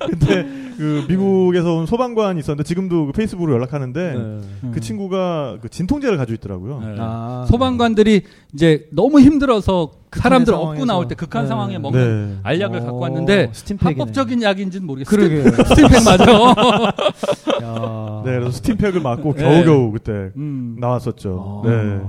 [0.06, 0.46] 근데
[0.76, 4.40] 그 미국에서 온 소방관이 있었는데 지금도 그 페이스북으로 연락하는데 네.
[4.72, 6.80] 그 친구가 그 진통제를 가지고 있더라고요.
[6.80, 6.96] 네.
[6.98, 7.46] 아.
[7.48, 10.84] 소방관들이 이제 너무 힘들어서 사람들 업고.
[10.84, 11.48] 나올 때 극한 네.
[11.48, 12.36] 상황에 먹는 네.
[12.42, 14.00] 알약을 오, 갖고 왔는데 스팀팩이네.
[14.00, 15.28] 합법적인 약인지는 모르겠어요.
[15.28, 15.50] 그러게.
[15.64, 16.24] 스팀팩 맞아.
[17.62, 18.22] 야.
[18.24, 19.42] 네, 그래서 스팀팩을 맞고 네.
[19.42, 20.76] 겨우겨우 그때 음.
[20.80, 21.62] 나왔었죠.
[21.64, 21.68] 아.
[21.68, 22.00] 네.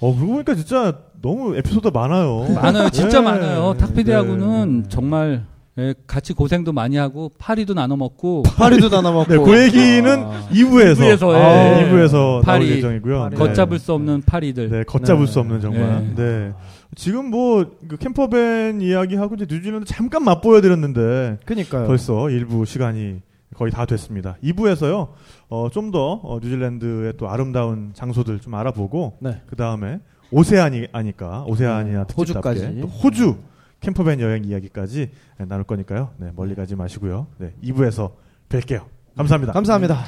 [0.00, 2.46] 어, 그러고 보니까 진짜 너무 에피소드 많아요.
[2.54, 2.90] 많아요.
[2.90, 3.24] 진짜 네.
[3.24, 3.74] 많아요.
[3.78, 4.88] 탁피디하고는 네.
[4.88, 5.44] 정말
[5.78, 9.30] 예, 같이 고생도 많이 하고 파리도 나눠 먹고 파리도 다 남았고.
[9.32, 10.48] 네, 그 얘기는 아.
[10.50, 11.90] 2부에서, 이부에서, 아, 예.
[11.90, 13.18] 2부에서 나올 파리, 예정이고요.
[13.18, 13.30] 파리.
[13.30, 13.36] 네.
[13.36, 14.70] 걷잡을 수 없는 파리들.
[14.70, 15.32] 네, 걷잡을 네.
[15.32, 16.14] 수 없는 정말.
[16.14, 16.22] 네.
[16.22, 16.52] 네.
[16.94, 21.86] 지금 뭐, 그 캠퍼밴 이야기하고 이제 뉴질랜드 잠깐 맛보여 드렸는데, 그니까요.
[21.86, 23.20] 벌써 일부 시간이
[23.54, 24.36] 거의 다 됐습니다.
[24.42, 25.08] 2부에서요,
[25.48, 29.42] 어, 좀 더, 어, 뉴질랜드의 또 아름다운 장소들 좀 알아보고, 네.
[29.46, 32.80] 그 다음에 오세아니, 아니까, 오세아니아 네, 특집답게 호주까지.
[32.80, 33.36] 또 호주
[33.80, 36.10] 캠퍼밴 여행 이야기까지 네, 나눌 거니까요.
[36.16, 37.26] 네, 멀리 가지 마시고요.
[37.38, 38.12] 네, 2부에서
[38.48, 38.84] 뵐게요.
[39.16, 39.52] 감사합니다.
[39.52, 40.04] 감사합니다.